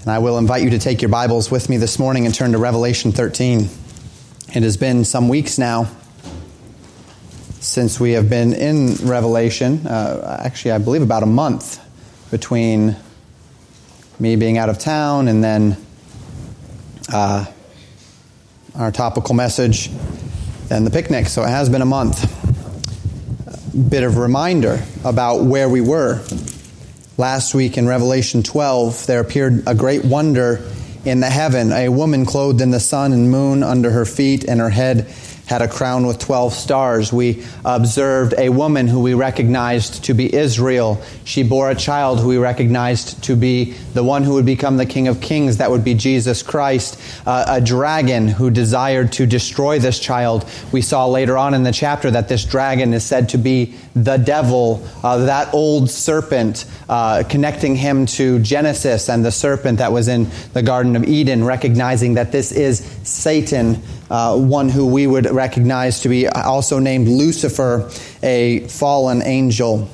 And 0.00 0.08
I 0.08 0.18
will 0.18 0.38
invite 0.38 0.62
you 0.62 0.70
to 0.70 0.78
take 0.78 1.02
your 1.02 1.10
Bibles 1.10 1.50
with 1.50 1.68
me 1.68 1.76
this 1.76 1.98
morning 1.98 2.24
and 2.24 2.34
turn 2.34 2.52
to 2.52 2.58
Revelation 2.58 3.12
13. 3.12 3.68
It 4.54 4.62
has 4.62 4.78
been 4.78 5.04
some 5.04 5.28
weeks 5.28 5.58
now 5.58 5.90
since 7.60 8.00
we 8.00 8.12
have 8.12 8.30
been 8.30 8.54
in 8.54 8.94
Revelation. 9.06 9.86
Uh, 9.86 10.40
actually, 10.42 10.72
I 10.72 10.78
believe 10.78 11.02
about 11.02 11.22
a 11.22 11.26
month 11.26 11.86
between 12.30 12.96
me 14.18 14.36
being 14.36 14.56
out 14.56 14.70
of 14.70 14.78
town 14.78 15.28
and 15.28 15.44
then 15.44 15.76
uh, 17.12 17.44
our 18.76 18.90
topical 18.90 19.34
message 19.34 19.90
and 20.70 20.86
the 20.86 20.90
picnic. 20.90 21.26
So 21.26 21.42
it 21.42 21.50
has 21.50 21.68
been 21.68 21.82
a 21.82 21.86
month. 21.86 22.22
Bit 23.90 24.04
of 24.04 24.16
reminder 24.16 24.82
about 25.04 25.42
where 25.42 25.68
we 25.68 25.82
were 25.82 26.24
Last 27.20 27.54
week 27.54 27.76
in 27.76 27.86
Revelation 27.86 28.42
12, 28.42 29.06
there 29.06 29.20
appeared 29.20 29.64
a 29.66 29.74
great 29.74 30.06
wonder 30.06 30.66
in 31.04 31.20
the 31.20 31.28
heaven 31.28 31.70
a 31.70 31.90
woman 31.90 32.24
clothed 32.24 32.62
in 32.62 32.70
the 32.70 32.80
sun 32.80 33.12
and 33.12 33.30
moon 33.30 33.62
under 33.62 33.90
her 33.90 34.06
feet, 34.06 34.44
and 34.44 34.58
her 34.58 34.70
head 34.70 35.06
had 35.44 35.60
a 35.60 35.68
crown 35.68 36.06
with 36.06 36.18
12 36.18 36.54
stars. 36.54 37.12
We 37.12 37.44
observed 37.62 38.34
a 38.38 38.48
woman 38.50 38.86
who 38.86 39.00
we 39.00 39.14
recognized 39.14 40.04
to 40.04 40.14
be 40.14 40.34
Israel. 40.34 41.02
She 41.24 41.42
bore 41.42 41.70
a 41.70 41.74
child 41.74 42.20
who 42.20 42.28
we 42.28 42.38
recognized 42.38 43.24
to 43.24 43.34
be 43.34 43.72
the 43.92 44.04
one 44.04 44.22
who 44.22 44.34
would 44.34 44.46
become 44.46 44.76
the 44.76 44.86
King 44.86 45.08
of 45.08 45.20
Kings, 45.20 45.56
that 45.56 45.70
would 45.70 45.84
be 45.84 45.92
Jesus 45.92 46.44
Christ. 46.44 46.98
Uh, 47.26 47.44
a 47.48 47.60
dragon 47.60 48.28
who 48.28 48.48
desired 48.48 49.12
to 49.14 49.26
destroy 49.26 49.78
this 49.78 49.98
child. 49.98 50.48
We 50.70 50.82
saw 50.82 51.06
later 51.06 51.36
on 51.36 51.52
in 51.52 51.64
the 51.64 51.72
chapter 51.72 52.12
that 52.12 52.28
this 52.28 52.44
dragon 52.44 52.94
is 52.94 53.04
said 53.04 53.28
to 53.30 53.36
be 53.36 53.74
the 53.94 54.16
devil, 54.16 54.86
uh, 55.02 55.18
that 55.18 55.52
old 55.52 55.90
serpent, 55.90 56.64
uh, 56.88 57.22
connecting 57.28 57.74
him 57.74 58.06
to 58.06 58.38
Genesis 58.38 59.08
and 59.08 59.24
the 59.24 59.32
serpent 59.32 59.78
that 59.78 59.92
was 59.92 60.08
in 60.08 60.28
the 60.52 60.62
Garden 60.62 60.96
of 60.96 61.04
Eden, 61.04 61.44
recognizing 61.44 62.14
that 62.14 62.32
this 62.32 62.52
is 62.52 62.78
Satan 63.02 63.82
uh, 64.10 64.36
one 64.36 64.68
who 64.68 64.86
we 64.86 65.06
would 65.06 65.30
recognize 65.30 66.00
to 66.00 66.08
be 66.08 66.26
also 66.28 66.78
named 66.78 67.08
Lucifer, 67.08 67.88
a 68.22 68.66
fallen 68.68 69.22
angel. 69.22 69.88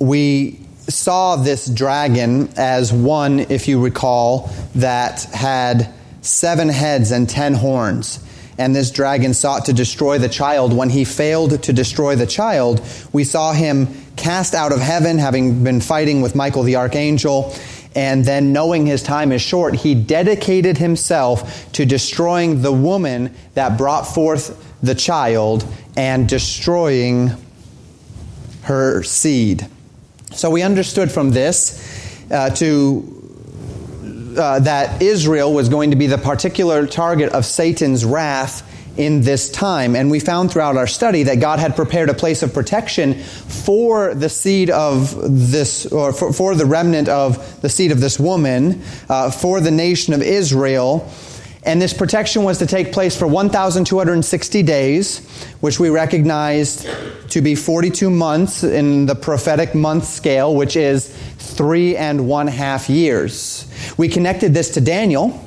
We 0.00 0.60
saw 0.88 1.36
this 1.36 1.66
dragon 1.66 2.48
as 2.56 2.92
one, 2.92 3.40
if 3.40 3.68
you 3.68 3.80
recall, 3.80 4.50
that 4.74 5.22
had 5.24 5.92
seven 6.20 6.68
heads 6.68 7.12
and 7.12 7.28
ten 7.28 7.54
horns. 7.54 8.18
And 8.60 8.76
this 8.76 8.90
dragon 8.90 9.34
sought 9.34 9.64
to 9.64 9.72
destroy 9.72 10.18
the 10.18 10.28
child. 10.28 10.72
When 10.72 10.90
he 10.90 11.04
failed 11.04 11.62
to 11.62 11.72
destroy 11.72 12.14
the 12.14 12.26
child, 12.26 12.80
we 13.12 13.24
saw 13.24 13.52
him 13.52 13.88
cast 14.16 14.54
out 14.54 14.70
of 14.70 14.80
heaven, 14.80 15.18
having 15.18 15.64
been 15.64 15.80
fighting 15.80 16.20
with 16.20 16.34
Michael 16.34 16.62
the 16.62 16.76
archangel 16.76 17.54
and 17.94 18.24
then, 18.24 18.52
knowing 18.52 18.86
his 18.86 19.02
time 19.02 19.32
is 19.32 19.42
short, 19.42 19.74
he 19.74 19.94
dedicated 19.94 20.78
himself 20.78 21.72
to 21.72 21.84
destroying 21.84 22.62
the 22.62 22.72
woman 22.72 23.34
that 23.54 23.76
brought 23.76 24.04
forth 24.04 24.64
the 24.80 24.94
child 24.94 25.66
and 25.96 26.28
destroying 26.28 27.32
her 28.62 29.02
seed. 29.02 29.66
So, 30.32 30.50
we 30.50 30.62
understood 30.62 31.10
from 31.10 31.30
this 31.30 32.30
uh, 32.30 32.50
to 32.50 33.19
uh, 34.40 34.58
that 34.60 35.02
Israel 35.02 35.52
was 35.52 35.68
going 35.68 35.90
to 35.90 35.96
be 35.96 36.06
the 36.06 36.18
particular 36.18 36.86
target 36.86 37.32
of 37.32 37.44
Satan's 37.44 38.04
wrath 38.04 38.66
in 38.96 39.22
this 39.22 39.50
time. 39.50 39.94
And 39.94 40.10
we 40.10 40.20
found 40.20 40.50
throughout 40.50 40.76
our 40.76 40.86
study 40.86 41.24
that 41.24 41.40
God 41.40 41.58
had 41.58 41.76
prepared 41.76 42.10
a 42.10 42.14
place 42.14 42.42
of 42.42 42.52
protection 42.52 43.14
for 43.14 44.14
the 44.14 44.28
seed 44.28 44.70
of 44.70 45.14
this, 45.50 45.86
or 45.86 46.12
for, 46.12 46.32
for 46.32 46.54
the 46.54 46.66
remnant 46.66 47.08
of 47.08 47.60
the 47.62 47.68
seed 47.68 47.92
of 47.92 48.00
this 48.00 48.18
woman, 48.18 48.82
uh, 49.08 49.30
for 49.30 49.60
the 49.60 49.70
nation 49.70 50.12
of 50.12 50.22
Israel. 50.22 51.10
And 51.62 51.80
this 51.80 51.92
protection 51.92 52.42
was 52.42 52.58
to 52.58 52.66
take 52.66 52.92
place 52.92 53.16
for 53.16 53.26
1,260 53.26 54.62
days, 54.62 55.18
which 55.60 55.78
we 55.78 55.90
recognized 55.90 56.88
to 57.30 57.42
be 57.42 57.54
42 57.54 58.08
months 58.10 58.64
in 58.64 59.06
the 59.06 59.14
prophetic 59.14 59.74
month 59.74 60.04
scale, 60.04 60.54
which 60.54 60.74
is 60.74 61.08
three 61.38 61.96
and 61.96 62.26
one 62.26 62.46
half 62.46 62.88
years. 62.88 63.69
We 63.96 64.08
connected 64.08 64.54
this 64.54 64.70
to 64.74 64.80
Daniel 64.80 65.46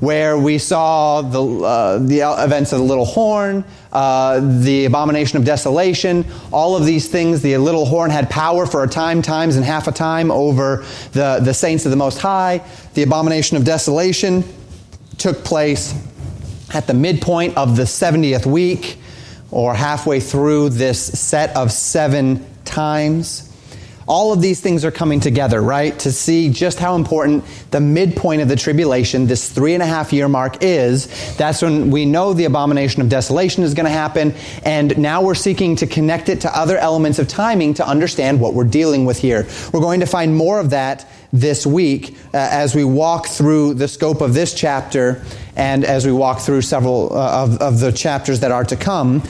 where 0.00 0.36
we 0.36 0.58
saw 0.58 1.22
the, 1.22 1.42
uh, 1.42 1.98
the 1.98 2.20
events 2.20 2.72
of 2.72 2.78
the 2.78 2.84
little 2.84 3.04
horn, 3.04 3.64
uh, 3.92 4.40
the 4.60 4.84
abomination 4.84 5.38
of 5.38 5.44
desolation, 5.44 6.26
all 6.52 6.76
of 6.76 6.84
these 6.84 7.08
things. 7.08 7.42
The 7.42 7.56
little 7.56 7.86
horn 7.86 8.10
had 8.10 8.28
power 8.28 8.66
for 8.66 8.82
a 8.82 8.88
time, 8.88 9.22
times, 9.22 9.56
and 9.56 9.64
half 9.64 9.88
a 9.88 9.92
time 9.92 10.30
over 10.30 10.84
the, 11.12 11.40
the 11.42 11.54
saints 11.54 11.84
of 11.86 11.90
the 11.90 11.96
Most 11.96 12.18
High. 12.18 12.62
The 12.94 13.02
abomination 13.02 13.56
of 13.56 13.64
desolation 13.64 14.44
took 15.16 15.44
place 15.44 15.94
at 16.74 16.86
the 16.86 16.94
midpoint 16.94 17.56
of 17.56 17.76
the 17.76 17.84
70th 17.84 18.46
week, 18.46 18.98
or 19.50 19.74
halfway 19.74 20.18
through 20.18 20.70
this 20.70 21.00
set 21.18 21.54
of 21.56 21.70
seven 21.70 22.44
times. 22.64 23.53
All 24.06 24.32
of 24.32 24.42
these 24.42 24.60
things 24.60 24.84
are 24.84 24.90
coming 24.90 25.20
together, 25.20 25.62
right? 25.62 25.98
To 26.00 26.12
see 26.12 26.50
just 26.50 26.78
how 26.78 26.94
important 26.94 27.44
the 27.70 27.80
midpoint 27.80 28.42
of 28.42 28.48
the 28.48 28.56
tribulation, 28.56 29.26
this 29.26 29.48
three 29.48 29.74
and 29.74 29.82
a 29.82 29.86
half 29.86 30.12
year 30.12 30.28
mark 30.28 30.58
is. 30.62 31.36
That's 31.36 31.62
when 31.62 31.90
we 31.90 32.04
know 32.04 32.32
the 32.32 32.44
abomination 32.44 33.00
of 33.00 33.08
desolation 33.08 33.62
is 33.62 33.74
going 33.74 33.86
to 33.86 33.90
happen. 33.90 34.34
And 34.64 34.96
now 34.98 35.22
we're 35.22 35.34
seeking 35.34 35.76
to 35.76 35.86
connect 35.86 36.28
it 36.28 36.42
to 36.42 36.56
other 36.56 36.76
elements 36.76 37.18
of 37.18 37.28
timing 37.28 37.74
to 37.74 37.86
understand 37.86 38.40
what 38.40 38.54
we're 38.54 38.64
dealing 38.64 39.04
with 39.04 39.18
here. 39.18 39.46
We're 39.72 39.80
going 39.80 40.00
to 40.00 40.06
find 40.06 40.36
more 40.36 40.60
of 40.60 40.70
that 40.70 41.08
this 41.32 41.66
week 41.66 42.16
uh, 42.32 42.48
as 42.50 42.74
we 42.74 42.84
walk 42.84 43.26
through 43.26 43.74
the 43.74 43.88
scope 43.88 44.20
of 44.20 44.34
this 44.34 44.54
chapter 44.54 45.22
and 45.56 45.84
as 45.84 46.06
we 46.06 46.12
walk 46.12 46.40
through 46.40 46.62
several 46.62 47.12
uh, 47.12 47.44
of, 47.44 47.58
of 47.58 47.80
the 47.80 47.90
chapters 47.90 48.40
that 48.40 48.50
are 48.50 48.64
to 48.64 48.76
come. 48.76 49.22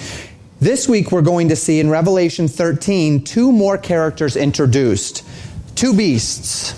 This 0.64 0.88
week 0.88 1.12
we're 1.12 1.20
going 1.20 1.50
to 1.50 1.56
see 1.56 1.78
in 1.78 1.90
Revelation 1.90 2.48
13 2.48 3.22
two 3.24 3.52
more 3.52 3.76
characters 3.76 4.34
introduced. 4.34 5.22
Two 5.74 5.92
beasts. 5.92 6.72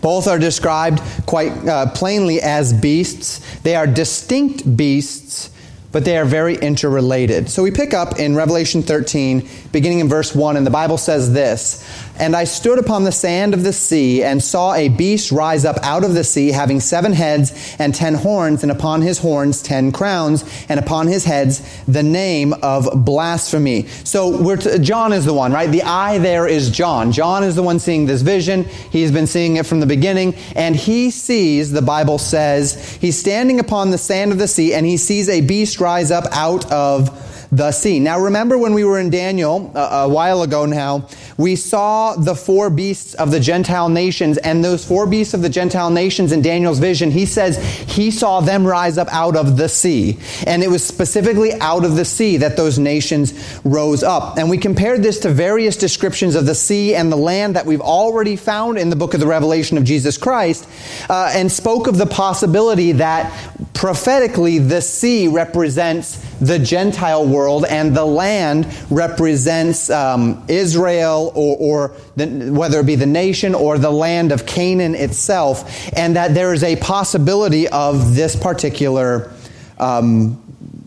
Both 0.00 0.28
are 0.28 0.38
described 0.38 1.02
quite 1.26 1.50
uh, 1.66 1.90
plainly 1.90 2.40
as 2.40 2.72
beasts. 2.72 3.40
They 3.62 3.74
are 3.74 3.88
distinct 3.88 4.76
beasts, 4.76 5.50
but 5.90 6.04
they 6.04 6.16
are 6.16 6.24
very 6.24 6.54
interrelated. 6.54 7.50
So 7.50 7.64
we 7.64 7.72
pick 7.72 7.94
up 7.94 8.20
in 8.20 8.36
Revelation 8.36 8.80
13, 8.80 9.48
beginning 9.72 9.98
in 9.98 10.08
verse 10.08 10.32
1, 10.32 10.56
and 10.56 10.64
the 10.64 10.70
Bible 10.70 10.96
says 10.96 11.32
this 11.32 11.84
And 12.16 12.36
I 12.36 12.44
stood 12.44 12.78
upon 12.78 13.02
the 13.02 13.12
sand 13.12 13.54
of 13.54 13.64
the 13.64 13.72
sea 13.72 14.22
and 14.22 14.42
saw 14.42 14.72
a 14.74 14.88
beast 14.88 15.32
rise 15.32 15.64
up 15.64 15.76
out 15.82 16.04
of 16.04 16.14
the 16.14 16.22
sea, 16.22 16.52
having 16.52 16.78
seven 16.78 17.12
heads 17.12 17.74
and 17.78 17.94
ten 17.94 18.14
horns, 18.14 18.62
and 18.62 18.70
upon 18.70 19.02
his 19.02 19.18
horns 19.18 19.60
ten 19.60 19.90
crowns, 19.90 20.44
and 20.68 20.78
upon 20.78 21.08
his 21.08 21.24
heads 21.24 21.62
the 21.86 22.02
name 22.02 22.52
of 22.62 23.04
blasphemy. 23.04 23.86
So 24.04 24.56
t- 24.56 24.78
John 24.78 25.12
is 25.12 25.24
the 25.24 25.34
one, 25.34 25.52
right? 25.52 25.70
The 25.70 25.82
eye 25.82 26.18
there 26.18 26.46
is 26.46 26.70
John. 26.70 27.10
John 27.10 27.42
is 27.42 27.56
the 27.56 27.62
one 27.62 27.78
seeing 27.78 28.06
this 28.06 28.22
vision. 28.22 28.64
He's 28.64 29.10
been 29.10 29.26
seeing 29.26 29.56
it 29.56 29.66
from 29.66 29.80
the 29.80 29.86
beginning, 29.86 30.34
and 30.54 30.76
he 30.76 31.10
sees, 31.10 31.72
the 31.72 31.82
Bible 31.82 32.18
says, 32.18 32.92
he's 33.00 33.18
standing 33.18 33.58
upon 33.58 33.90
the 33.90 33.98
sand 33.98 34.30
of 34.30 34.38
the 34.38 34.48
sea, 34.48 34.72
and 34.72 34.86
he 34.86 34.96
sees 34.96 35.28
a 35.28 35.40
beast 35.40 35.80
rise 35.80 36.10
up 36.10 36.26
out 36.30 36.70
of 36.70 37.30
the 37.52 37.70
sea. 37.70 38.00
Now, 38.00 38.18
remember 38.18 38.58
when 38.58 38.74
we 38.74 38.82
were 38.82 38.98
in 38.98 39.10
Daniel 39.10 39.70
a, 39.76 39.78
a 39.78 40.08
while 40.08 40.42
ago 40.42 40.66
now, 40.66 41.08
we 41.36 41.56
saw 41.56 42.14
the 42.14 42.34
four 42.34 42.70
beasts 42.70 43.14
of 43.14 43.30
the 43.30 43.40
Gentile 43.40 43.88
nations, 43.88 44.38
and 44.38 44.64
those 44.64 44.84
four 44.84 45.06
beasts 45.06 45.34
of 45.34 45.42
the 45.42 45.48
Gentile 45.48 45.90
nations 45.90 46.32
in 46.32 46.42
Daniel's 46.42 46.78
vision, 46.78 47.10
he 47.10 47.26
says 47.26 47.58
he 47.88 48.10
saw 48.10 48.40
them 48.40 48.66
rise 48.66 48.98
up 48.98 49.08
out 49.10 49.36
of 49.36 49.56
the 49.56 49.68
sea. 49.68 50.18
And 50.46 50.62
it 50.62 50.68
was 50.68 50.84
specifically 50.84 51.52
out 51.60 51.84
of 51.84 51.96
the 51.96 52.04
sea 52.04 52.38
that 52.38 52.56
those 52.56 52.78
nations 52.78 53.34
rose 53.64 54.02
up. 54.02 54.38
And 54.38 54.48
we 54.48 54.58
compared 54.58 55.02
this 55.02 55.20
to 55.20 55.30
various 55.30 55.76
descriptions 55.76 56.34
of 56.34 56.46
the 56.46 56.54
sea 56.54 56.94
and 56.94 57.10
the 57.10 57.16
land 57.16 57.56
that 57.56 57.66
we've 57.66 57.80
already 57.80 58.36
found 58.36 58.78
in 58.78 58.90
the 58.90 58.96
book 58.96 59.14
of 59.14 59.20
the 59.20 59.26
Revelation 59.26 59.76
of 59.76 59.84
Jesus 59.84 60.16
Christ, 60.16 60.68
uh, 61.08 61.32
and 61.34 61.50
spoke 61.50 61.86
of 61.86 61.98
the 61.98 62.06
possibility 62.06 62.92
that 62.92 63.32
prophetically 63.74 64.58
the 64.58 64.80
sea 64.80 65.28
represents 65.28 66.24
the 66.40 66.58
Gentile 66.58 67.26
world 67.26 67.64
and 67.64 67.94
the 67.96 68.04
land 68.04 68.66
represents 68.90 69.90
um, 69.90 70.44
Israel 70.48 71.23
or, 71.34 71.56
or 71.58 71.96
the, 72.16 72.50
whether 72.50 72.80
it 72.80 72.86
be 72.86 72.94
the 72.94 73.06
nation 73.06 73.54
or 73.54 73.78
the 73.78 73.90
land 73.90 74.32
of 74.32 74.46
Canaan 74.46 74.94
itself, 74.94 75.90
and 75.96 76.16
that 76.16 76.34
there 76.34 76.52
is 76.52 76.62
a 76.62 76.76
possibility 76.76 77.68
of 77.68 78.14
this 78.14 78.36
particular 78.36 79.32
um, 79.78 80.40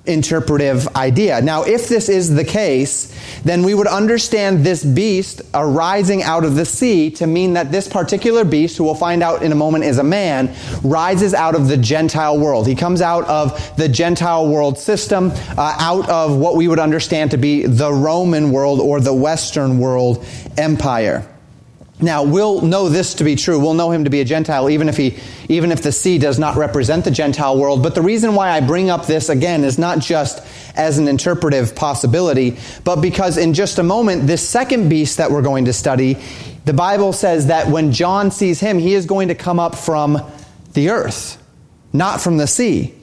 interpretive 0.07 0.88
idea. 0.95 1.42
Now, 1.42 1.63
if 1.63 1.88
this 1.88 2.09
is 2.09 2.33
the 2.33 2.44
case, 2.44 3.13
then 3.44 3.63
we 3.63 3.74
would 3.74 3.88
understand 3.88 4.65
this 4.65 4.83
beast 4.83 5.42
arising 5.54 6.24
out 6.24 6.45
of 6.45 6.56
the 6.56 6.65
sea 6.65 7.12
to 7.12 7.27
mean 7.27 7.54
that 7.54 7.71
this 7.71 7.88
particular 7.88 8.44
beast, 8.44 8.77
who 8.77 8.83
we'll 8.83 8.95
find 8.95 9.21
out 9.21 9.44
in 9.44 9.51
a 9.51 9.56
moment 9.56 9.83
is 9.83 9.98
a 9.98 10.04
man, 10.04 10.54
rises 10.83 11.33
out 11.33 11.56
of 11.56 11.68
the 11.68 11.77
Gentile 11.77 12.39
world. 12.39 12.68
He 12.68 12.75
comes 12.75 13.01
out 13.01 13.25
of 13.25 13.75
the 13.77 13.89
Gentile 13.89 14.48
world 14.48 14.77
system, 14.77 15.31
uh, 15.57 15.75
out 15.80 16.10
of 16.10 16.36
what 16.36 16.56
we 16.56 16.68
would 16.68 16.80
understand 16.80 17.31
to 17.31 17.38
be 17.38 17.65
the 17.65 17.92
Roman 17.92 18.51
world 18.51 18.80
or 18.80 19.00
the 19.00 19.13
Western 19.13 19.80
world 19.80 20.25
empire. 20.57 21.27
Now 21.99 22.21
we'll 22.21 22.61
know 22.61 22.89
this 22.89 23.15
to 23.15 23.23
be 23.23 23.35
true. 23.35 23.59
We'll 23.59 23.73
know 23.73 23.89
him 23.89 24.03
to 24.03 24.11
be 24.11 24.21
a 24.21 24.25
Gentile, 24.25 24.69
even 24.69 24.88
if 24.88 24.97
he, 24.97 25.17
even 25.49 25.71
if 25.71 25.81
the 25.81 25.91
sea 25.91 26.19
does 26.19 26.38
not 26.38 26.55
represent 26.55 27.05
the 27.05 27.11
Gentile 27.11 27.57
world. 27.57 27.81
But 27.81 27.95
the 27.95 28.03
reason 28.03 28.35
why 28.35 28.51
I 28.51 28.61
bring 28.61 28.91
up 28.91 29.07
this 29.07 29.29
again 29.29 29.63
is 29.63 29.79
not 29.79 29.97
just 29.99 30.45
as 30.75 30.99
an 30.99 31.07
interpretive 31.07 31.75
possibility, 31.75 32.57
but 32.83 32.97
because 32.97 33.38
in 33.38 33.55
just 33.55 33.79
a 33.79 33.83
moment, 33.83 34.27
this 34.27 34.47
second 34.47 34.89
beast 34.89 35.17
that 35.17 35.31
we're 35.31 35.41
going 35.41 35.65
to 35.65 35.73
study, 35.73 36.17
the 36.65 36.73
Bible 36.73 37.13
says 37.13 37.47
that 37.47 37.67
when 37.67 37.91
John 37.91 38.29
sees 38.29 38.59
him, 38.59 38.77
he 38.77 38.93
is 38.93 39.07
going 39.07 39.29
to 39.29 39.35
come 39.35 39.59
up 39.59 39.73
from 39.73 40.21
the 40.73 40.89
earth, 40.89 41.41
not 41.93 42.21
from 42.21 42.38
the 42.38 42.45
sea. 42.45 42.93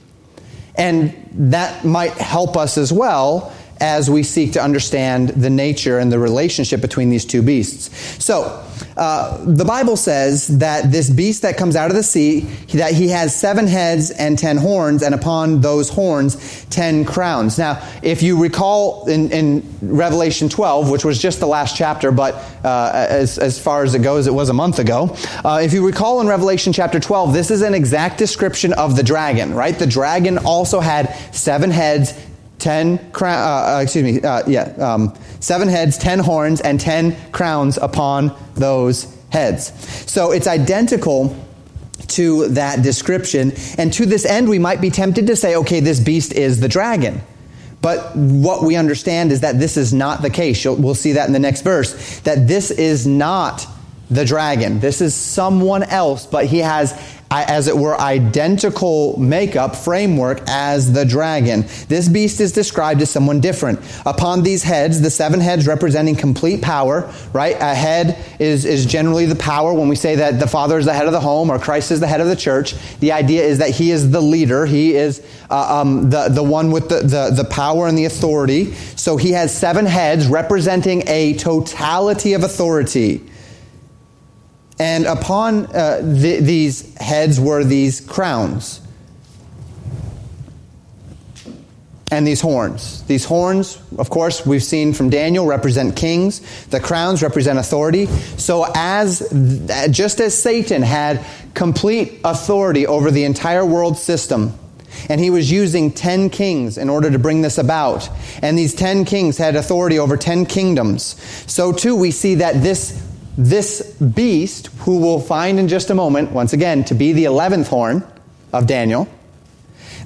And 0.75 1.13
that 1.33 1.83
might 1.83 2.13
help 2.13 2.55
us 2.55 2.77
as 2.77 2.93
well 2.93 3.53
as 3.79 4.09
we 4.09 4.23
seek 4.23 4.53
to 4.53 4.61
understand 4.61 5.29
the 5.29 5.49
nature 5.49 5.99
and 5.99 6.11
the 6.11 6.19
relationship 6.19 6.81
between 6.81 7.09
these 7.09 7.25
two 7.25 7.41
beasts. 7.41 8.23
So, 8.23 8.61
uh, 8.97 9.43
the 9.45 9.65
Bible 9.65 9.97
says 9.97 10.59
that 10.59 10.91
this 10.91 11.09
beast 11.09 11.41
that 11.41 11.57
comes 11.57 11.75
out 11.75 11.89
of 11.89 11.95
the 11.95 12.03
sea, 12.03 12.41
that 12.73 12.93
he 12.93 13.09
has 13.09 13.35
seven 13.35 13.67
heads 13.67 14.11
and 14.11 14.37
ten 14.37 14.57
horns, 14.57 15.03
and 15.03 15.13
upon 15.13 15.61
those 15.61 15.89
horns, 15.89 16.65
ten 16.69 17.05
crowns. 17.05 17.57
Now, 17.57 17.85
if 18.01 18.23
you 18.23 18.41
recall 18.41 19.07
in, 19.07 19.31
in 19.31 19.63
Revelation 19.81 20.49
12, 20.49 20.89
which 20.89 21.03
was 21.03 21.21
just 21.21 21.39
the 21.39 21.47
last 21.47 21.75
chapter, 21.75 22.11
but 22.11 22.35
uh, 22.63 22.91
as, 22.93 23.37
as 23.37 23.59
far 23.59 23.83
as 23.83 23.95
it 23.95 24.01
goes, 24.01 24.27
it 24.27 24.33
was 24.33 24.49
a 24.49 24.53
month 24.53 24.79
ago. 24.79 25.15
Uh, 25.43 25.59
if 25.63 25.73
you 25.73 25.85
recall 25.85 26.21
in 26.21 26.27
Revelation 26.27 26.73
chapter 26.73 26.99
12, 26.99 27.33
this 27.33 27.51
is 27.51 27.61
an 27.61 27.73
exact 27.73 28.17
description 28.17 28.73
of 28.73 28.95
the 28.95 29.03
dragon, 29.03 29.53
right? 29.53 29.77
The 29.77 29.87
dragon 29.87 30.37
also 30.37 30.79
had 30.79 31.13
seven 31.33 31.71
heads, 31.71 32.13
ten 32.59 33.11
crown, 33.11 33.37
uh, 33.37 33.77
uh, 33.77 33.81
excuse 33.81 34.03
me, 34.03 34.21
uh, 34.21 34.43
yeah, 34.47 34.73
um, 34.79 35.13
seven 35.39 35.67
heads, 35.67 35.97
ten 35.97 36.19
horns, 36.19 36.61
and 36.61 36.79
ten 36.79 37.15
crowns 37.31 37.77
upon 37.77 38.35
those 38.55 39.13
heads. 39.29 39.71
So 40.11 40.31
it's 40.31 40.47
identical 40.47 41.35
to 42.07 42.47
that 42.49 42.83
description. 42.83 43.51
And 43.77 43.91
to 43.93 44.05
this 44.05 44.25
end, 44.25 44.47
we 44.47 44.59
might 44.59 44.79
be 44.79 44.89
tempted 44.89 45.27
to 45.27 45.35
say, 45.35 45.55
okay, 45.55 45.79
this 45.79 45.99
beast 45.99 46.33
is 46.33 46.59
the 46.59 46.67
dragon. 46.67 47.21
But 47.81 48.15
what 48.15 48.63
we 48.63 48.75
understand 48.75 49.31
is 49.31 49.41
that 49.41 49.59
this 49.59 49.77
is 49.77 49.93
not 49.93 50.21
the 50.21 50.29
case. 50.29 50.63
You'll, 50.63 50.75
we'll 50.75 50.95
see 50.95 51.13
that 51.13 51.27
in 51.27 51.33
the 51.33 51.39
next 51.39 51.61
verse. 51.61 52.19
That 52.21 52.47
this 52.47 52.71
is 52.71 53.05
not 53.05 53.67
the 54.09 54.25
dragon. 54.25 54.79
This 54.79 55.01
is 55.01 55.13
someone 55.13 55.83
else, 55.83 56.25
but 56.25 56.45
he 56.45 56.59
has 56.59 56.93
as 57.31 57.67
it 57.67 57.75
were, 57.75 57.99
identical 57.99 59.17
makeup 59.19 59.75
framework 59.75 60.41
as 60.47 60.93
the 60.93 61.05
dragon. 61.05 61.65
This 61.87 62.07
beast 62.07 62.39
is 62.39 62.51
described 62.51 63.01
as 63.01 63.09
someone 63.09 63.41
different. 63.41 63.79
Upon 64.05 64.43
these 64.43 64.63
heads, 64.63 65.01
the 65.01 65.09
seven 65.09 65.39
heads 65.39 65.67
representing 65.67 66.15
complete 66.15 66.61
power, 66.61 67.11
right? 67.33 67.55
A 67.59 67.73
head 67.73 68.23
is, 68.39 68.65
is 68.65 68.85
generally 68.85 69.25
the 69.25 69.35
power. 69.35 69.73
When 69.73 69.89
we 69.89 69.95
say 69.95 70.15
that 70.15 70.39
the 70.39 70.47
Father 70.47 70.77
is 70.77 70.85
the 70.85 70.93
head 70.93 71.07
of 71.07 71.11
the 71.11 71.19
home 71.19 71.49
or 71.49 71.59
Christ 71.59 71.91
is 71.91 71.99
the 71.99 72.07
head 72.07 72.21
of 72.21 72.27
the 72.27 72.35
church, 72.35 72.75
the 72.99 73.11
idea 73.11 73.43
is 73.43 73.57
that 73.57 73.71
he 73.71 73.91
is 73.91 74.11
the 74.11 74.21
leader. 74.21 74.65
He 74.65 74.95
is 74.95 75.25
uh, 75.49 75.81
um, 75.81 76.09
the, 76.09 76.29
the 76.29 76.43
one 76.43 76.71
with 76.71 76.89
the, 76.89 76.99
the, 76.99 77.31
the 77.31 77.47
power 77.49 77.87
and 77.87 77.97
the 77.97 78.05
authority. 78.05 78.73
So 78.95 79.17
he 79.17 79.31
has 79.31 79.55
seven 79.55 79.85
heads 79.85 80.27
representing 80.27 81.03
a 81.07 81.33
totality 81.35 82.33
of 82.33 82.43
authority. 82.43 83.21
And 84.79 85.05
upon 85.05 85.67
uh, 85.67 86.01
th- 86.01 86.43
these 86.43 86.97
heads 86.97 87.39
were 87.39 87.63
these 87.63 88.01
crowns 88.01 88.81
and 92.11 92.25
these 92.25 92.41
horns. 92.41 93.03
These 93.03 93.25
horns, 93.25 93.81
of 93.97 94.09
course, 94.09 94.45
we've 94.45 94.63
seen 94.63 94.93
from 94.93 95.09
Daniel, 95.09 95.45
represent 95.45 95.95
kings. 95.95 96.41
The 96.67 96.79
crowns 96.79 97.23
represent 97.23 97.57
authority. 97.57 98.05
So, 98.37 98.65
as 98.75 99.19
just 99.91 100.19
as 100.21 100.37
Satan 100.37 100.81
had 100.81 101.25
complete 101.53 102.19
authority 102.23 102.85
over 102.85 103.11
the 103.11 103.23
entire 103.23 103.65
world 103.65 103.97
system, 103.97 104.57
and 105.09 105.19
he 105.19 105.29
was 105.29 105.51
using 105.51 105.91
10 105.91 106.29
kings 106.29 106.77
in 106.77 106.89
order 106.89 107.11
to 107.11 107.19
bring 107.19 107.41
this 107.41 107.57
about. 107.57 108.09
And 108.41 108.57
these 108.57 108.73
10 108.73 109.05
kings 109.05 109.37
had 109.37 109.55
authority 109.55 109.99
over 109.99 110.15
10 110.15 110.45
kingdoms. 110.45 111.15
So, 111.51 111.73
too, 111.73 111.95
we 111.95 112.11
see 112.11 112.35
that 112.35 112.61
this 112.63 113.01
this 113.37 113.95
beast, 113.97 114.67
who 114.79 114.99
we'll 114.99 115.19
find 115.19 115.59
in 115.59 115.67
just 115.67 115.89
a 115.89 115.95
moment, 115.95 116.31
once 116.31 116.53
again, 116.53 116.83
to 116.85 116.93
be 116.93 117.13
the 117.13 117.25
11th 117.25 117.67
horn 117.67 118.05
of 118.53 118.67
Daniel, 118.67 119.07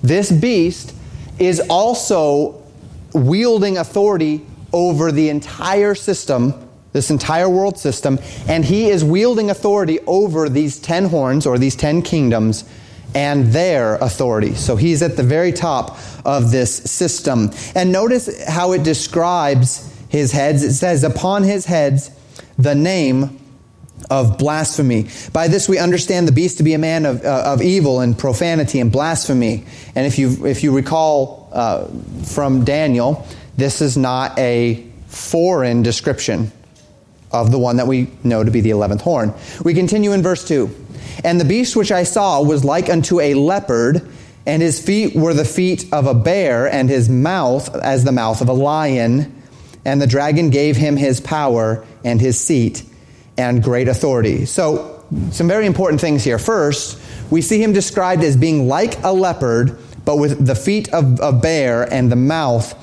this 0.02 0.32
beast 0.32 0.96
is 1.38 1.62
also 1.70 2.64
wielding 3.14 3.78
authority 3.78 4.46
over 4.74 5.12
the 5.12 5.30
entire 5.30 5.96
system, 5.96 6.54
this 6.92 7.10
entire 7.10 7.50
world 7.50 7.78
system, 7.78 8.20
and 8.48 8.66
he 8.66 8.90
is 8.90 9.04
wielding 9.04 9.50
authority 9.50 10.00
over 10.08 10.50
these 10.50 10.80
10 10.80 11.06
horns 11.06 11.46
or 11.46 11.58
these 11.58 11.76
10 11.76 12.02
kingdoms 12.02 12.66
and 13.16 13.48
their 13.48 13.96
authority. 13.96 14.54
So 14.54 14.76
he's 14.76 15.02
at 15.02 15.18
the 15.18 15.24
very 15.24 15.52
top 15.52 15.98
of 16.26 16.52
this 16.52 16.76
system. 16.76 17.52
And 17.76 17.92
notice 17.92 18.48
how 18.48 18.74
it 18.74 18.84
describes 18.84 19.92
his 20.10 20.32
heads. 20.32 20.64
It 20.64 20.74
says, 20.74 21.04
Upon 21.04 21.44
his 21.44 21.66
heads, 21.66 22.12
the 22.60 22.76
name 22.76 23.40
of 24.10 24.38
blasphemy. 24.38 25.08
By 25.34 25.48
this 25.48 25.68
we 25.68 25.78
understand 25.78 26.28
the 26.28 26.32
beast 26.32 26.58
to 26.58 26.64
be 26.64 26.74
a 26.74 26.78
man 26.78 27.06
of, 27.06 27.24
uh, 27.24 27.44
of 27.46 27.62
evil 27.62 28.02
and 28.02 28.18
profanity 28.18 28.80
and 28.80 28.92
blasphemy. 28.92 29.66
And 29.96 30.06
if 30.06 30.20
you, 30.20 30.46
if 30.46 30.64
you 30.64 30.76
recall 30.76 31.50
uh, 31.52 31.88
from 32.26 32.66
Daniel, 32.66 33.26
this 33.58 33.82
is 33.82 33.98
not 33.98 34.38
a 34.38 34.86
foreign 35.08 35.82
description 35.84 36.52
of 37.32 37.52
the 37.52 37.60
one 37.60 37.78
that 37.78 37.88
we 37.88 38.10
know 38.24 38.44
to 38.44 38.52
be 38.52 38.62
the 38.62 38.72
eleventh 38.72 39.02
horn. 39.02 39.34
We 39.64 39.74
continue 39.74 40.12
in 40.14 40.22
verse 40.22 40.48
2. 40.48 40.86
And 41.24 41.40
the 41.40 41.46
beast 41.46 41.76
which 41.76 41.92
I 41.92 42.04
saw 42.04 42.42
was 42.42 42.64
like 42.64 42.90
unto 42.90 43.20
a 43.20 43.34
leopard, 43.34 44.08
and 44.46 44.62
his 44.62 44.84
feet 44.84 45.16
were 45.16 45.34
the 45.34 45.46
feet 45.46 45.86
of 45.92 46.08
a 46.08 46.14
bear, 46.14 46.68
and 46.68 46.90
his 46.90 47.10
mouth 47.10 47.74
as 47.76 48.04
the 48.04 48.12
mouth 48.12 48.42
of 48.42 48.50
a 48.50 48.54
lion. 48.54 49.39
And 49.90 50.00
the 50.00 50.06
dragon 50.06 50.52
gave 50.52 50.78
him 50.78 50.98
his 50.98 51.20
power 51.20 51.84
and 52.06 52.22
his 52.22 52.40
seat 52.40 52.84
and 53.40 53.64
great 53.64 53.88
authority. 53.88 54.46
So, 54.46 55.04
some 55.32 55.48
very 55.48 55.66
important 55.66 56.00
things 56.00 56.24
here. 56.24 56.38
First, 56.38 57.02
we 57.32 57.42
see 57.42 57.60
him 57.62 57.74
described 57.74 58.24
as 58.24 58.38
being 58.38 58.68
like 58.68 59.04
a 59.04 59.12
leopard, 59.12 59.80
but 60.06 60.18
with 60.18 60.46
the 60.46 60.54
feet 60.54 60.94
of 60.94 61.20
a 61.20 61.34
bear 61.34 61.92
and 61.92 62.12
the 62.12 62.16
mouth 62.16 62.76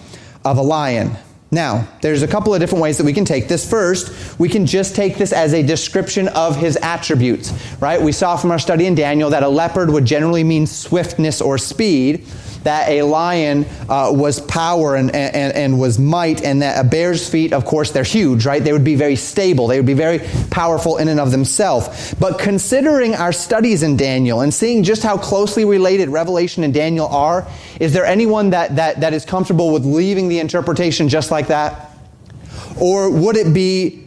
of 0.44 0.58
a 0.58 0.62
lion. 0.62 1.12
Now, 1.53 1.87
there's 2.03 2.23
a 2.23 2.26
couple 2.26 2.53
of 2.53 2.58
different 2.58 2.82
ways 2.82 2.99
that 2.99 3.05
we 3.05 3.12
can 3.12 3.25
take 3.25 3.47
this. 3.47 3.70
First, 3.70 4.37
we 4.41 4.49
can 4.49 4.67
just 4.67 4.97
take 4.97 5.17
this 5.17 5.32
as 5.32 5.55
a 5.55 5.62
description 5.62 6.26
of 6.26 6.56
his 6.56 6.76
attributes, 6.82 7.52
right? 7.81 8.02
We 8.02 8.11
saw 8.11 8.37
from 8.37 8.50
our 8.50 8.59
study 8.59 8.87
in 8.87 8.97
Daniel 8.97 9.31
that 9.31 9.44
a 9.44 9.49
leopard 9.49 9.90
would 9.90 10.07
generally 10.07 10.42
mean 10.42 10.66
swiftness 10.66 11.40
or 11.40 11.57
speed 11.57 12.26
that 12.66 12.88
a 12.88 13.02
lion 13.02 13.64
uh, 13.88 14.11
was 14.12 14.40
power 14.40 14.96
and, 14.96 15.14
and, 15.14 15.54
and 15.54 15.80
was 15.80 15.99
might, 15.99 16.42
and 16.42 16.62
that 16.62 16.85
a 16.85 16.88
bear's 16.88 17.28
feet, 17.28 17.52
of 17.52 17.64
course, 17.64 17.92
they're 17.92 18.04
huge, 18.04 18.44
right? 18.44 18.62
They 18.62 18.73
would 18.73 18.85
be 18.85 18.96
very 18.96 19.16
stable. 19.16 19.68
They 19.68 19.78
would 19.78 19.87
be 19.87 19.94
very 19.94 20.20
powerful 20.50 20.99
in 20.99 21.08
and 21.08 21.20
of 21.20 21.30
themselves. 21.30 22.14
But 22.18 22.38
considering 22.38 23.14
our 23.14 23.32
studies 23.32 23.82
in 23.82 23.96
Daniel 23.96 24.40
and 24.40 24.52
seeing 24.52 24.82
just 24.82 25.02
how 25.02 25.16
closely 25.16 25.64
related 25.64 26.08
Revelation 26.08 26.64
and 26.64 26.75
Daniel 26.75 27.06
are, 27.06 27.46
is 27.80 27.92
there 27.92 28.04
anyone 28.04 28.50
that, 28.50 28.76
that, 28.76 29.00
that 29.00 29.14
is 29.14 29.25
comfortable 29.25 29.73
with 29.73 29.85
leaving 29.85 30.28
the 30.28 30.40
interpretation 30.40 31.08
just 31.08 31.30
like 31.30 31.49
that? 31.49 31.92
Or 32.80 33.11
would 33.11 33.37
it 33.37 33.54
be 33.54 34.04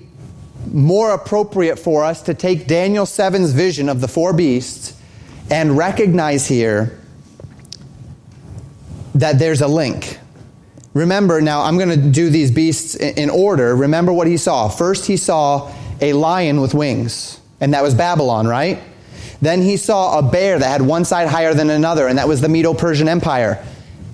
more 0.71 1.13
appropriate 1.13 1.77
for 1.79 2.03
us 2.03 2.21
to 2.23 2.33
take 2.33 2.67
Daniel 2.67 3.05
7's 3.05 3.53
vision 3.53 3.89
of 3.89 4.01
the 4.01 4.07
four 4.07 4.33
beasts 4.33 4.93
and 5.49 5.77
recognize 5.77 6.45
here 6.45 6.98
that 9.15 9.39
there's 9.39 9.61
a 9.61 9.67
link. 9.67 10.19
Remember, 10.93 11.39
now 11.41 11.61
I'm 11.61 11.77
going 11.77 11.89
to 11.89 12.09
do 12.09 12.29
these 12.29 12.51
beasts 12.51 12.95
in 12.95 13.29
order. 13.29 13.75
Remember 13.75 14.11
what 14.11 14.27
he 14.27 14.37
saw. 14.37 14.69
First, 14.69 15.05
he 15.05 15.17
saw 15.17 15.71
a 16.01 16.13
lion 16.13 16.61
with 16.61 16.73
wings, 16.73 17.39
and 17.59 17.73
that 17.73 17.83
was 17.83 17.93
Babylon, 17.93 18.47
right? 18.47 18.79
Then 19.41 19.61
he 19.61 19.77
saw 19.77 20.19
a 20.19 20.23
bear 20.23 20.59
that 20.59 20.67
had 20.67 20.81
one 20.81 21.05
side 21.05 21.27
higher 21.27 21.53
than 21.53 21.69
another, 21.69 22.07
and 22.07 22.17
that 22.17 22.27
was 22.27 22.41
the 22.41 22.49
Medo 22.49 22.73
Persian 22.73 23.07
Empire. 23.07 23.63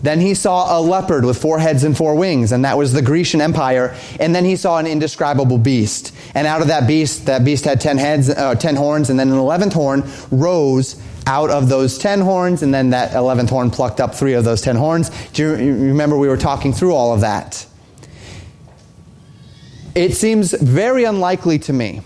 Then 0.03 0.19
he 0.19 0.35
saw 0.35 0.77
a 0.77 0.81
leopard 0.81 1.25
with 1.25 1.41
four 1.41 1.57
heads 1.57 1.83
and 1.83 1.97
four 1.97 2.13
wings, 2.13 2.51
and 2.51 2.63
that 2.63 2.77
was 2.77 2.93
the 2.93 3.01
Grecian 3.01 3.41
Empire. 3.41 3.95
And 4.19 4.35
then 4.35 4.45
he 4.45 4.55
saw 4.55 4.77
an 4.77 4.85
indescribable 4.85 5.57
beast. 5.57 6.13
And 6.35 6.45
out 6.45 6.61
of 6.61 6.67
that 6.67 6.87
beast, 6.87 7.25
that 7.25 7.43
beast 7.43 7.65
had 7.65 7.81
ten 7.81 7.97
heads, 7.97 8.29
uh, 8.29 8.53
ten 8.53 8.75
horns, 8.75 9.09
and 9.09 9.19
then 9.19 9.31
an 9.31 9.37
eleventh 9.37 9.73
horn 9.73 10.03
rose 10.29 11.01
out 11.27 11.49
of 11.49 11.69
those 11.69 11.97
10 11.97 12.21
horns, 12.21 12.61
and 12.61 12.73
then 12.73 12.91
that 12.91 13.11
11th 13.11 13.49
horn 13.49 13.71
plucked 13.71 13.99
up 13.99 14.13
three 14.13 14.33
of 14.33 14.43
those 14.43 14.61
10 14.61 14.75
horns. 14.75 15.09
Do 15.31 15.43
you 15.57 15.73
remember 15.73 16.17
we 16.17 16.27
were 16.27 16.37
talking 16.37 16.73
through 16.73 16.93
all 16.93 17.13
of 17.13 17.21
that? 17.21 17.65
It 19.95 20.13
seems 20.15 20.51
very 20.51 21.05
unlikely 21.05 21.59
to 21.59 21.73
me 21.73 22.01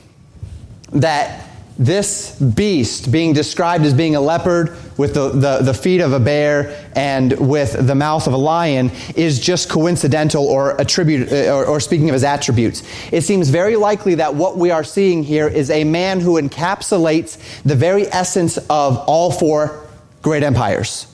that 0.92 1.49
this 1.80 2.38
beast 2.38 3.10
being 3.10 3.32
described 3.32 3.86
as 3.86 3.94
being 3.94 4.18
a 4.18 4.20
leopard 4.20 4.76
with 4.98 5.14
the, 5.14 5.30
the, 5.30 5.60
the, 5.62 5.74
feet 5.74 6.02
of 6.02 6.12
a 6.12 6.20
bear 6.20 6.92
and 6.94 7.32
with 7.40 7.88
the 7.88 7.96
mouth 7.96 8.28
of 8.28 8.34
a 8.34 8.38
lion 8.38 8.92
is 9.16 9.40
just 9.40 9.70
coincidental 9.70 10.46
or 10.46 10.80
attribute 10.80 11.32
uh, 11.32 11.56
or, 11.56 11.66
or 11.66 11.80
speaking 11.80 12.10
of 12.10 12.14
his 12.14 12.26
attributes. 12.26 12.84
It 13.14 13.22
seems 13.22 13.48
very 13.48 13.78
likely 13.78 14.16
that 14.16 14.36
what 14.36 14.58
we 14.58 14.72
are 14.72 14.84
seeing 14.84 15.24
here 15.24 15.48
is 15.48 15.70
a 15.70 15.86
man 15.86 16.20
who 16.20 16.34
encapsulates 16.34 17.64
the 17.64 17.78
very 17.78 18.08
essence 18.08 18.58
of 18.58 18.98
all 19.08 19.32
four 19.32 19.88
great 20.22 20.44
empires, 20.44 21.08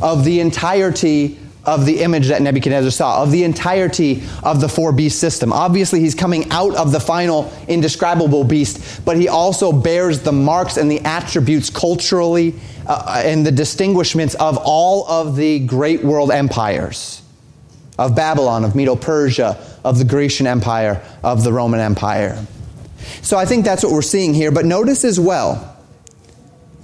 of 0.00 0.24
the 0.24 0.40
entirety 0.40 1.38
of 1.66 1.84
the 1.84 2.00
image 2.00 2.28
that 2.28 2.40
Nebuchadnezzar 2.40 2.90
saw, 2.90 3.22
of 3.22 3.32
the 3.32 3.44
entirety 3.44 4.22
of 4.42 4.60
the 4.60 4.68
four 4.68 4.92
beast 4.92 5.18
system. 5.18 5.52
Obviously, 5.52 6.00
he's 6.00 6.14
coming 6.14 6.50
out 6.50 6.76
of 6.76 6.92
the 6.92 7.00
final 7.00 7.52
indescribable 7.66 8.44
beast, 8.44 9.04
but 9.04 9.16
he 9.16 9.28
also 9.28 9.72
bears 9.72 10.20
the 10.20 10.32
marks 10.32 10.76
and 10.76 10.90
the 10.90 11.00
attributes 11.00 11.68
culturally 11.68 12.54
uh, 12.86 13.22
and 13.24 13.44
the 13.44 13.52
distinguishments 13.52 14.34
of 14.36 14.58
all 14.62 15.06
of 15.08 15.36
the 15.36 15.58
great 15.60 16.04
world 16.04 16.30
empires 16.30 17.20
of 17.98 18.14
Babylon, 18.14 18.64
of 18.64 18.76
Medo 18.76 18.94
Persia, 18.94 19.58
of 19.84 19.98
the 19.98 20.04
Grecian 20.04 20.46
Empire, 20.46 21.02
of 21.22 21.42
the 21.42 21.52
Roman 21.52 21.80
Empire. 21.80 22.44
So 23.22 23.36
I 23.36 23.44
think 23.44 23.64
that's 23.64 23.82
what 23.82 23.92
we're 23.92 24.02
seeing 24.02 24.34
here. 24.34 24.50
But 24.50 24.64
notice 24.64 25.04
as 25.04 25.18
well, 25.18 25.76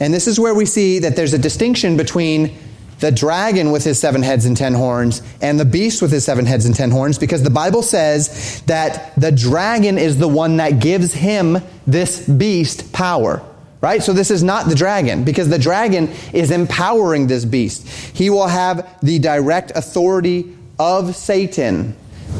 and 0.00 0.12
this 0.12 0.26
is 0.26 0.40
where 0.40 0.54
we 0.54 0.66
see 0.66 1.00
that 1.00 1.16
there's 1.16 1.34
a 1.34 1.38
distinction 1.38 1.96
between 1.96 2.56
the 3.02 3.10
dragon 3.10 3.72
with 3.72 3.82
his 3.82 3.98
seven 3.98 4.22
heads 4.22 4.46
and 4.46 4.56
ten 4.56 4.74
horns 4.74 5.22
and 5.40 5.58
the 5.58 5.64
beast 5.64 6.00
with 6.00 6.12
his 6.12 6.24
seven 6.24 6.46
heads 6.46 6.66
and 6.66 6.74
ten 6.74 6.92
horns 6.92 7.18
because 7.18 7.42
the 7.42 7.50
Bible 7.50 7.82
says 7.82 8.62
that 8.66 9.12
the 9.16 9.32
dragon 9.32 9.98
is 9.98 10.18
the 10.18 10.28
one 10.28 10.58
that 10.58 10.78
gives 10.78 11.12
him 11.12 11.58
this 11.84 12.26
beast 12.28 12.92
power. 12.92 13.42
Right? 13.80 14.00
So 14.00 14.12
this 14.12 14.30
is 14.30 14.44
not 14.44 14.68
the 14.68 14.76
dragon 14.76 15.24
because 15.24 15.48
the 15.48 15.58
dragon 15.58 16.10
is 16.32 16.52
empowering 16.52 17.26
this 17.26 17.44
beast. 17.44 17.88
He 17.88 18.30
will 18.30 18.46
have 18.46 18.96
the 19.02 19.18
direct 19.18 19.72
authority 19.74 20.56
of 20.78 21.16
Satan 21.16 21.96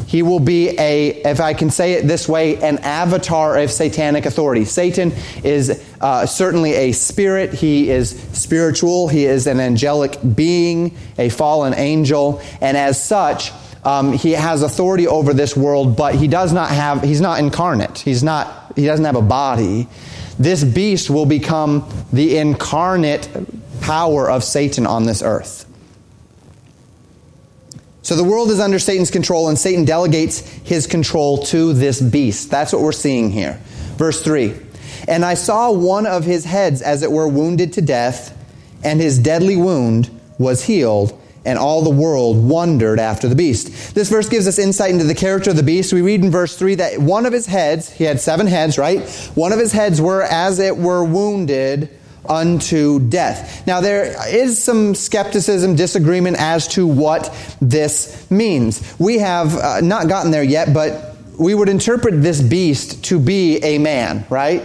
he 0.07 0.21
will 0.21 0.39
be 0.39 0.69
a, 0.79 1.09
if 1.23 1.39
I 1.39 1.53
can 1.53 1.69
say 1.69 1.93
it 1.93 2.07
this 2.07 2.27
way, 2.27 2.61
an 2.61 2.79
avatar 2.79 3.57
of 3.57 3.71
satanic 3.71 4.25
authority. 4.25 4.65
Satan 4.65 5.11
is 5.43 5.83
uh, 6.01 6.25
certainly 6.25 6.73
a 6.73 6.91
spirit. 6.91 7.53
He 7.53 7.89
is 7.89 8.11
spiritual. 8.33 9.07
He 9.07 9.25
is 9.25 9.47
an 9.47 9.59
angelic 9.59 10.17
being, 10.35 10.97
a 11.17 11.29
fallen 11.29 11.73
angel. 11.73 12.41
And 12.61 12.77
as 12.77 13.03
such, 13.03 13.51
um, 13.83 14.13
he 14.13 14.31
has 14.31 14.61
authority 14.61 15.07
over 15.07 15.33
this 15.33 15.57
world, 15.57 15.97
but 15.97 16.15
he 16.15 16.27
does 16.27 16.53
not 16.53 16.69
have, 16.69 17.03
he's 17.03 17.21
not 17.21 17.39
incarnate. 17.39 17.99
He's 17.99 18.23
not, 18.23 18.73
he 18.75 18.85
doesn't 18.85 19.05
have 19.05 19.15
a 19.15 19.21
body. 19.21 19.87
This 20.39 20.63
beast 20.63 21.09
will 21.09 21.25
become 21.25 21.87
the 22.11 22.37
incarnate 22.37 23.29
power 23.81 24.29
of 24.29 24.43
Satan 24.43 24.87
on 24.87 25.03
this 25.03 25.21
earth. 25.21 25.65
So 28.03 28.17
the 28.17 28.23
world 28.23 28.51
is 28.51 28.59
under 28.59 28.79
Satan's 28.79 29.09
control, 29.09 29.47
and 29.47 29.57
Satan 29.57 29.85
delegates 29.85 30.39
his 30.39 30.87
control 30.87 31.37
to 31.45 31.71
this 31.71 32.01
beast. 32.01 32.51
That's 32.51 32.73
what 32.73 32.81
we're 32.81 32.91
seeing 32.91 33.31
here. 33.31 33.59
Verse 33.95 34.21
3 34.21 34.53
And 35.07 35.23
I 35.23 35.35
saw 35.35 35.71
one 35.71 36.05
of 36.05 36.25
his 36.25 36.43
heads, 36.43 36.81
as 36.81 37.01
it 37.01 37.11
were, 37.11 37.29
wounded 37.29 37.73
to 37.73 37.81
death, 37.81 38.37
and 38.83 38.99
his 38.99 39.17
deadly 39.17 39.55
wound 39.55 40.09
was 40.37 40.65
healed, 40.65 41.17
and 41.45 41.57
all 41.57 41.81
the 41.81 41.89
world 41.89 42.43
wondered 42.43 42.99
after 42.99 43.29
the 43.29 43.35
beast. 43.35 43.95
This 43.95 44.09
verse 44.09 44.27
gives 44.27 44.49
us 44.49 44.59
insight 44.59 44.91
into 44.91 45.05
the 45.05 45.15
character 45.15 45.51
of 45.51 45.55
the 45.55 45.63
beast. 45.63 45.93
We 45.93 46.01
read 46.01 46.25
in 46.25 46.29
verse 46.29 46.57
3 46.57 46.75
that 46.75 46.99
one 46.99 47.25
of 47.25 47.31
his 47.31 47.45
heads, 47.45 47.89
he 47.89 48.03
had 48.03 48.19
seven 48.19 48.47
heads, 48.47 48.77
right? 48.77 49.07
One 49.33 49.53
of 49.53 49.59
his 49.59 49.71
heads 49.71 50.01
were, 50.01 50.23
as 50.23 50.59
it 50.59 50.75
were, 50.75 51.05
wounded 51.05 51.89
unto 52.27 52.99
death. 52.99 53.65
Now, 53.67 53.81
there 53.81 54.15
is 54.27 54.61
some 54.61 54.95
skepticism, 54.95 55.75
disagreement 55.75 56.37
as 56.39 56.67
to 56.69 56.87
what 56.87 57.33
this 57.61 58.29
means. 58.31 58.95
We 58.99 59.19
have 59.19 59.55
uh, 59.55 59.81
not 59.81 60.07
gotten 60.07 60.31
there 60.31 60.43
yet, 60.43 60.73
but 60.73 61.15
we 61.37 61.55
would 61.55 61.69
interpret 61.69 62.21
this 62.21 62.41
beast 62.41 63.03
to 63.05 63.19
be 63.19 63.57
a 63.63 63.77
man, 63.77 64.25
right? 64.29 64.63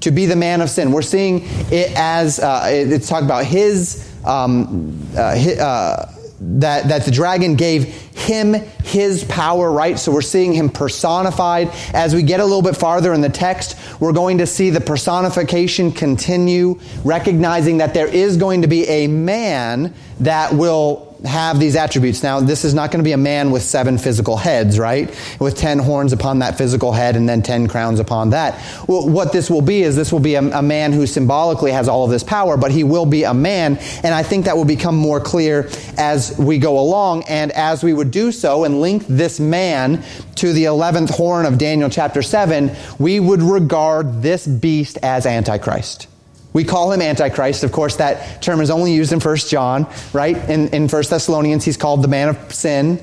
To 0.00 0.10
be 0.10 0.26
the 0.26 0.36
man 0.36 0.60
of 0.60 0.70
sin. 0.70 0.92
We're 0.92 1.02
seeing 1.02 1.42
it 1.70 1.92
as 1.96 2.38
uh, 2.40 2.66
it's 2.68 3.08
talked 3.08 3.24
about 3.24 3.44
his. 3.44 4.06
Um, 4.24 5.00
uh, 5.16 5.34
his 5.34 5.58
uh, 5.58 6.14
that, 6.40 6.88
that 6.88 7.04
the 7.04 7.10
dragon 7.10 7.54
gave 7.54 7.84
him 7.84 8.54
his 8.84 9.24
power, 9.24 9.70
right? 9.70 9.98
So 9.98 10.12
we're 10.12 10.22
seeing 10.22 10.52
him 10.52 10.70
personified. 10.70 11.70
As 11.92 12.14
we 12.14 12.22
get 12.22 12.40
a 12.40 12.44
little 12.44 12.62
bit 12.62 12.76
farther 12.76 13.12
in 13.12 13.20
the 13.20 13.28
text, 13.28 13.76
we're 14.00 14.12
going 14.12 14.38
to 14.38 14.46
see 14.46 14.70
the 14.70 14.80
personification 14.80 15.92
continue, 15.92 16.80
recognizing 17.04 17.78
that 17.78 17.94
there 17.94 18.08
is 18.08 18.36
going 18.36 18.62
to 18.62 18.68
be 18.68 18.86
a 18.88 19.06
man 19.06 19.94
that 20.20 20.54
will 20.54 21.09
have 21.24 21.60
these 21.60 21.76
attributes. 21.76 22.22
Now, 22.22 22.40
this 22.40 22.64
is 22.64 22.74
not 22.74 22.90
going 22.90 23.00
to 23.00 23.04
be 23.04 23.12
a 23.12 23.18
man 23.18 23.50
with 23.50 23.62
seven 23.62 23.98
physical 23.98 24.36
heads, 24.36 24.78
right? 24.78 25.08
With 25.38 25.56
ten 25.56 25.78
horns 25.78 26.12
upon 26.12 26.38
that 26.40 26.56
physical 26.56 26.92
head 26.92 27.16
and 27.16 27.28
then 27.28 27.42
ten 27.42 27.68
crowns 27.68 28.00
upon 28.00 28.30
that. 28.30 28.54
Well, 28.88 29.08
what 29.08 29.32
this 29.32 29.50
will 29.50 29.62
be 29.62 29.82
is 29.82 29.96
this 29.96 30.12
will 30.12 30.20
be 30.20 30.34
a, 30.34 30.58
a, 30.58 30.62
man 30.62 30.92
who 30.92 31.06
symbolically 31.06 31.72
has 31.72 31.88
all 31.88 32.04
of 32.04 32.10
this 32.10 32.22
power, 32.22 32.56
but 32.56 32.70
he 32.70 32.84
will 32.84 33.06
be 33.06 33.24
a 33.24 33.34
man. 33.34 33.78
And 34.02 34.14
I 34.14 34.22
think 34.22 34.44
that 34.44 34.56
will 34.56 34.64
become 34.64 34.96
more 34.96 35.20
clear 35.20 35.68
as 35.98 36.36
we 36.38 36.58
go 36.58 36.78
along. 36.78 37.24
And 37.24 37.52
as 37.52 37.82
we 37.82 37.92
would 37.92 38.10
do 38.10 38.32
so 38.32 38.64
and 38.64 38.80
link 38.80 39.04
this 39.06 39.40
man 39.40 40.02
to 40.36 40.52
the 40.52 40.64
11th 40.64 41.10
horn 41.10 41.44
of 41.44 41.58
Daniel 41.58 41.90
chapter 41.90 42.22
7, 42.22 42.74
we 42.98 43.20
would 43.20 43.42
regard 43.42 44.22
this 44.22 44.46
beast 44.46 44.98
as 45.02 45.26
Antichrist. 45.26 46.06
We 46.52 46.64
call 46.64 46.90
him 46.92 47.00
Antichrist. 47.00 47.62
Of 47.62 47.72
course, 47.72 47.96
that 47.96 48.42
term 48.42 48.60
is 48.60 48.70
only 48.70 48.92
used 48.92 49.12
in 49.12 49.20
1 49.20 49.36
John, 49.36 49.86
right? 50.12 50.36
In, 50.48 50.68
in 50.68 50.88
1 50.88 51.02
Thessalonians, 51.08 51.64
he's 51.64 51.76
called 51.76 52.02
the 52.02 52.08
man 52.08 52.30
of 52.30 52.54
sin. 52.54 53.00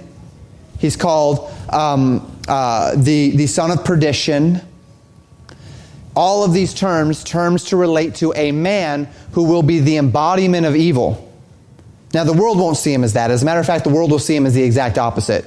He's 0.80 0.96
called 0.96 1.50
um, 1.70 2.39
uh, 2.48 2.96
the, 2.96 3.36
the 3.36 3.48
son 3.48 3.72
of 3.72 3.86
perdition. 3.86 4.62
All 6.16 6.44
of 6.44 6.54
these 6.54 6.74
terms, 6.74 7.24
terms 7.24 7.66
to 7.66 7.77
relate 7.77 8.16
to 8.16 8.34
a 8.36 8.51
man 8.51 9.08
who 9.32 9.44
will 9.44 9.63
be 9.63 9.80
the 9.80 9.98
embodiment 9.98 10.66
of 10.66 10.75
evil. 10.75 11.24
Now, 12.13 12.24
the 12.24 12.34
world 12.34 12.58
won't 12.58 12.77
see 12.77 12.94
him 12.94 13.04
as 13.04 13.13
that. 13.13 13.32
As 13.32 13.44
a 13.44 13.46
matter 13.46 13.60
of 13.60 13.66
fact, 13.66 13.84
the 13.84 13.89
world 13.89 14.12
will 14.12 14.20
see 14.20 14.36
him 14.36 14.46
as 14.46 14.54
the 14.54 14.63
exact 14.63 14.98
opposite. 14.98 15.46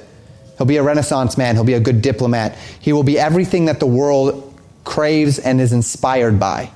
He'll 0.57 0.67
be 0.67 0.77
a 0.77 0.83
Renaissance 0.83 1.37
man. 1.37 1.55
He'll 1.55 1.63
be 1.63 1.73
a 1.73 1.79
good 1.79 2.01
diplomat. 2.01 2.57
He 2.79 2.93
will 2.93 3.03
be 3.03 3.19
everything 3.19 3.65
that 3.65 3.79
the 3.79 3.87
world 3.87 4.47
craves 4.83 5.39
and 5.39 5.59
is 5.61 5.73
inspired 5.73 6.39
by 6.39 6.71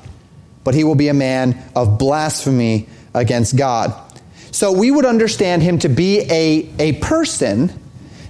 but 0.66 0.74
he 0.74 0.84
will 0.84 0.96
be 0.96 1.08
a 1.08 1.14
man 1.14 1.58
of 1.74 1.98
blasphemy 1.98 2.90
against 3.14 3.56
God. 3.56 3.94
So 4.52 4.74
we 4.74 4.92
would 4.92 5.06
understand 5.06 5.62
him 5.64 5.80
to 5.80 5.90
be 5.90 6.20
a, 6.22 6.70
a 6.80 6.94
person, 6.94 7.72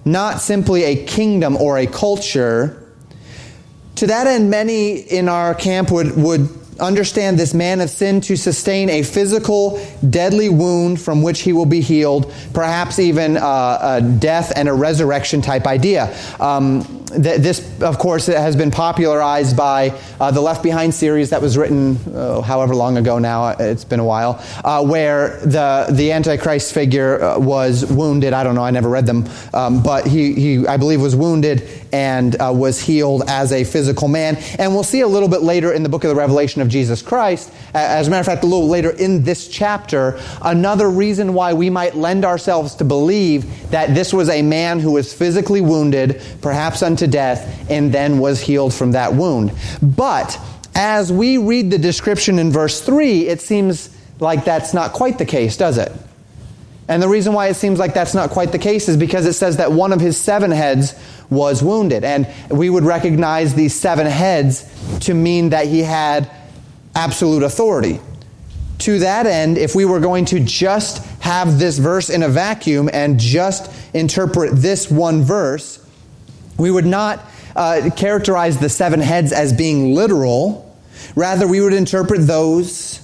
not 0.06 0.42
simply 0.42 0.84
a 0.84 1.06
kingdom 1.06 1.56
or 1.56 1.80
a 1.80 1.88
culture. 1.88 2.84
To 3.96 4.08
that 4.08 4.28
end, 4.28 4.52
many 4.52 4.98
in 4.98 5.30
our 5.30 5.56
camp 5.56 5.92
would, 5.92 6.16
would 6.18 6.50
understand 6.80 7.40
this 7.40 7.54
man 7.54 7.80
of 7.80 7.90
sin 7.90 8.22
to 8.22 8.36
sustain 8.36 8.90
a 8.90 9.04
physical, 9.04 9.80
deadly 10.08 10.50
wound 10.50 11.00
from 11.00 11.22
which 11.22 11.42
he 11.42 11.54
will 11.54 11.66
be 11.66 11.82
healed, 11.82 12.34
perhaps 12.54 13.00
even 13.00 13.38
uh, 13.38 14.00
a 14.02 14.02
death 14.02 14.52
and 14.56 14.68
a 14.68 14.74
resurrection 14.74 15.42
type 15.42 15.66
idea. 15.66 16.16
Um, 16.40 17.05
th- 17.22 17.42
this, 17.42 17.82
of 17.82 17.98
course, 17.98 18.28
has 18.28 18.56
been 18.56 18.72
popularized 18.72 19.56
by 19.56 19.98
uh, 20.20 20.32
the 20.32 20.42
Left 20.42 20.64
Behind 20.64 20.94
series 20.94 21.30
that 21.32 21.42
was 21.42 21.58
written 21.58 21.98
uh, 22.14 22.42
however 22.42 22.76
long 22.76 22.98
ago 22.98 23.20
now, 23.20 23.50
it's 23.50 23.84
been 23.84 24.00
a 24.00 24.06
while, 24.06 24.44
uh, 24.64 24.84
where 24.84 25.40
the, 25.42 25.88
the 25.92 26.12
Antichrist 26.12 26.74
figure 26.74 27.22
uh, 27.22 27.40
was 27.40 27.86
wounded. 27.86 28.34
I 28.34 28.44
don't 28.44 28.56
know, 28.56 28.64
I 28.64 28.72
never 28.72 28.90
read 28.90 29.06
them, 29.06 29.28
um, 29.54 29.82
but 29.82 30.06
he, 30.08 30.34
he, 30.34 30.68
I 30.68 30.78
believe, 30.78 31.02
was 31.02 31.16
wounded 31.16 31.68
and 31.92 32.40
uh, 32.42 32.52
was 32.54 32.80
healed 32.80 33.24
as 33.28 33.52
a 33.52 33.64
physical 33.64 34.08
man. 34.08 34.38
And 34.60 34.74
we'll 34.74 34.84
see 34.84 35.02
a 35.02 35.08
little 35.08 35.30
bit 35.30 35.42
later 35.42 35.72
in 35.72 35.84
the 35.84 35.90
book 35.90 36.04
of 36.04 36.10
the 36.10 36.16
Revelation 36.16 36.62
of 36.62 36.68
Jesus 36.68 37.02
Christ, 37.02 37.52
as 37.74 38.08
a 38.08 38.10
matter 38.10 38.22
of 38.22 38.26
fact, 38.26 38.44
a 38.44 38.48
little 38.48 38.68
later 38.68 38.90
in 38.92 39.24
this 39.24 39.48
chapter, 39.48 40.20
another 40.42 40.90
reason 40.90 41.34
why 41.34 41.54
we 41.54 41.70
might 41.70 41.96
lend 41.96 42.26
ourselves 42.26 42.76
to 42.76 42.86
believe 42.86 43.70
that 43.72 43.94
this 43.96 44.14
was 44.14 44.30
a 44.30 44.42
man 44.42 44.80
who 44.80 44.92
was 44.92 45.14
physically 45.14 45.62
wounded, 45.62 46.22
perhaps 46.42 46.82
unto 46.82 47.05
death, 47.08 47.70
and 47.70 47.92
then 47.94 48.20
was 48.20 48.42
healed 48.42 48.74
from 48.74 48.92
that 48.92 49.14
wound. 49.14 49.52
But 49.82 50.40
as 50.76 51.12
we 51.12 51.38
read 51.38 51.72
the 51.72 51.78
description 51.78 52.40
in 52.40 52.52
verse 52.52 52.82
3, 52.82 53.28
it 53.28 53.42
seems 53.42 53.96
like 54.20 54.46
that's 54.46 54.74
not 54.74 54.94
quite 54.94 55.18
the 55.18 55.26
case, 55.26 55.58
does 55.58 55.78
it? 55.78 55.92
And 56.88 57.02
the 57.02 57.08
reason 57.08 57.34
why 57.34 57.48
it 57.48 57.56
seems 57.56 57.80
like 57.80 57.94
that's 57.94 58.14
not 58.14 58.30
quite 58.30 58.52
the 58.52 58.60
case 58.60 58.88
is 58.88 58.98
because 58.98 59.26
it 59.26 59.34
says 59.34 59.58
that 59.58 59.72
one 59.72 59.92
of 59.92 60.00
his 60.00 60.18
seven 60.18 60.52
heads 60.52 60.94
was 61.30 61.64
wounded. 61.64 62.04
And 62.04 62.28
we 62.50 62.70
would 62.70 62.84
recognize 62.84 63.56
these 63.56 63.74
seven 63.74 64.06
heads 64.06 64.70
to 65.02 65.14
mean 65.14 65.50
that 65.50 65.68
he 65.68 65.80
had 65.80 66.30
absolute 66.94 67.44
authority. 67.44 68.00
To 68.80 69.00
that 69.00 69.26
end, 69.26 69.58
if 69.58 69.74
we 69.74 69.86
were 69.86 70.00
going 70.00 70.26
to 70.26 70.40
just 70.40 71.04
have 71.22 71.58
this 71.58 71.80
verse 71.80 72.10
in 72.10 72.22
a 72.22 72.30
vacuum 72.30 72.90
and 72.94 73.20
just 73.20 73.72
interpret 73.96 74.52
this 74.54 74.92
one 74.92 75.24
verse, 75.24 75.84
we 76.58 76.72
would 76.72 76.86
not 76.86 77.24
uh, 77.56 77.90
characterize 77.96 78.60
the 78.60 78.70
seven 78.70 79.00
heads 79.00 79.32
as 79.32 79.54
being 79.54 79.94
literal. 79.94 80.62
Rather, 81.16 81.48
we 81.48 81.62
would 81.62 81.74
interpret 81.74 82.26
those 82.28 83.02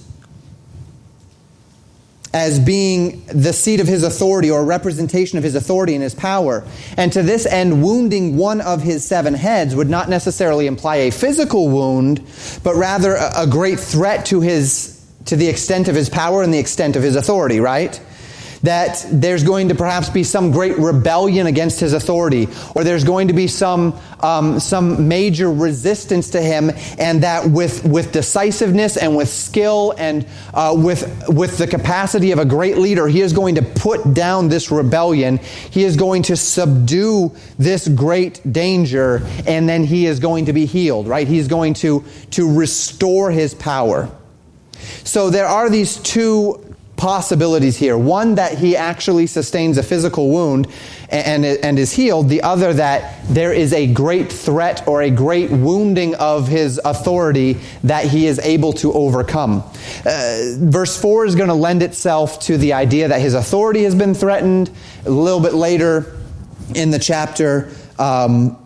as 2.34 2.58
being 2.58 3.24
the 3.26 3.52
seat 3.52 3.80
of 3.80 3.86
his 3.86 4.02
authority 4.02 4.50
or 4.50 4.60
a 4.60 4.64
representation 4.64 5.36
of 5.36 5.44
his 5.44 5.54
authority 5.54 5.94
and 5.94 6.02
his 6.02 6.14
power. 6.14 6.64
And 6.96 7.12
to 7.12 7.22
this 7.22 7.44
end, 7.44 7.82
wounding 7.82 8.36
one 8.36 8.60
of 8.62 8.82
his 8.82 9.06
seven 9.06 9.34
heads 9.34 9.74
would 9.74 9.90
not 9.90 10.08
necessarily 10.08 10.66
imply 10.66 10.96
a 10.96 11.10
physical 11.10 11.68
wound, 11.68 12.26
but 12.62 12.74
rather 12.74 13.16
a, 13.16 13.46
great 13.46 13.78
threat 13.78 14.24
to 14.26 14.40
his 14.40 14.98
to 15.26 15.36
the 15.36 15.46
extent 15.46 15.88
of 15.88 15.94
his 15.94 16.08
power 16.08 16.42
and 16.42 16.52
the 16.52 16.58
extent 16.58 16.96
of 16.96 17.02
his 17.02 17.16
authority, 17.16 17.60
right? 17.60 18.00
That 18.62 19.04
there's 19.10 19.42
going 19.42 19.68
to 19.68 19.74
perhaps 19.74 20.08
be 20.08 20.24
some 20.24 20.50
great 20.50 20.78
rebellion 20.78 21.46
against 21.46 21.80
his 21.80 21.92
authority, 21.92 22.48
or 22.74 22.84
there's 22.84 23.04
going 23.04 23.28
to 23.28 23.34
be 23.34 23.46
some, 23.46 23.98
um, 24.20 24.60
some 24.60 25.08
major 25.08 25.50
resistance 25.52 26.30
to 26.30 26.40
him, 26.40 26.70
and 26.98 27.22
that 27.22 27.46
with, 27.50 27.84
with 27.84 28.12
decisiveness 28.12 28.96
and 28.96 29.16
with 29.16 29.28
skill 29.28 29.94
and 29.98 30.26
uh, 30.54 30.74
with, 30.76 31.28
with 31.28 31.58
the 31.58 31.66
capacity 31.66 32.30
of 32.30 32.38
a 32.38 32.44
great 32.44 32.78
leader, 32.78 33.08
he 33.08 33.20
is 33.20 33.32
going 33.32 33.56
to 33.56 33.62
put 33.62 34.14
down 34.14 34.48
this 34.48 34.70
rebellion. 34.70 35.38
He 35.70 35.84
is 35.84 35.96
going 35.96 36.22
to 36.24 36.36
subdue 36.36 37.34
this 37.58 37.88
great 37.88 38.40
danger, 38.52 39.26
and 39.46 39.68
then 39.68 39.84
he 39.84 40.06
is 40.06 40.20
going 40.20 40.46
to 40.46 40.52
be 40.52 40.66
healed, 40.66 41.08
right? 41.08 41.26
He's 41.26 41.48
going 41.48 41.74
to, 41.74 42.04
to 42.32 42.56
restore 42.56 43.30
his 43.30 43.54
power. 43.54 44.10
So 45.04 45.30
there 45.30 45.46
are 45.46 45.70
these 45.70 45.96
two 45.96 46.71
possibilities 47.02 47.76
here. 47.76 47.98
One, 47.98 48.36
that 48.36 48.58
he 48.58 48.76
actually 48.76 49.26
sustains 49.26 49.76
a 49.76 49.82
physical 49.82 50.30
wound 50.30 50.68
and, 51.08 51.44
and 51.44 51.76
is 51.76 51.90
healed. 51.90 52.28
The 52.28 52.42
other, 52.42 52.72
that 52.74 53.26
there 53.26 53.52
is 53.52 53.72
a 53.72 53.92
great 53.92 54.32
threat 54.32 54.86
or 54.86 55.02
a 55.02 55.10
great 55.10 55.50
wounding 55.50 56.14
of 56.14 56.46
his 56.46 56.80
authority 56.84 57.58
that 57.82 58.04
he 58.04 58.28
is 58.28 58.38
able 58.38 58.72
to 58.74 58.92
overcome. 58.92 59.64
Uh, 60.06 60.54
verse 60.58 60.96
4 60.96 61.26
is 61.26 61.34
going 61.34 61.48
to 61.48 61.54
lend 61.54 61.82
itself 61.82 62.38
to 62.42 62.56
the 62.56 62.74
idea 62.74 63.08
that 63.08 63.20
his 63.20 63.34
authority 63.34 63.82
has 63.82 63.96
been 63.96 64.14
threatened. 64.14 64.70
A 65.04 65.10
little 65.10 65.40
bit 65.40 65.54
later 65.54 66.16
in 66.76 66.92
the 66.92 67.00
chapter, 67.00 67.72
um, 67.98 68.56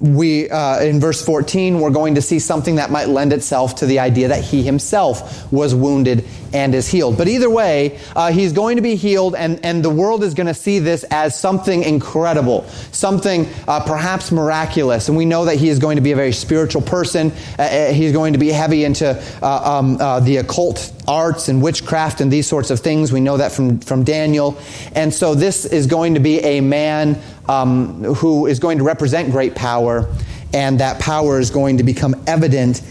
we 0.00 0.48
uh, 0.48 0.80
in 0.80 1.00
verse 1.00 1.24
14 1.24 1.80
we're 1.80 1.90
going 1.90 2.14
to 2.14 2.22
see 2.22 2.38
something 2.38 2.76
that 2.76 2.90
might 2.90 3.08
lend 3.08 3.32
itself 3.32 3.76
to 3.76 3.86
the 3.86 3.98
idea 3.98 4.28
that 4.28 4.44
he 4.44 4.62
himself 4.62 5.50
was 5.52 5.74
wounded 5.74 6.24
and 6.52 6.74
is 6.74 6.88
healed. 6.88 7.18
But 7.18 7.28
either 7.28 7.50
way 7.50 7.98
uh, 8.16 8.32
he's 8.32 8.52
going 8.52 8.76
to 8.76 8.82
be 8.82 8.96
healed 8.96 9.34
and, 9.34 9.64
and 9.64 9.84
the 9.84 9.90
world 9.90 10.22
is 10.22 10.34
going 10.34 10.46
to 10.46 10.54
see 10.54 10.78
this 10.78 11.04
as 11.10 11.38
something 11.38 11.82
incredible 11.82 12.66
something 12.92 13.48
uh, 13.66 13.80
perhaps 13.84 14.32
miraculous. 14.32 15.08
And 15.08 15.16
we 15.16 15.24
know 15.24 15.44
that 15.44 15.56
he 15.56 15.68
is 15.68 15.78
going 15.78 15.96
to 15.96 16.02
be 16.02 16.12
a 16.12 16.16
very 16.16 16.32
spiritual 16.32 16.82
person. 16.82 17.32
Uh, 17.58 17.62
uh, 17.62 17.92
he's 17.92 18.12
going 18.12 18.32
to 18.32 18.38
be 18.38 18.48
heavy 18.48 18.84
into 18.84 19.10
uh, 19.42 19.78
um, 19.78 20.24
the 20.24 20.38
occult 20.38 20.92
arts 21.06 21.48
and 21.48 21.62
witchcraft 21.62 22.20
and 22.20 22.30
these 22.30 22.46
sorts 22.46 22.70
of 22.70 22.80
things. 22.80 23.12
We 23.12 23.20
know 23.20 23.36
that 23.36 23.52
from, 23.52 23.80
from 23.80 24.04
daniel. 24.04 24.58
And 24.94 25.12
so 25.12 25.34
this 25.34 25.64
is 25.64 25.86
going 25.86 26.14
to 26.14 26.20
be 26.20 26.40
a 26.40 26.60
man 26.60 27.20
um, 27.48 28.04
who 28.04 28.46
is 28.46 28.58
going 28.58 28.78
to 28.78 28.84
represent 28.84 29.30
great 29.30 29.54
power, 29.54 30.08
and 30.52 30.80
that 30.80 31.00
power 31.00 31.40
is 31.40 31.50
going 31.50 31.78
to 31.78 31.82
become 31.82 32.14
evident 32.26 32.82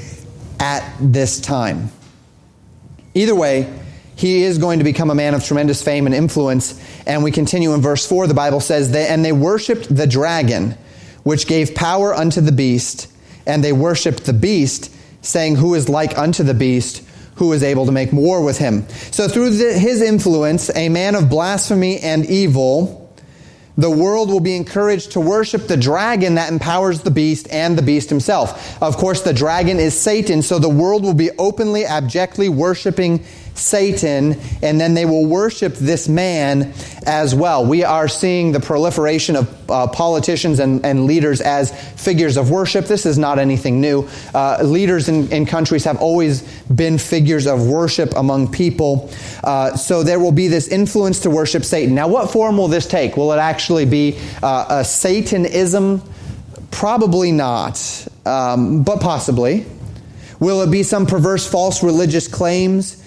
at 0.60 0.96
this 1.00 1.40
time. 1.40 1.92
Either 3.18 3.34
way, 3.34 3.68
he 4.16 4.44
is 4.44 4.60
going 4.60 4.78
to 4.78 4.84
become 4.84 5.10
a 5.10 5.16
man 5.16 5.34
of 5.34 5.44
tremendous 5.44 5.82
fame 5.82 6.06
and 6.06 6.14
influence. 6.14 6.80
And 7.08 7.24
we 7.24 7.32
continue 7.32 7.74
in 7.74 7.82
verse 7.82 8.06
4, 8.06 8.28
the 8.28 8.36
Bible 8.36 8.60
says, 8.60 8.94
And 8.94 9.26
they 9.26 9.32
worshiped 9.32 9.96
the 9.96 10.06
dragon, 10.06 10.78
which 11.24 11.48
gave 11.48 11.74
power 11.74 12.14
unto 12.14 12.42
the 12.42 12.52
beast, 12.52 13.08
and 13.48 13.64
they 13.64 13.74
worshiped 13.74 14.26
the 14.26 14.34
beast, 14.34 14.94
saying, 15.22 15.56
Who 15.56 15.74
is 15.74 15.90
like 15.90 16.16
unto 16.16 16.44
the 16.44 16.54
beast? 16.54 17.04
Who 17.38 17.54
is 17.54 17.64
able 17.64 17.88
to 17.88 17.92
make 17.92 18.12
war 18.14 18.44
with 18.44 18.60
him? 18.60 18.88
So, 19.12 19.28
through 19.28 19.52
the, 19.52 19.74
his 19.74 20.04
influence, 20.04 20.76
a 20.76 20.90
man 20.90 21.16
of 21.16 21.28
blasphemy 21.28 22.00
and 22.00 22.24
evil, 22.24 23.07
the 23.77 23.89
world 23.89 24.29
will 24.29 24.39
be 24.39 24.55
encouraged 24.55 25.12
to 25.12 25.19
worship 25.19 25.67
the 25.67 25.77
dragon 25.77 26.36
that 26.36 26.51
empowers 26.51 27.01
the 27.01 27.12
beast 27.12 27.48
and 27.51 27.77
the 27.77 27.81
beast 27.84 28.10
himself. 28.10 28.81
Of 28.81 28.98
course, 28.98 29.22
the 29.22 29.34
dragon 29.34 29.77
is 29.79 30.00
Satan, 30.00 30.41
so 30.41 30.57
the 30.57 30.67
world 30.67 31.03
will 31.03 31.13
be 31.13 31.29
openly, 31.38 31.86
abjectly 31.86 32.50
worshiping 32.50 33.24
Satan, 33.58 34.40
and 34.62 34.80
then 34.80 34.94
they 34.94 35.06
will 35.06 35.26
worship 35.26 35.74
this 35.76 36.08
man 36.08 36.74
as 37.05 37.34
well. 37.34 37.66
We 37.66 37.84
are 37.84 38.08
seeing 38.08 38.51
the 38.51 38.60
proliferation 38.60 39.36
of 39.36 39.72
uh, 39.72 39.88
politicians 39.88 40.60
and, 40.60 40.86
and, 40.86 41.05
leaders 41.05 41.42
as 41.42 41.72
figures 42.01 42.38
of 42.38 42.51
worship. 42.51 42.86
This 42.86 43.05
is 43.05 43.18
not 43.18 43.40
anything 43.40 43.81
new. 43.81 44.08
Uh, 44.34 44.60
leaders 44.64 45.10
in, 45.10 45.31
in, 45.31 45.46
countries 45.46 45.84
have 45.86 45.98
always 46.01 46.42
been 46.64 46.98
figures 46.98 47.48
of 47.48 47.68
worship 47.68 48.14
among 48.16 48.51
people. 48.51 49.10
Uh, 49.44 49.75
so 49.75 50.03
there 50.03 50.20
will 50.20 50.31
be 50.31 50.48
this 50.48 50.68
influence 50.68 51.22
to 51.22 51.29
worship 51.29 51.64
Satan. 51.64 51.96
Now, 51.96 52.08
what 52.08 52.31
form 52.31 52.58
will 52.58 52.68
this 52.68 52.88
take? 52.88 53.18
Will 53.18 53.31
it 53.34 53.38
actually 53.38 53.86
be 53.86 54.20
uh, 54.44 54.66
a 54.70 54.86
Satanism? 54.86 56.01
Probably 56.72 57.31
not, 57.31 58.08
um, 58.25 58.84
but 58.84 59.00
possibly. 59.00 59.66
Will 60.40 60.62
it 60.62 60.70
be 60.70 60.84
some 60.84 61.05
perverse 61.05 61.48
false 61.48 61.81
religious 61.81 62.27
claims? 62.27 63.03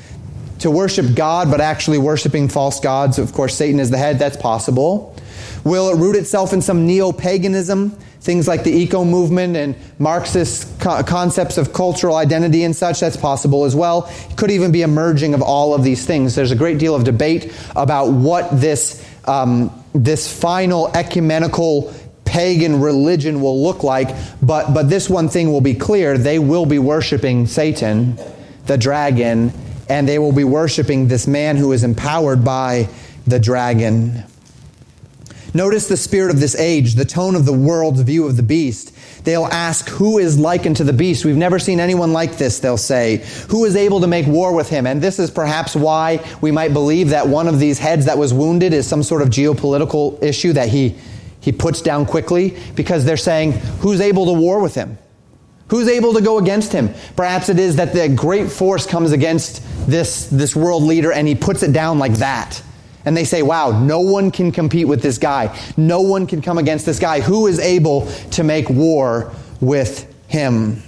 To 0.60 0.70
worship 0.70 1.14
God, 1.14 1.50
but 1.50 1.60
actually 1.60 1.98
worshiping 1.98 2.48
false 2.48 2.80
gods. 2.80 3.18
Of 3.18 3.32
course, 3.32 3.54
Satan 3.54 3.80
is 3.80 3.90
the 3.90 3.98
head. 3.98 4.18
That's 4.18 4.36
possible. 4.36 5.16
Will 5.64 5.90
it 5.90 5.96
root 5.96 6.16
itself 6.16 6.52
in 6.52 6.62
some 6.62 6.86
neo 6.86 7.12
paganism? 7.12 7.90
Things 8.20 8.46
like 8.46 8.64
the 8.64 8.70
eco 8.70 9.04
movement 9.04 9.56
and 9.56 9.74
Marxist 9.98 10.78
co- 10.78 11.02
concepts 11.02 11.56
of 11.56 11.72
cultural 11.72 12.16
identity 12.16 12.64
and 12.64 12.76
such, 12.76 13.00
that's 13.00 13.16
possible 13.16 13.64
as 13.64 13.74
well. 13.74 14.10
It 14.28 14.36
could 14.36 14.50
even 14.50 14.72
be 14.72 14.82
a 14.82 14.88
merging 14.88 15.32
of 15.32 15.40
all 15.40 15.74
of 15.74 15.82
these 15.82 16.04
things. 16.04 16.34
There's 16.34 16.50
a 16.50 16.56
great 16.56 16.78
deal 16.78 16.94
of 16.94 17.04
debate 17.04 17.54
about 17.74 18.10
what 18.10 18.60
this, 18.60 19.02
um, 19.24 19.72
this 19.94 20.30
final 20.30 20.88
ecumenical 20.94 21.94
pagan 22.26 22.80
religion 22.80 23.40
will 23.40 23.62
look 23.62 23.82
like, 23.82 24.14
but, 24.42 24.74
but 24.74 24.90
this 24.90 25.08
one 25.08 25.28
thing 25.28 25.50
will 25.50 25.62
be 25.62 25.74
clear 25.74 26.18
they 26.18 26.38
will 26.38 26.66
be 26.66 26.78
worshiping 26.78 27.46
Satan, 27.46 28.18
the 28.66 28.76
dragon, 28.76 29.50
and 29.90 30.08
they 30.08 30.20
will 30.20 30.32
be 30.32 30.44
worshiping 30.44 31.08
this 31.08 31.26
man 31.26 31.56
who 31.56 31.72
is 31.72 31.82
empowered 31.82 32.44
by 32.44 32.88
the 33.26 33.40
dragon. 33.40 34.22
Notice 35.52 35.88
the 35.88 35.96
spirit 35.96 36.30
of 36.30 36.38
this 36.38 36.54
age, 36.54 36.94
the 36.94 37.04
tone 37.04 37.34
of 37.34 37.44
the 37.44 37.52
world's 37.52 38.00
view 38.02 38.24
of 38.24 38.36
the 38.36 38.42
beast. 38.44 38.94
They'll 39.24 39.46
ask, 39.46 39.88
Who 39.88 40.18
is 40.18 40.38
likened 40.38 40.76
to 40.76 40.84
the 40.84 40.92
beast? 40.92 41.24
We've 41.24 41.36
never 41.36 41.58
seen 41.58 41.80
anyone 41.80 42.12
like 42.12 42.38
this, 42.38 42.60
they'll 42.60 42.76
say. 42.76 43.26
Who 43.48 43.64
is 43.64 43.74
able 43.74 44.00
to 44.00 44.06
make 44.06 44.28
war 44.28 44.54
with 44.54 44.68
him? 44.68 44.86
And 44.86 45.02
this 45.02 45.18
is 45.18 45.28
perhaps 45.28 45.74
why 45.74 46.24
we 46.40 46.52
might 46.52 46.72
believe 46.72 47.08
that 47.08 47.26
one 47.26 47.48
of 47.48 47.58
these 47.58 47.80
heads 47.80 48.06
that 48.06 48.16
was 48.16 48.32
wounded 48.32 48.72
is 48.72 48.86
some 48.86 49.02
sort 49.02 49.22
of 49.22 49.28
geopolitical 49.28 50.22
issue 50.22 50.52
that 50.52 50.68
he, 50.68 50.94
he 51.40 51.50
puts 51.50 51.82
down 51.82 52.06
quickly, 52.06 52.56
because 52.76 53.04
they're 53.04 53.16
saying, 53.16 53.52
Who's 53.80 54.00
able 54.00 54.26
to 54.26 54.32
war 54.34 54.62
with 54.62 54.76
him? 54.76 54.98
Who's 55.70 55.88
able 55.88 56.14
to 56.14 56.20
go 56.20 56.38
against 56.38 56.72
him? 56.72 56.92
Perhaps 57.16 57.48
it 57.48 57.58
is 57.58 57.76
that 57.76 57.92
the 57.92 58.08
great 58.08 58.50
force 58.50 58.86
comes 58.86 59.12
against 59.12 59.62
this, 59.88 60.26
this 60.26 60.54
world 60.54 60.82
leader 60.82 61.12
and 61.12 61.26
he 61.26 61.34
puts 61.34 61.62
it 61.62 61.72
down 61.72 61.98
like 61.98 62.14
that. 62.14 62.60
And 63.04 63.16
they 63.16 63.24
say, 63.24 63.42
wow, 63.42 63.80
no 63.80 64.00
one 64.00 64.30
can 64.30 64.52
compete 64.52 64.88
with 64.88 65.00
this 65.00 65.16
guy. 65.16 65.56
No 65.76 66.02
one 66.02 66.26
can 66.26 66.42
come 66.42 66.58
against 66.58 66.86
this 66.86 66.98
guy. 66.98 67.20
Who 67.20 67.46
is 67.46 67.58
able 67.58 68.06
to 68.32 68.42
make 68.42 68.68
war 68.68 69.32
with 69.60 70.12
him? 70.28 70.82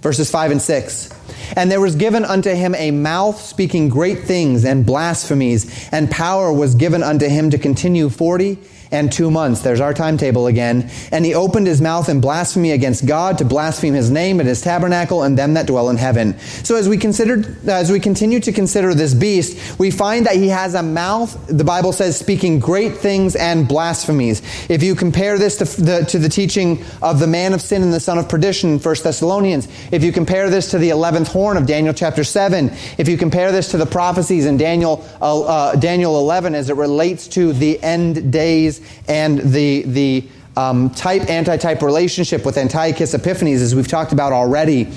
Verses 0.00 0.30
5 0.30 0.52
and 0.52 0.62
6. 0.62 1.10
And 1.56 1.70
there 1.70 1.80
was 1.80 1.94
given 1.94 2.24
unto 2.24 2.50
him 2.50 2.74
a 2.74 2.90
mouth 2.90 3.40
speaking 3.40 3.88
great 3.88 4.20
things 4.20 4.64
and 4.64 4.86
blasphemies, 4.86 5.88
and 5.92 6.10
power 6.10 6.52
was 6.52 6.74
given 6.74 7.02
unto 7.02 7.28
him 7.28 7.50
to 7.50 7.58
continue 7.58 8.08
forty 8.08 8.58
and 8.92 9.12
two 9.12 9.30
months. 9.30 9.60
There's 9.60 9.80
our 9.80 9.94
timetable 9.94 10.46
again. 10.46 10.90
And 11.12 11.24
he 11.24 11.34
opened 11.34 11.66
his 11.66 11.80
mouth 11.80 12.08
in 12.08 12.20
blasphemy 12.20 12.72
against 12.72 13.06
God 13.06 13.38
to 13.38 13.44
blaspheme 13.44 13.94
his 13.94 14.10
name 14.10 14.40
and 14.40 14.48
his 14.48 14.60
tabernacle 14.60 15.22
and 15.22 15.38
them 15.38 15.54
that 15.54 15.66
dwell 15.66 15.90
in 15.90 15.96
heaven. 15.96 16.38
So 16.38 16.76
as 16.76 16.88
we 16.88 16.96
considered, 16.96 17.68
as 17.68 17.92
we 17.92 18.00
continue 18.00 18.40
to 18.40 18.52
consider 18.52 18.94
this 18.94 19.14
beast, 19.14 19.78
we 19.78 19.90
find 19.90 20.26
that 20.26 20.36
he 20.36 20.48
has 20.48 20.74
a 20.74 20.82
mouth, 20.82 21.46
the 21.46 21.64
Bible 21.64 21.92
says, 21.92 22.18
speaking 22.18 22.58
great 22.58 22.96
things 22.96 23.36
and 23.36 23.68
blasphemies. 23.68 24.42
If 24.68 24.82
you 24.82 24.94
compare 24.94 25.38
this 25.38 25.56
to 25.58 25.82
the, 25.82 26.04
to 26.06 26.18
the 26.18 26.28
teaching 26.28 26.84
of 27.00 27.20
the 27.20 27.26
man 27.26 27.52
of 27.52 27.60
sin 27.60 27.82
and 27.82 27.92
the 27.92 28.00
son 28.00 28.18
of 28.18 28.28
perdition 28.28 28.70
in 28.70 28.78
1 28.78 28.96
Thessalonians, 29.02 29.68
if 29.92 30.02
you 30.02 30.12
compare 30.12 30.50
this 30.50 30.70
to 30.72 30.78
the 30.78 30.90
11th 30.90 31.28
horn 31.28 31.56
of 31.56 31.66
Daniel 31.66 31.94
chapter 31.94 32.24
7, 32.24 32.70
if 32.98 33.08
you 33.08 33.16
compare 33.16 33.52
this 33.52 33.70
to 33.70 33.76
the 33.76 33.86
prophecies 33.86 34.46
in 34.46 34.56
Daniel, 34.56 35.06
uh, 35.20 35.42
uh, 35.42 35.76
Daniel 35.76 36.18
11 36.18 36.54
as 36.54 36.70
it 36.70 36.76
relates 36.76 37.28
to 37.28 37.52
the 37.52 37.80
end 37.82 38.32
days 38.32 38.79
and 39.08 39.38
the, 39.38 39.82
the 39.82 40.28
um, 40.56 40.90
type 40.90 41.28
antitype 41.28 41.82
relationship 41.82 42.44
with 42.44 42.56
Antiochus 42.56 43.14
Epiphanes, 43.14 43.62
as 43.62 43.74
we've 43.74 43.88
talked 43.88 44.12
about 44.12 44.32
already, 44.32 44.88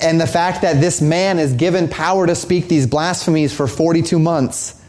and 0.00 0.20
the 0.20 0.26
fact 0.26 0.62
that 0.62 0.80
this 0.80 1.00
man 1.00 1.38
is 1.38 1.52
given 1.54 1.88
power 1.88 2.26
to 2.26 2.34
speak 2.34 2.68
these 2.68 2.86
blasphemies 2.86 3.52
for 3.52 3.66
42 3.66 4.18
months, 4.18 4.80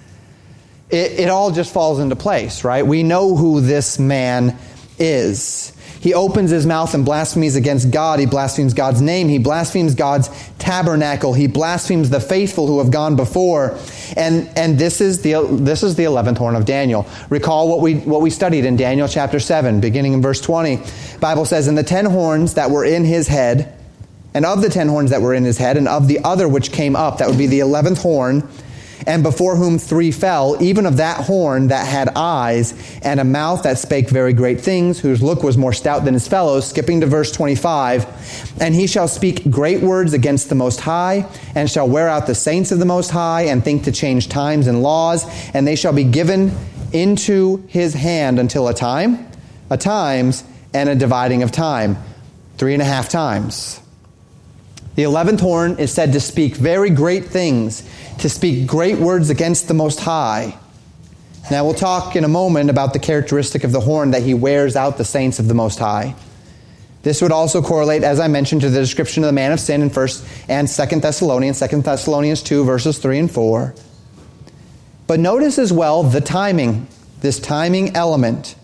it, 0.89 1.19
it 1.19 1.29
all 1.29 1.51
just 1.51 1.73
falls 1.73 1.99
into 1.99 2.15
place, 2.15 2.63
right? 2.63 2.85
We 2.85 3.03
know 3.03 3.35
who 3.35 3.61
this 3.61 3.97
man 3.99 4.57
is. 4.97 5.73
He 5.99 6.13
opens 6.13 6.49
his 6.49 6.65
mouth 6.65 6.93
and 6.93 7.03
blasphemes 7.03 7.55
against 7.55 7.91
God. 7.91 8.19
He 8.19 8.25
blasphemes 8.25 8.73
God's 8.73 9.01
name. 9.01 9.27
He 9.27 9.37
blasphemes 9.37 9.95
God's 9.95 10.29
tabernacle. 10.57 11.33
He 11.33 11.47
blasphemes 11.47 12.09
the 12.09 12.21
faithful 12.21 12.67
who 12.67 12.79
have 12.79 12.89
gone 12.89 13.15
before. 13.15 13.77
And, 14.15 14.49
and 14.57 14.79
this, 14.79 15.01
is 15.01 15.21
the, 15.21 15.45
this 15.51 15.83
is 15.83 15.95
the 15.95 16.03
11th 16.03 16.37
horn 16.37 16.55
of 16.55 16.65
Daniel. 16.65 17.05
Recall 17.29 17.67
what 17.67 17.81
we, 17.81 17.95
what 17.95 18.21
we 18.21 18.29
studied 18.29 18.63
in 18.63 18.77
Daniel 18.77 19.07
chapter 19.07 19.39
7, 19.39 19.81
beginning 19.81 20.13
in 20.13 20.21
verse 20.21 20.39
20. 20.39 20.81
Bible 21.19 21.43
says, 21.45 21.67
And 21.67 21.77
the 21.77 21.83
ten 21.83 22.05
horns 22.05 22.53
that 22.53 22.71
were 22.71 22.85
in 22.85 23.03
his 23.03 23.27
head, 23.27 23.75
and 24.33 24.45
of 24.45 24.61
the 24.61 24.69
ten 24.69 24.87
horns 24.87 25.09
that 25.09 25.21
were 25.21 25.33
in 25.33 25.43
his 25.43 25.57
head, 25.57 25.75
and 25.75 25.87
of 25.87 26.07
the 26.07 26.19
other 26.23 26.47
which 26.47 26.71
came 26.71 26.95
up, 26.95 27.17
that 27.17 27.27
would 27.27 27.37
be 27.37 27.47
the 27.47 27.59
eleventh 27.59 28.01
horn, 28.01 28.47
and 29.07 29.23
before 29.23 29.55
whom 29.55 29.77
three 29.77 30.11
fell, 30.11 30.57
even 30.61 30.85
of 30.85 30.97
that 30.97 31.25
horn 31.25 31.67
that 31.67 31.87
had 31.87 32.09
eyes 32.15 32.73
and 33.01 33.19
a 33.19 33.23
mouth 33.23 33.63
that 33.63 33.77
spake 33.77 34.09
very 34.09 34.33
great 34.33 34.61
things, 34.61 34.99
whose 34.99 35.21
look 35.21 35.43
was 35.43 35.57
more 35.57 35.73
stout 35.73 36.05
than 36.05 36.13
his 36.13 36.27
fellows. 36.27 36.67
Skipping 36.67 37.01
to 37.01 37.07
verse 37.07 37.31
25. 37.31 38.59
And 38.61 38.75
he 38.75 38.87
shall 38.87 39.07
speak 39.07 39.49
great 39.49 39.81
words 39.81 40.13
against 40.13 40.49
the 40.49 40.55
Most 40.55 40.79
High, 40.81 41.25
and 41.55 41.69
shall 41.69 41.87
wear 41.87 42.09
out 42.09 42.27
the 42.27 42.35
saints 42.35 42.71
of 42.71 42.79
the 42.79 42.85
Most 42.85 43.09
High, 43.11 43.43
and 43.43 43.63
think 43.63 43.83
to 43.83 43.91
change 43.91 44.29
times 44.29 44.67
and 44.67 44.83
laws, 44.83 45.25
and 45.53 45.67
they 45.67 45.75
shall 45.75 45.93
be 45.93 46.03
given 46.03 46.51
into 46.91 47.63
his 47.67 47.93
hand 47.93 48.39
until 48.39 48.67
a 48.67 48.73
time, 48.73 49.27
a 49.69 49.77
times, 49.77 50.43
and 50.73 50.89
a 50.89 50.95
dividing 50.95 51.43
of 51.43 51.51
time. 51.51 51.97
Three 52.57 52.73
and 52.73 52.81
a 52.81 52.85
half 52.85 53.09
times. 53.09 53.79
The 54.99 55.05
eleventh 55.05 55.39
horn 55.39 55.79
is 55.79 55.93
said 55.93 56.11
to 56.11 56.19
speak 56.19 56.57
very 56.57 56.89
great 56.89 57.23
things 57.23 57.89
to 58.17 58.27
speak 58.27 58.67
great 58.67 58.97
words 58.97 59.29
against 59.29 59.69
the 59.69 59.73
Most 59.73 60.01
High. 60.01 60.57
Now, 61.49 61.63
we'll 61.63 61.73
talk 61.73 62.17
in 62.17 62.25
a 62.25 62.27
moment 62.27 62.69
about 62.69 62.91
the 62.91 62.99
characteristic 62.99 63.63
of 63.63 63.71
the 63.71 63.79
horn 63.79 64.11
that 64.11 64.23
he 64.23 64.33
wears 64.33 64.75
out 64.75 64.97
the 64.97 65.05
saints 65.05 65.39
of 65.39 65.47
the 65.47 65.53
Most 65.53 65.79
High. 65.79 66.15
This 67.03 67.21
would 67.21 67.31
also 67.31 67.61
correlate, 67.61 68.03
as 68.03 68.19
I 68.19 68.27
mentioned, 68.27 68.59
to 68.59 68.69
the 68.69 68.81
description 68.81 69.23
of 69.23 69.29
the 69.29 69.31
man 69.31 69.53
of 69.53 69.61
sin 69.61 69.81
in 69.81 69.89
1st 69.89 70.49
and 70.49 70.67
2nd 70.67 71.01
Thessalonians, 71.01 71.57
2nd 71.61 71.85
Thessalonians 71.85 72.43
2, 72.43 72.65
verses 72.65 72.97
3 72.97 73.19
and 73.19 73.31
4. 73.31 73.73
But 75.07 75.21
notice 75.21 75.57
as 75.57 75.71
well 75.71 76.03
the 76.03 76.19
timing, 76.19 76.89
this 77.21 77.39
timing 77.39 77.95
element. 77.95 78.55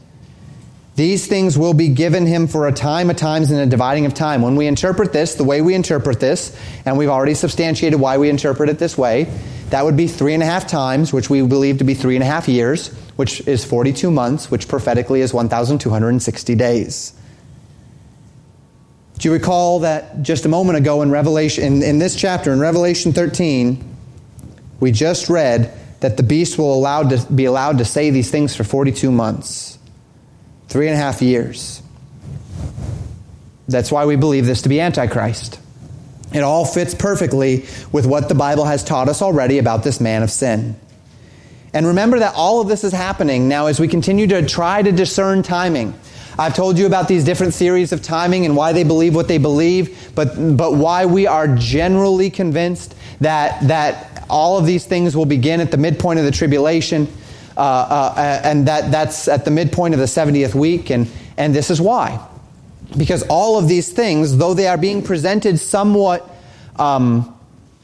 These 0.96 1.28
things 1.28 1.58
will 1.58 1.74
be 1.74 1.90
given 1.90 2.26
him 2.26 2.48
for 2.48 2.68
a 2.68 2.72
time, 2.72 3.10
a 3.10 3.14
times, 3.14 3.52
and 3.52 3.60
a 3.60 3.66
dividing 3.66 4.06
of 4.06 4.14
time. 4.14 4.42
When 4.42 4.56
we 4.56 4.66
interpret 4.66 5.12
this, 5.12 5.36
the 5.36 5.44
way 5.44 5.62
we 5.62 5.76
interpret 5.76 6.22
this, 6.22 6.58
and 6.86 6.98
we've 6.98 7.10
already 7.10 7.34
substantiated 7.34 8.00
why 8.00 8.18
we 8.18 8.30
interpret 8.30 8.70
it 8.70 8.80
this 8.80 8.98
way, 8.98 9.26
that 9.72 9.84
would 9.84 9.98
be 9.98 10.08
three 10.08 10.34
and 10.34 10.42
a 10.42 10.46
half 10.46 10.68
times, 10.68 11.12
which 11.12 11.30
we 11.30 11.42
believe 11.42 11.80
to 11.80 11.84
be 11.84 11.96
three 11.96 12.16
and 12.16 12.24
a 12.24 12.26
half 12.26 12.48
years, 12.48 12.88
which 13.18 13.46
is 13.46 13.66
42 13.66 14.10
months, 14.10 14.50
which 14.50 14.70
prophetically 14.70 15.20
is 15.20 15.34
1,260 15.34 16.56
days. 16.56 17.14
Do 19.18 19.28
you 19.28 19.34
recall 19.34 19.80
that 19.80 20.22
just 20.22 20.46
a 20.46 20.50
moment 20.50 20.78
ago 20.78 21.02
in 21.02 21.12
Revelation, 21.12 21.64
in, 21.64 21.84
in 21.84 22.00
this 22.00 22.16
chapter, 22.16 22.54
in 22.54 22.60
Revelation 22.60 23.12
13, 23.12 23.84
we 24.80 24.92
just 24.92 25.30
read 25.30 25.74
that 26.00 26.16
the 26.16 26.24
beast 26.24 26.58
will 26.58 26.74
allowed 26.74 27.10
to, 27.10 27.34
be 27.34 27.46
allowed 27.46 27.80
to 27.80 27.86
say 27.86 28.12
these 28.12 28.32
things 28.32 28.56
for 28.56 28.64
42 28.64 29.12
months? 29.12 29.75
Three 30.68 30.88
and 30.88 30.96
a 30.96 30.98
half 30.98 31.22
years. 31.22 31.82
That's 33.68 33.92
why 33.92 34.06
we 34.06 34.16
believe 34.16 34.46
this 34.46 34.64
to 34.64 34.70
be 34.70 34.80
Antichrist. 34.80 35.60
It 36.34 36.42
all 36.42 36.66
fits 36.66 36.94
perfectly 36.94 37.66
with 37.92 38.06
what 38.06 38.30
the 38.30 38.36
Bible 38.36 38.66
has 38.66 38.84
taught 38.84 39.08
us 39.08 39.22
already 39.22 39.58
about 39.58 39.84
this 39.84 40.02
man 40.02 40.22
of 40.22 40.30
sin. 40.30 40.76
And 41.74 41.88
remember 41.88 42.20
that 42.20 42.34
all 42.36 42.62
of 42.62 42.68
this 42.68 42.84
is 42.84 42.94
happening 42.94 43.48
now 43.48 43.68
as 43.68 43.80
we 43.80 43.88
continue 43.88 44.28
to 44.28 44.46
try 44.46 44.82
to 44.82 44.92
discern 44.92 45.44
timing. 45.44 45.94
I've 46.38 46.56
told 46.56 46.78
you 46.78 46.86
about 46.86 47.08
these 47.08 47.24
different 47.24 47.54
theories 47.54 47.94
of 47.94 48.02
timing 48.02 48.46
and 48.46 48.56
why 48.56 48.74
they 48.74 48.84
believe 48.84 49.16
what 49.16 49.28
they 49.28 49.38
believe, 49.38 50.12
but, 50.16 50.58
but 50.58 50.74
why 50.74 51.06
we 51.06 51.28
are 51.28 51.48
generally 51.56 52.30
convinced 52.30 52.96
that, 53.22 53.66
that 53.68 54.26
all 54.30 54.58
of 54.58 54.66
these 54.66 54.86
things 54.86 55.16
will 55.16 55.26
begin 55.26 55.62
at 55.62 55.72
the 55.72 55.78
midpoint 55.78 56.20
of 56.20 56.26
the 56.26 56.32
tribulation 56.32 57.08
uh, 57.58 58.14
uh, 58.16 58.42
and 58.44 58.68
that, 58.68 58.92
that's 58.92 59.28
at 59.28 59.46
the 59.46 59.52
midpoint 59.52 59.94
of 59.94 60.00
the 60.00 60.06
70th 60.06 60.56
week, 60.56 60.90
and, 60.90 61.08
and 61.38 61.56
this 61.56 61.70
is 61.70 61.80
why. 61.80 62.26
Because 62.98 63.24
all 63.24 63.58
of 63.58 63.68
these 63.68 63.92
things, 63.92 64.38
though 64.38 64.54
they 64.54 64.68
are 64.68 64.78
being 64.78 65.02
presented 65.02 65.60
somewhat 65.60 66.30
um, 66.78 67.38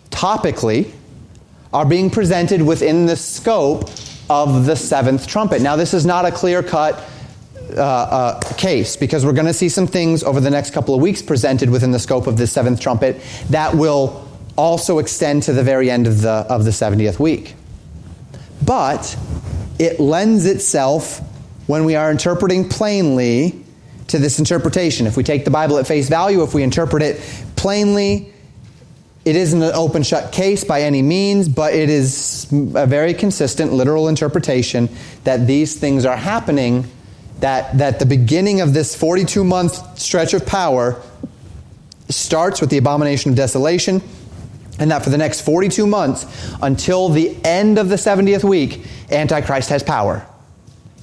topically, 0.10 0.92
are 1.74 1.86
being 1.86 2.10
presented 2.10 2.62
within 2.62 3.06
the 3.06 3.16
scope 3.16 3.90
of 4.30 4.66
the 4.66 4.76
seventh 4.76 5.28
trumpet. 5.28 5.62
Now, 5.62 5.76
this 5.76 5.94
is 5.94 6.06
not 6.06 6.26
a 6.26 6.32
clear 6.32 6.62
cut 6.62 7.04
uh, 7.72 7.82
uh, 7.82 8.40
case 8.56 8.98
because 8.98 9.26
we're 9.26 9.34
going 9.34 9.46
to 9.48 9.54
see 9.54 9.70
some 9.70 9.88
things 9.88 10.24
over 10.24 10.42
the 10.42 10.50
next 10.50 10.72
couple 10.72 10.94
of 10.94 11.02
weeks 11.02 11.22
presented 11.22 11.70
within 11.70 11.92
the 11.92 12.00
scope 12.00 12.28
of 12.28 12.38
the 12.38 12.46
seventh 12.46 12.82
trumpet 12.82 13.22
that 13.50 13.74
will 13.74 14.28
also 14.58 15.00
extend 15.00 15.44
to 15.44 15.54
the 15.54 15.64
very 15.64 15.90
end 15.90 16.08
of 16.08 16.22
the, 16.22 16.30
of 16.30 16.66
the 16.66 16.72
70th 16.72 17.20
week. 17.20 17.56
But 18.66 19.18
it 19.82 20.00
lends 20.00 20.46
itself, 20.46 21.22
when 21.66 21.86
we 21.86 21.96
are 21.96 22.12
interpreting 22.12 22.70
plainly, 22.70 23.66
to 24.10 24.20
this 24.20 24.38
interpretation. 24.38 25.08
If 25.08 25.18
we 25.18 25.24
take 25.24 25.44
the 25.44 25.50
Bible 25.50 25.80
at 25.80 25.88
face 25.88 26.08
value, 26.08 26.44
if 26.44 26.54
we 26.54 26.62
interpret 26.62 27.02
it 27.02 27.20
plainly, 27.56 28.32
it 29.26 29.36
isn't 29.36 29.62
an 29.62 29.72
open 29.74 30.04
shut 30.04 30.32
case 30.32 30.64
by 30.64 30.84
any 30.84 31.02
means, 31.02 31.50
but 31.50 31.74
it 31.74 31.90
is 31.90 32.46
a 32.76 32.86
very 32.86 33.16
consistent 33.16 33.74
literal 33.74 34.08
interpretation 34.08 34.88
that 35.24 35.48
these 35.48 35.76
things 35.76 36.06
are 36.06 36.18
happening, 36.18 36.86
that, 37.40 37.76
that 37.80 37.98
the 37.98 38.06
beginning 38.06 38.62
of 38.62 38.76
this 38.76 38.96
42 38.96 39.44
month 39.44 39.98
stretch 39.98 40.36
of 40.36 40.46
power 40.46 41.02
starts 42.08 42.62
with 42.62 42.70
the 42.70 42.78
abomination 42.78 43.32
of 43.32 43.38
desolation 43.38 44.04
and 44.82 44.92
that 44.92 45.04
for 45.04 45.12
the 45.12 45.18
next 45.18 45.42
42 45.42 45.86
months, 45.88 46.26
until 46.62 47.10
the 47.10 47.38
end 47.46 47.78
of 47.78 47.88
the 47.88 47.96
70th 47.96 48.44
week, 48.44 48.84
Antichrist 49.12 49.70
has 49.70 49.84
power. 49.84 50.26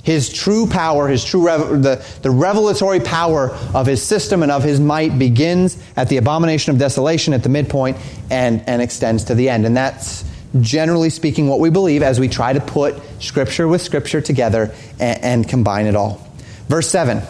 His 0.03 0.33
true 0.33 0.67
power, 0.67 1.07
his 1.07 1.25
true 1.25 1.47
rev- 1.47 1.83
the, 1.83 2.05
the 2.23 2.31
revelatory 2.31 2.99
power 2.99 3.51
of 3.75 3.87
his 3.87 4.03
system 4.03 4.43
and 4.43 4.51
of 4.51 4.65
his 4.65 4.81
might 4.81 5.19
begins 5.19 5.81
at 5.97 6.09
the 6.09 6.17
abomination 6.17 6.73
of 6.73 6.79
desolation 6.79 7.35
at 7.35 7.43
the 7.43 7.49
midpoint 7.49 7.97
and, 8.31 8.63
and 8.67 8.83
extends 8.83 9.25
to 9.25 9.35
the 9.35 9.49
end. 9.49 9.65
And 9.65 9.77
that's 9.77 10.25
generally 10.61 11.11
speaking 11.11 11.47
what 11.47 11.61
we 11.61 11.71
believe 11.71 12.03
as 12.03 12.19
we 12.19 12.29
try 12.29 12.53
to 12.53 12.61
put 12.61 12.97
Scripture 13.21 13.69
with 13.69 13.83
Scripture 13.83 14.21
together 14.21 14.75
and, 14.99 15.25
and 15.25 15.49
combine 15.49 15.87
it 15.87 15.95
all. 15.95 16.27
Verse 16.69 16.89
7 16.89 17.23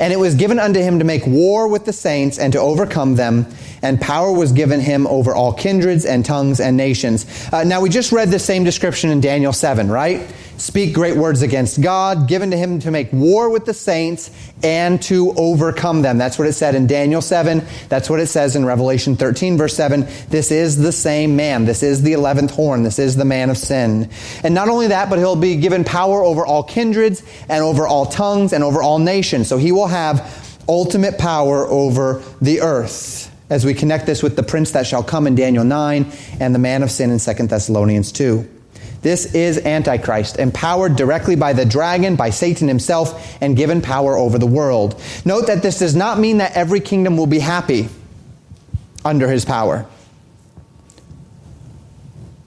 And 0.00 0.12
it 0.12 0.18
was 0.18 0.34
given 0.34 0.58
unto 0.58 0.80
him 0.80 0.98
to 0.98 1.04
make 1.04 1.26
war 1.26 1.68
with 1.68 1.84
the 1.84 1.92
saints 1.92 2.38
and 2.38 2.52
to 2.52 2.58
overcome 2.58 3.14
them 3.14 3.46
and 3.84 4.00
power 4.00 4.32
was 4.32 4.50
given 4.52 4.80
him 4.80 5.06
over 5.06 5.34
all 5.34 5.52
kindreds 5.52 6.06
and 6.06 6.24
tongues 6.24 6.58
and 6.58 6.76
nations. 6.76 7.26
Uh, 7.52 7.64
now, 7.64 7.82
we 7.82 7.90
just 7.90 8.12
read 8.12 8.30
the 8.30 8.38
same 8.38 8.64
description 8.64 9.10
in 9.10 9.20
Daniel 9.20 9.52
7, 9.52 9.90
right? 9.90 10.26
Speak 10.56 10.94
great 10.94 11.16
words 11.16 11.42
against 11.42 11.80
God, 11.80 12.28
given 12.28 12.50
to 12.52 12.56
him 12.56 12.78
to 12.80 12.90
make 12.90 13.12
war 13.12 13.50
with 13.50 13.64
the 13.64 13.74
saints 13.74 14.30
and 14.62 15.02
to 15.02 15.32
overcome 15.36 16.02
them. 16.02 16.16
That's 16.16 16.38
what 16.38 16.46
it 16.46 16.52
said 16.52 16.74
in 16.74 16.86
Daniel 16.86 17.20
7. 17.20 17.64
That's 17.88 18.08
what 18.08 18.20
it 18.20 18.28
says 18.28 18.54
in 18.54 18.64
Revelation 18.64 19.16
13, 19.16 19.58
verse 19.58 19.74
7. 19.74 20.06
This 20.28 20.52
is 20.52 20.76
the 20.76 20.92
same 20.92 21.34
man. 21.34 21.64
This 21.64 21.82
is 21.82 22.02
the 22.02 22.12
11th 22.12 22.52
horn. 22.52 22.84
This 22.84 23.00
is 23.00 23.16
the 23.16 23.24
man 23.24 23.50
of 23.50 23.58
sin. 23.58 24.08
And 24.44 24.54
not 24.54 24.68
only 24.68 24.86
that, 24.88 25.10
but 25.10 25.18
he'll 25.18 25.34
be 25.34 25.56
given 25.56 25.82
power 25.82 26.22
over 26.22 26.46
all 26.46 26.62
kindreds 26.62 27.22
and 27.48 27.64
over 27.64 27.86
all 27.86 28.06
tongues 28.06 28.52
and 28.52 28.62
over 28.62 28.80
all 28.80 29.00
nations. 29.00 29.48
So 29.48 29.58
he 29.58 29.72
will 29.72 29.88
have 29.88 30.60
ultimate 30.68 31.18
power 31.18 31.66
over 31.66 32.22
the 32.40 32.60
earth 32.60 33.30
as 33.50 33.64
we 33.64 33.74
connect 33.74 34.06
this 34.06 34.22
with 34.22 34.36
the 34.36 34.42
prince 34.42 34.70
that 34.70 34.86
shall 34.86 35.02
come 35.02 35.26
in 35.26 35.34
Daniel 35.34 35.64
9 35.64 36.10
and 36.40 36.54
the 36.54 36.58
man 36.58 36.82
of 36.82 36.90
sin 36.90 37.10
in 37.10 37.18
2 37.18 37.46
Thessalonians 37.46 38.12
2. 38.12 38.53
This 39.04 39.34
is 39.34 39.58
Antichrist, 39.58 40.38
empowered 40.38 40.96
directly 40.96 41.36
by 41.36 41.52
the 41.52 41.66
dragon, 41.66 42.16
by 42.16 42.30
Satan 42.30 42.68
himself, 42.68 43.36
and 43.42 43.54
given 43.54 43.82
power 43.82 44.16
over 44.16 44.38
the 44.38 44.46
world. 44.46 44.98
Note 45.26 45.46
that 45.48 45.62
this 45.62 45.78
does 45.78 45.94
not 45.94 46.18
mean 46.18 46.38
that 46.38 46.56
every 46.56 46.80
kingdom 46.80 47.18
will 47.18 47.26
be 47.26 47.38
happy 47.38 47.90
under 49.04 49.28
his 49.28 49.44
power. 49.44 49.84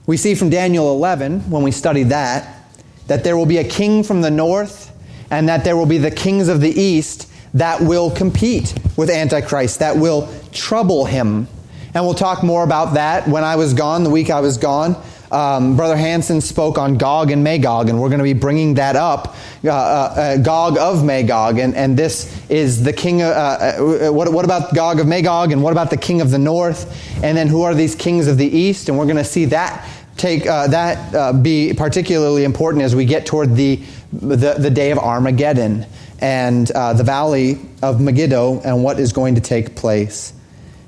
We 0.06 0.16
see 0.16 0.34
from 0.34 0.50
Daniel 0.50 0.90
11, 0.90 1.48
when 1.48 1.62
we 1.62 1.70
study 1.70 2.02
that, 2.02 2.68
that 3.06 3.22
there 3.22 3.36
will 3.36 3.46
be 3.46 3.58
a 3.58 3.64
king 3.64 4.02
from 4.02 4.20
the 4.20 4.30
north, 4.32 4.90
and 5.30 5.48
that 5.48 5.62
there 5.62 5.76
will 5.76 5.86
be 5.86 5.98
the 5.98 6.10
kings 6.10 6.48
of 6.48 6.60
the 6.60 6.70
east 6.70 7.30
that 7.54 7.80
will 7.80 8.10
compete 8.10 8.74
with 8.96 9.10
Antichrist, 9.10 9.78
that 9.78 9.96
will 9.96 10.28
trouble 10.50 11.04
him. 11.04 11.46
And 11.94 12.04
we'll 12.04 12.14
talk 12.14 12.42
more 12.42 12.64
about 12.64 12.94
that 12.94 13.28
when 13.28 13.44
I 13.44 13.54
was 13.54 13.74
gone, 13.74 14.02
the 14.02 14.10
week 14.10 14.28
I 14.28 14.40
was 14.40 14.58
gone. 14.58 15.00
Um, 15.30 15.76
Brother 15.76 15.96
Hanson 15.96 16.40
spoke 16.40 16.78
on 16.78 16.96
Gog 16.96 17.30
and 17.30 17.44
Magog, 17.44 17.90
and 17.90 18.00
we're 18.00 18.08
going 18.08 18.18
to 18.18 18.24
be 18.24 18.32
bringing 18.32 18.74
that 18.74 18.96
up, 18.96 19.36
uh, 19.62 19.68
uh, 19.68 19.72
uh, 19.72 20.36
Gog 20.38 20.78
of 20.78 21.04
Magog, 21.04 21.58
and, 21.58 21.74
and 21.74 21.96
this 21.96 22.34
is 22.48 22.82
the 22.82 22.94
king. 22.94 23.20
Of, 23.20 23.28
uh, 23.28 24.06
uh, 24.06 24.12
what, 24.12 24.32
what 24.32 24.44
about 24.46 24.74
Gog 24.74 25.00
of 25.00 25.06
Magog, 25.06 25.52
and 25.52 25.62
what 25.62 25.72
about 25.72 25.90
the 25.90 25.98
king 25.98 26.22
of 26.22 26.30
the 26.30 26.38
north, 26.38 27.22
and 27.22 27.36
then 27.36 27.48
who 27.48 27.62
are 27.62 27.74
these 27.74 27.94
kings 27.94 28.26
of 28.26 28.38
the 28.38 28.46
east? 28.46 28.88
And 28.88 28.98
we're 28.98 29.04
going 29.04 29.16
to 29.16 29.24
see 29.24 29.44
that 29.46 29.86
take 30.16 30.44
that 30.44 31.42
be 31.42 31.72
particularly 31.74 32.42
important 32.42 32.82
as 32.82 32.96
we 32.96 33.04
get 33.04 33.24
toward 33.24 33.54
the, 33.54 33.76
the 34.12 34.54
the 34.58 34.70
day 34.70 34.90
of 34.90 34.98
Armageddon 34.98 35.86
and 36.20 36.66
the 36.68 37.02
valley 37.04 37.60
of 37.82 38.00
Megiddo 38.00 38.60
and 38.62 38.82
what 38.82 38.98
is 38.98 39.12
going 39.12 39.34
to 39.34 39.40
take 39.40 39.76
place 39.76 40.32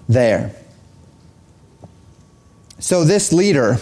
there. 0.09 0.53
So, 2.81 3.05
this 3.05 3.31
leader 3.31 3.79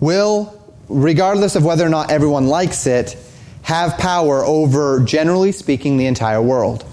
will, 0.00 0.60
regardless 0.88 1.56
of 1.56 1.64
whether 1.64 1.84
or 1.84 1.88
not 1.88 2.10
everyone 2.10 2.46
likes 2.46 2.86
it, 2.86 3.16
have 3.62 3.98
power 3.98 4.44
over, 4.44 5.00
generally 5.00 5.52
speaking, 5.52 5.96
the 5.96 6.06
entire 6.06 6.40
world. 6.40 6.84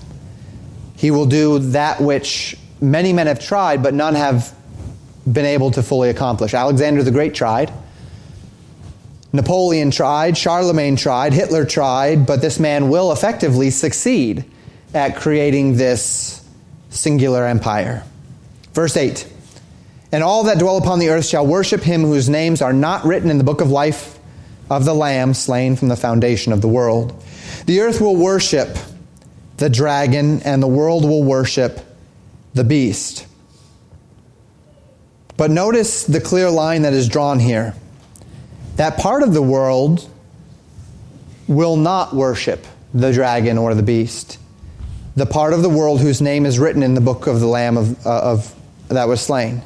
He 0.98 1.12
will 1.12 1.26
do 1.26 1.60
that 1.60 2.02
which 2.02 2.58
many 2.82 3.14
men 3.14 3.28
have 3.28 3.40
tried, 3.40 3.84
but 3.84 3.94
none 3.94 4.16
have 4.16 4.54
been 5.32 5.46
able 5.46 5.72
to 5.72 5.84
fully 5.84 6.10
accomplish. 6.10 6.54
Alexander 6.54 7.04
the 7.04 7.12
Great 7.12 7.34
tried. 7.34 7.72
Napoleon 9.34 9.92
tried, 9.92 10.38
Charlemagne 10.38 10.96
tried, 10.96 11.34
Hitler 11.34 11.66
tried, 11.66 12.26
but 12.26 12.42
this 12.42 12.60
man 12.60 12.90
will 12.90 13.12
effectively 13.12 13.70
succeed 13.70 14.46
at 14.94 15.18
creating 15.18 15.76
this 15.76 16.46
singular 16.90 17.46
empire. 17.46 18.04
Verse 18.74 18.96
8 18.96 19.28
And 20.16 20.24
all 20.24 20.46
that 20.46 20.60
dwell 20.60 20.78
upon 20.78 21.00
the 21.00 21.10
earth 21.10 21.26
shall 21.26 21.46
worship 21.46 21.82
him 21.82 22.04
whose 22.04 22.30
names 22.30 22.62
are 22.62 22.72
not 22.72 23.04
written 23.04 23.30
in 23.30 23.38
the 23.38 23.44
book 23.44 23.60
of 23.60 23.70
life 23.70 24.18
of 24.70 24.86
the 24.86 24.94
Lamb 24.94 25.34
slain 25.34 25.76
from 25.76 25.90
the 25.90 25.98
foundation 25.98 26.54
of 26.54 26.62
the 26.62 26.70
world. 26.70 27.22
The 27.66 27.82
earth 27.82 28.00
will 28.00 28.16
worship 28.16 28.78
the 29.58 29.70
dragon, 29.70 30.42
and 30.44 30.64
the 30.64 30.70
world 30.70 31.04
will 31.04 31.22
worship 31.22 31.82
the 32.54 32.64
beast. 32.64 33.28
But 35.36 35.52
notice 35.52 36.06
the 36.06 36.22
clear 36.22 36.50
line 36.50 36.84
that 36.84 36.94
is 36.94 37.10
drawn 37.10 37.38
here. 37.38 37.74
That 38.78 38.98
part 38.98 39.22
of 39.22 39.34
the 39.34 39.44
world 39.44 40.10
will 41.50 41.76
not 41.76 42.16
worship 42.16 42.66
the 42.94 43.12
dragon 43.12 43.58
or 43.58 43.76
the 43.76 43.84
beast. 43.84 44.40
The 45.18 45.26
part 45.26 45.52
of 45.52 45.62
the 45.62 45.68
world 45.68 46.00
whose 46.00 46.22
name 46.22 46.46
is 46.46 46.58
written 46.58 46.84
in 46.84 46.94
the 46.94 47.02
book 47.02 47.28
of 47.28 47.42
the 47.42 47.48
Lamb 47.48 47.76
of, 47.76 48.08
uh, 48.08 48.32
of 48.32 48.56
that 48.88 49.10
was 49.10 49.20
slain. 49.20 49.62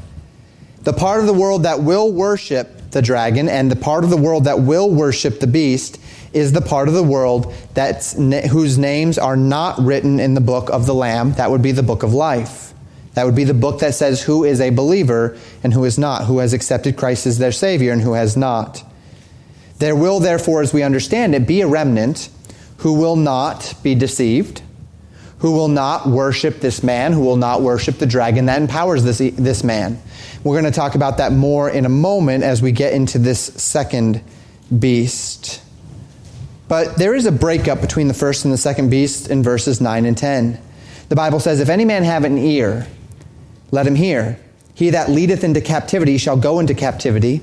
The 0.90 0.98
part 0.98 1.20
of 1.20 1.28
the 1.28 1.34
world 1.34 1.64
that 1.64 1.82
will 1.82 2.12
worship 2.12 2.90
the 2.90 3.04
dragon 3.04 3.48
and 3.48 3.72
the 3.72 3.76
part 3.76 4.04
of 4.04 4.10
the 4.10 4.18
world 4.18 4.46
that 4.46 4.62
will 4.62 4.90
worship 4.90 5.40
the 5.40 5.46
beast 5.46 6.00
is 6.34 6.52
the 6.52 6.62
part 6.62 6.88
of 6.88 6.96
the 6.96 7.04
world 7.04 7.54
that's, 7.76 8.14
whose 8.14 8.80
names 8.80 9.20
are 9.20 9.38
not 9.38 9.78
written 9.78 10.20
in 10.20 10.34
the 10.34 10.42
book 10.42 10.72
of 10.72 10.88
the 10.88 10.96
Lamb. 10.96 11.34
That 11.34 11.52
would 11.52 11.62
be 11.62 11.74
the 11.74 11.84
book 11.84 12.02
of 12.02 12.16
life. 12.16 12.74
That 13.14 13.28
would 13.28 13.36
be 13.36 13.44
the 13.44 13.54
book 13.54 13.82
that 13.82 13.94
says 13.94 14.24
who 14.24 14.44
is 14.44 14.60
a 14.60 14.72
believer 14.72 15.38
and 15.64 15.76
who 15.76 15.86
is 15.86 16.00
not, 16.00 16.26
who 16.26 16.40
has 16.40 16.54
accepted 16.54 16.98
Christ 16.98 17.28
as 17.28 17.38
their 17.38 17.52
Savior 17.52 17.92
and 17.92 18.02
who 18.02 18.14
has 18.14 18.36
not. 18.36 18.84
There 19.78 19.96
will, 19.96 20.20
therefore, 20.20 20.64
as 20.64 20.74
we 20.74 20.82
understand 20.82 21.36
it, 21.36 21.46
be 21.46 21.62
a 21.62 21.68
remnant 21.68 22.30
who 22.78 22.94
will 22.94 23.16
not 23.16 23.76
be 23.84 23.94
deceived, 23.94 24.64
who 25.38 25.52
will 25.52 25.68
not 25.68 26.08
worship 26.08 26.62
this 26.62 26.82
man, 26.82 27.14
who 27.14 27.22
will 27.22 27.38
not 27.38 27.62
worship 27.62 28.00
the 28.00 28.08
dragon 28.08 28.48
that 28.48 28.60
empowers 28.60 29.04
this, 29.04 29.20
this 29.20 29.64
man. 29.64 30.02
We're 30.44 30.60
going 30.60 30.72
to 30.72 30.76
talk 30.76 30.96
about 30.96 31.18
that 31.18 31.34
more 31.34 31.70
in 31.70 31.86
a 31.86 31.90
moment 31.90 32.44
as 32.44 32.62
we 32.62 32.72
get 32.72 32.94
into 32.94 33.20
this 33.20 33.40
second 33.40 34.22
beast. 34.78 35.62
But 36.70 36.96
there 36.96 37.14
is 37.14 37.26
a 37.26 37.32
breakup 37.32 37.82
between 37.82 38.08
the 38.08 38.14
first 38.14 38.46
and 38.46 38.54
the 38.54 38.58
second 38.58 38.90
beast 38.90 39.30
in 39.30 39.44
verses 39.44 39.82
9 39.82 40.06
and 40.06 40.18
10. 40.18 40.60
The 41.10 41.16
Bible 41.16 41.40
says, 41.40 41.60
If 41.60 41.70
any 41.70 41.84
man 41.84 42.04
have 42.04 42.24
an 42.24 42.38
ear, 42.38 42.88
let 43.72 43.86
him 43.86 43.96
hear. 43.96 44.40
He 44.74 44.92
that 44.92 45.10
leadeth 45.10 45.44
into 45.44 45.60
captivity 45.60 46.18
shall 46.18 46.38
go 46.38 46.60
into 46.60 46.74
captivity. 46.74 47.42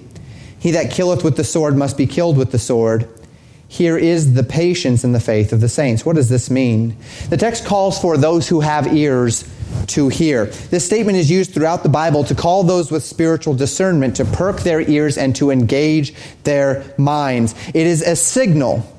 He 0.59 0.71
that 0.71 0.91
killeth 0.91 1.23
with 1.23 1.37
the 1.37 1.45
sword 1.45 1.77
must 1.77 1.99
be 1.99 2.07
killed 2.07 2.39
with 2.39 2.51
the 2.51 2.59
sword. 2.59 3.09
Here 3.69 3.99
is 3.99 4.35
the 4.35 4.45
patience 4.45 5.05
and 5.05 5.15
the 5.15 5.21
faith 5.21 5.53
of 5.53 5.61
the 5.61 5.69
saints. 5.69 6.07
What 6.07 6.17
does 6.17 6.29
this 6.29 6.49
mean? 6.51 6.97
The 7.29 7.37
text 7.37 7.67
calls 7.67 8.01
for 8.01 8.17
those 8.17 8.49
who 8.49 8.61
have 8.61 8.95
ears 8.95 9.45
to 9.89 10.09
hear. 10.09 10.47
This 10.47 10.85
statement 10.85 11.19
is 11.19 11.31
used 11.31 11.53
throughout 11.53 11.83
the 11.83 11.89
Bible 11.89 12.25
to 12.25 12.35
call 12.35 12.65
those 12.65 12.91
with 12.91 13.05
spiritual 13.05 13.55
discernment 13.55 14.17
to 14.17 14.25
perk 14.25 14.61
their 14.61 14.81
ears 14.81 15.19
and 15.19 15.35
to 15.37 15.51
engage 15.51 16.15
their 16.45 16.85
minds. 16.99 17.55
It 17.69 17.87
is 17.87 18.03
a 18.03 18.17
signal 18.17 18.93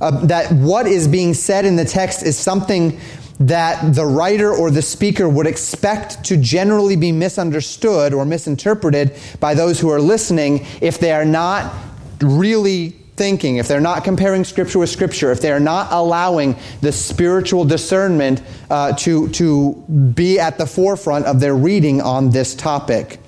uh, 0.00 0.24
that 0.26 0.52
what 0.52 0.86
is 0.86 1.08
being 1.08 1.34
said 1.34 1.64
in 1.64 1.76
the 1.76 1.84
text 1.84 2.22
is 2.22 2.36
something 2.36 2.98
that 3.40 3.94
the 3.94 4.06
writer 4.06 4.52
or 4.52 4.70
the 4.70 4.82
speaker 4.82 5.28
would 5.28 5.46
expect 5.46 6.24
to 6.24 6.36
generally 6.36 6.96
be 6.96 7.10
misunderstood 7.10 8.14
or 8.14 8.24
misinterpreted 8.24 9.16
by 9.40 9.54
those 9.54 9.80
who 9.80 9.90
are 9.90 10.00
listening 10.00 10.64
if 10.80 10.98
they 10.98 11.12
are 11.12 11.24
not 11.24 11.72
really 12.20 13.01
thinking, 13.16 13.56
if 13.56 13.68
they're 13.68 13.80
not 13.80 14.04
comparing 14.04 14.44
Scripture 14.44 14.78
with 14.78 14.90
Scripture, 14.90 15.30
if 15.30 15.40
they 15.40 15.52
are 15.52 15.60
not 15.60 15.92
allowing 15.92 16.56
the 16.80 16.92
spiritual 16.92 17.64
discernment 17.64 18.42
uh, 18.70 18.92
to, 18.94 19.28
to 19.30 19.74
be 20.14 20.38
at 20.40 20.58
the 20.58 20.66
forefront 20.66 21.26
of 21.26 21.40
their 21.40 21.54
reading 21.54 22.00
on 22.00 22.30
this 22.30 22.54
topic. 22.54 23.18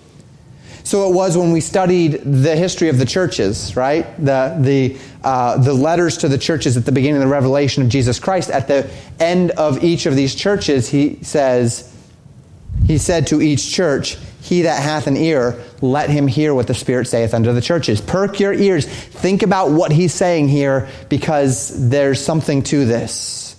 So 0.85 1.09
it 1.11 1.14
was 1.14 1.37
when 1.37 1.51
we 1.51 1.62
studied 1.62 2.20
the 2.25 2.57
history 2.57 2.90
of 2.90 2.99
the 2.99 3.07
churches, 3.07 3.75
right? 3.75 4.05
The, 4.23 4.57
the, 4.61 4.99
uh, 5.23 5.57
the 5.57 5.73
letters 5.73 6.18
to 6.18 6.29
the 6.29 6.37
churches 6.37 6.77
at 6.77 6.85
the 6.85 6.92
beginning 6.92 7.23
of 7.23 7.29
the 7.29 7.33
revelation 7.33 7.83
of 7.83 7.88
Jesus 7.88 8.18
Christ. 8.18 8.51
At 8.51 8.68
the 8.68 8.90
end 9.18 9.51
of 9.53 9.83
each 9.83 10.05
of 10.05 10.14
these 10.14 10.35
churches, 10.35 10.88
he 10.88 11.23
says, 11.23 11.90
He 12.87 12.99
said 12.99 13.27
to 13.29 13.40
each 13.40 13.73
church, 13.73 14.18
He 14.45 14.61
that 14.63 14.83
hath 14.83 15.07
an 15.07 15.17
ear, 15.17 15.59
let 15.81 16.11
him 16.11 16.27
hear 16.27 16.53
what 16.55 16.67
the 16.67 16.75
Spirit 16.75 17.07
saith 17.07 17.33
unto 17.33 17.55
the 17.55 17.63
churches. 17.63 18.03
Perk 18.03 18.41
your 18.41 18.53
ears. 18.53 18.85
Think 18.85 19.43
about 19.43 19.71
what 19.71 19.91
he's 19.91 20.13
saying 20.13 20.49
here 20.49 20.87
because 21.09 21.89
there's 21.89 22.23
something 22.23 22.63
to 22.65 22.85
this. 22.85 23.57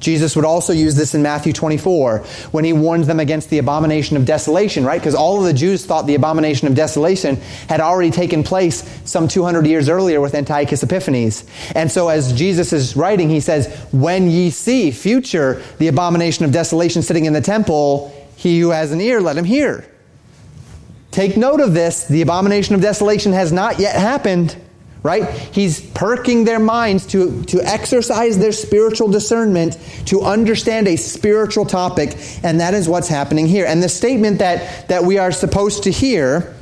Jesus 0.00 0.36
would 0.36 0.46
also 0.46 0.72
use 0.72 0.94
this 0.94 1.14
in 1.14 1.22
Matthew 1.22 1.52
24 1.52 2.20
when 2.52 2.64
he 2.64 2.72
warns 2.72 3.06
them 3.06 3.20
against 3.20 3.50
the 3.50 3.58
abomination 3.58 4.16
of 4.16 4.24
desolation, 4.24 4.86
right? 4.86 4.98
Because 4.98 5.14
all 5.14 5.38
of 5.38 5.44
the 5.44 5.52
Jews 5.52 5.84
thought 5.84 6.06
the 6.06 6.14
abomination 6.14 6.66
of 6.66 6.74
desolation 6.74 7.36
had 7.68 7.80
already 7.80 8.10
taken 8.10 8.42
place 8.42 8.88
some 9.04 9.28
200 9.28 9.66
years 9.66 9.90
earlier 9.90 10.22
with 10.22 10.34
Antiochus 10.34 10.82
Epiphanes. 10.82 11.44
And 11.74 11.90
so 11.90 12.08
as 12.08 12.32
Jesus 12.32 12.72
is 12.72 12.96
writing, 12.96 13.28
he 13.28 13.40
says, 13.40 13.66
When 13.92 14.30
ye 14.30 14.48
see 14.48 14.92
future 14.92 15.62
the 15.76 15.88
abomination 15.88 16.46
of 16.46 16.52
desolation 16.52 17.02
sitting 17.02 17.26
in 17.26 17.34
the 17.34 17.42
temple, 17.42 18.13
he 18.44 18.60
who 18.60 18.70
has 18.70 18.92
an 18.92 19.00
ear, 19.00 19.20
let 19.20 19.36
him 19.36 19.44
hear. 19.44 19.84
Take 21.10 21.36
note 21.36 21.60
of 21.60 21.74
this. 21.74 22.04
The 22.04 22.22
abomination 22.22 22.76
of 22.76 22.80
desolation 22.80 23.32
has 23.32 23.50
not 23.50 23.80
yet 23.80 23.96
happened 23.96 24.56
right? 25.04 25.28
He's 25.52 25.82
perking 25.90 26.44
their 26.44 26.58
minds 26.58 27.06
to, 27.08 27.44
to 27.44 27.60
exercise 27.62 28.38
their 28.38 28.52
spiritual 28.52 29.08
discernment, 29.08 29.78
to 30.06 30.22
understand 30.22 30.88
a 30.88 30.96
spiritual 30.96 31.66
topic, 31.66 32.16
and 32.42 32.58
that 32.60 32.72
is 32.72 32.88
what's 32.88 33.06
happening 33.06 33.46
here. 33.46 33.66
And 33.66 33.82
the 33.82 33.88
statement 33.90 34.38
that, 34.38 34.88
that 34.88 35.04
we 35.04 35.18
are 35.18 35.30
supposed 35.30 35.82
to 35.82 35.90
hear 35.90 36.56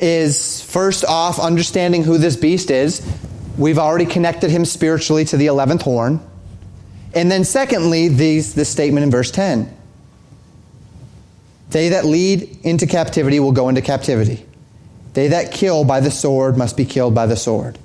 is 0.00 0.60
first 0.62 1.04
off, 1.04 1.38
understanding 1.38 2.02
who 2.02 2.18
this 2.18 2.34
beast 2.34 2.72
is. 2.72 3.08
We've 3.56 3.78
already 3.78 4.06
connected 4.06 4.50
him 4.50 4.64
spiritually 4.64 5.24
to 5.26 5.36
the 5.36 5.46
11th 5.46 5.82
horn. 5.82 6.20
And 7.14 7.30
then, 7.30 7.44
secondly, 7.44 8.08
these, 8.08 8.54
this 8.54 8.68
statement 8.68 9.04
in 9.04 9.10
verse 9.10 9.30
10 9.30 9.74
They 11.70 11.90
that 11.90 12.04
lead 12.04 12.58
into 12.64 12.86
captivity 12.86 13.40
will 13.40 13.52
go 13.52 13.68
into 13.68 13.82
captivity. 13.82 14.46
They 15.14 15.28
that 15.28 15.52
kill 15.52 15.84
by 15.84 16.00
the 16.00 16.10
sword 16.10 16.56
must 16.56 16.76
be 16.76 16.84
killed 16.84 17.14
by 17.14 17.26
the 17.26 17.36
sword. 17.36 17.78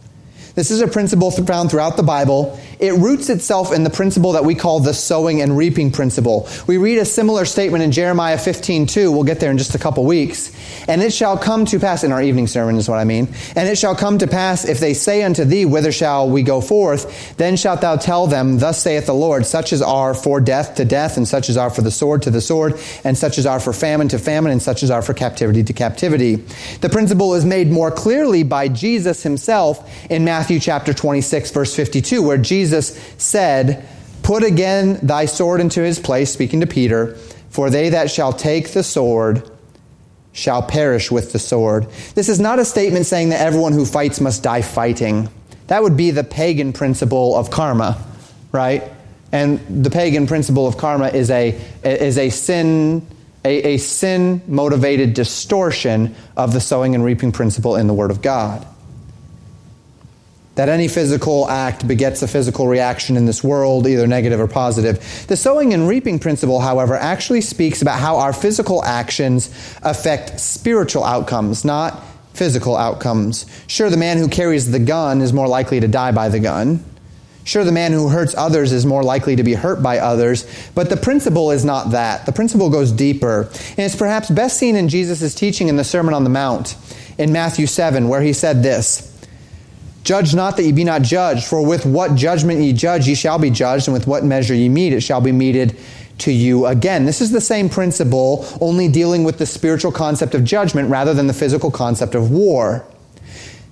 This 0.58 0.72
is 0.72 0.82
a 0.82 0.88
principle 0.88 1.30
found 1.30 1.70
throughout 1.70 1.98
the 1.98 2.04
Bible. 2.04 2.60
It 2.80 2.96
roots 2.96 3.30
itself 3.30 3.72
in 3.72 3.84
the 3.84 3.92
principle 3.92 4.32
that 4.32 4.44
we 4.44 4.56
call 4.56 4.80
the 4.80 4.92
sowing 4.92 5.40
and 5.40 5.56
reaping 5.56 5.92
principle. 5.92 6.50
We 6.66 6.78
read 6.78 6.98
a 6.98 7.06
similar 7.06 7.46
statement 7.46 7.84
in 7.84 7.92
Jeremiah 7.92 8.40
15, 8.40 8.88
2. 8.88 9.12
We'll 9.12 9.24
get 9.24 9.40
there 9.40 9.52
in 9.52 9.60
just 9.60 9.76
a 9.76 9.78
couple 9.78 10.04
weeks. 10.04 10.52
And 10.88 11.04
it 11.04 11.14
shall 11.14 11.38
come 11.38 11.66
to 11.66 11.80
pass, 11.80 12.04
in 12.04 12.12
our 12.12 12.24
evening 12.24 12.48
sermon 12.48 12.78
is 12.78 12.90
what 12.90 12.98
I 12.98 13.04
mean. 13.04 13.28
And 13.56 13.70
it 13.70 13.78
shall 13.78 13.96
come 13.96 14.18
to 14.18 14.26
pass, 14.26 14.66
if 14.66 14.80
they 14.80 14.96
say 14.96 15.22
unto 15.22 15.46
thee, 15.46 15.66
Whither 15.66 15.92
shall 15.92 16.28
we 16.28 16.42
go 16.42 16.60
forth? 16.60 17.38
Then 17.38 17.56
shalt 17.56 17.82
thou 17.82 17.96
tell 17.96 18.26
them, 18.26 18.58
Thus 18.58 18.82
saith 18.82 19.06
the 19.06 19.14
Lord, 19.14 19.46
such 19.46 19.74
as 19.74 19.84
are 19.84 20.16
for 20.16 20.42
death 20.42 20.74
to 20.78 20.86
death, 20.86 21.18
and 21.18 21.28
such 21.28 21.50
as 21.50 21.58
are 21.58 21.70
for 21.70 21.84
the 21.84 21.92
sword 21.92 22.24
to 22.24 22.32
the 22.32 22.42
sword, 22.42 22.80
and 23.04 23.16
such 23.16 23.38
as 23.38 23.46
are 23.46 23.60
for 23.60 23.74
famine 23.74 24.08
to 24.08 24.18
famine, 24.18 24.52
and 24.52 24.62
such 24.62 24.82
as 24.82 24.90
are 24.90 25.04
for 25.04 25.14
captivity 25.14 25.64
to 25.64 25.74
captivity. 25.74 26.38
The 26.82 26.90
principle 26.90 27.36
is 27.36 27.46
made 27.46 27.70
more 27.70 27.92
clearly 27.92 28.42
by 28.42 28.70
Jesus 28.70 29.22
himself 29.22 29.88
in 30.10 30.26
Matthew 30.26 30.47
Matthew 30.48 30.62
chapter 30.62 30.94
26, 30.94 31.52
verse 31.52 31.76
52, 31.76 32.24
where 32.24 32.38
Jesus 32.38 32.98
said, 33.18 33.86
Put 34.24 34.44
again 34.44 34.98
thy 35.04 35.26
sword 35.26 35.60
into 35.60 35.82
his 35.82 36.00
place, 36.00 36.32
speaking 36.32 36.62
to 36.62 36.68
Peter, 36.68 37.16
for 37.50 37.70
they 37.70 37.90
that 37.90 38.10
shall 38.10 38.32
take 38.32 38.70
the 38.70 38.82
sword 38.82 39.44
shall 40.32 40.64
perish 40.64 41.12
with 41.12 41.34
the 41.34 41.40
sword. 41.40 41.90
This 42.16 42.30
is 42.30 42.40
not 42.40 42.60
a 42.60 42.64
statement 42.64 43.08
saying 43.08 43.28
that 43.30 43.42
everyone 43.42 43.74
who 43.74 43.86
fights 43.86 44.22
must 44.22 44.42
die 44.42 44.62
fighting. 44.62 45.28
That 45.68 45.84
would 45.84 45.98
be 45.98 46.12
the 46.12 46.24
pagan 46.24 46.72
principle 46.72 47.36
of 47.36 47.52
karma, 47.52 48.02
right? 48.54 48.84
And 49.34 49.84
the 49.84 49.90
pagan 49.90 50.28
principle 50.28 50.66
of 50.66 50.78
karma 50.78 51.10
is 51.10 51.30
a, 51.30 51.60
is 51.84 52.18
a 52.18 52.30
sin 52.30 53.06
a, 53.44 53.74
a 53.74 53.78
sin 53.80 54.42
motivated 54.48 55.14
distortion 55.14 56.16
of 56.38 56.54
the 56.54 56.62
sowing 56.62 56.96
and 56.96 57.04
reaping 57.04 57.34
principle 57.34 57.76
in 57.76 57.88
the 57.88 57.94
Word 57.94 58.12
of 58.12 58.22
God. 58.22 58.66
That 60.58 60.70
any 60.70 60.88
physical 60.88 61.48
act 61.50 61.88
begets 61.88 62.24
a 62.24 62.28
physical 62.28 62.68
reaction 62.68 63.16
in 63.16 63.28
this 63.28 63.44
world, 63.44 63.86
either 63.86 64.08
negative 64.08 64.40
or 64.40 64.48
positive. 64.48 65.26
The 65.28 65.38
sowing 65.38 65.72
and 65.72 65.88
reaping 65.88 66.18
principle, 66.18 66.60
however, 66.60 66.96
actually 66.96 67.42
speaks 67.42 67.84
about 67.84 68.00
how 68.00 68.18
our 68.18 68.34
physical 68.34 68.84
actions 68.84 69.50
affect 69.84 70.40
spiritual 70.40 71.04
outcomes, 71.04 71.64
not 71.64 72.04
physical 72.34 72.76
outcomes. 72.76 73.46
Sure, 73.68 73.92
the 73.92 73.98
man 73.98 74.18
who 74.18 74.28
carries 74.28 74.72
the 74.72 74.80
gun 74.80 75.22
is 75.22 75.32
more 75.32 75.48
likely 75.48 75.80
to 75.80 75.88
die 75.88 76.12
by 76.12 76.28
the 76.28 76.40
gun. 76.40 76.84
Sure, 77.44 77.64
the 77.64 77.72
man 77.72 77.94
who 77.94 78.10
hurts 78.10 78.34
others 78.36 78.72
is 78.72 78.84
more 78.84 79.04
likely 79.04 79.36
to 79.36 79.44
be 79.44 79.54
hurt 79.54 79.84
by 79.84 80.00
others, 80.00 80.46
but 80.74 80.90
the 80.90 80.98
principle 80.98 81.52
is 81.52 81.64
not 81.64 81.92
that. 81.92 82.26
The 82.26 82.34
principle 82.34 82.72
goes 82.72 82.92
deeper. 82.92 83.44
And 83.44 83.80
it's 83.80 83.96
perhaps 83.96 84.30
best 84.32 84.58
seen 84.58 84.76
in 84.76 84.90
Jesus' 84.90 85.36
teaching 85.36 85.68
in 85.68 85.78
the 85.78 85.84
Sermon 85.84 86.16
on 86.16 86.24
the 86.24 86.32
Mount 86.32 86.76
in 87.20 87.32
Matthew 87.32 87.68
7, 87.68 88.10
where 88.10 88.22
he 88.22 88.34
said 88.34 88.64
this 88.64 89.14
Judge 90.08 90.34
not 90.34 90.56
that 90.56 90.64
ye 90.64 90.72
be 90.72 90.86
not 90.86 91.02
judged, 91.02 91.44
for 91.44 91.62
with 91.62 91.86
what 91.86 92.16
judgment 92.16 92.62
ye 92.62 92.72
judge, 92.72 93.10
ye 93.10 93.14
shall 93.14 93.38
be 93.38 93.50
judged, 93.50 93.90
and 93.90 93.94
with 93.94 94.08
what 94.08 94.24
measure 94.24 94.54
ye 94.54 94.70
meet, 94.70 94.94
it 94.94 95.02
shall 95.02 95.20
be 95.20 95.34
meted 95.34 95.76
to 96.20 96.32
you 96.32 96.66
again. 96.66 97.04
This 97.04 97.20
is 97.20 97.32
the 97.34 97.42
same 97.42 97.68
principle, 97.68 98.48
only 98.62 98.88
dealing 98.88 99.26
with 99.26 99.38
the 99.38 99.46
spiritual 99.46 99.92
concept 99.92 100.34
of 100.34 100.46
judgment 100.46 100.90
rather 100.90 101.14
than 101.14 101.28
the 101.28 101.34
physical 101.34 101.70
concept 101.70 102.16
of 102.16 102.32
war. 102.32 102.86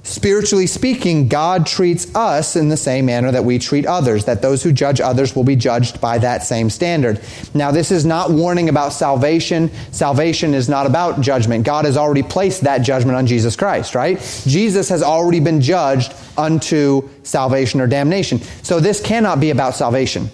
Spiritually 0.06 0.68
speaking, 0.68 1.28
God 1.28 1.66
treats 1.66 2.14
us 2.14 2.56
in 2.56 2.70
the 2.70 2.78
same 2.78 3.08
manner 3.08 3.32
that 3.32 3.44
we 3.44 3.58
treat 3.58 3.88
others, 3.88 4.26
that 4.26 4.40
those 4.40 4.62
who 4.62 4.72
judge 4.72 5.02
others 5.02 5.36
will 5.36 5.44
be 5.44 5.56
judged 5.56 6.00
by 6.00 6.20
that 6.20 6.44
same 6.44 6.70
standard. 6.70 7.20
Now, 7.56 7.72
this 7.72 7.90
is 7.90 8.06
not 8.06 8.30
warning 8.30 8.70
about 8.70 8.94
salvation. 8.94 9.72
Salvation 9.92 10.54
is 10.54 10.70
not 10.70 10.86
about 10.86 11.22
judgment. 11.22 11.66
God 11.66 11.86
has 11.86 11.98
already 11.98 12.22
placed 12.22 12.62
that 12.62 12.84
judgment 12.84 13.18
on 13.18 13.26
Jesus 13.26 13.56
Christ, 13.56 13.96
right? 13.96 14.20
Jesus 14.46 14.90
has 14.90 15.02
already 15.02 15.40
been 15.40 15.60
judged 15.60 16.14
unto 16.38 17.10
salvation 17.24 17.82
or 17.82 17.88
damnation. 17.88 18.40
So 18.62 18.80
this 18.80 19.02
cannot 19.02 19.40
be 19.40 19.50
about 19.50 19.74
salvation. 19.74 20.30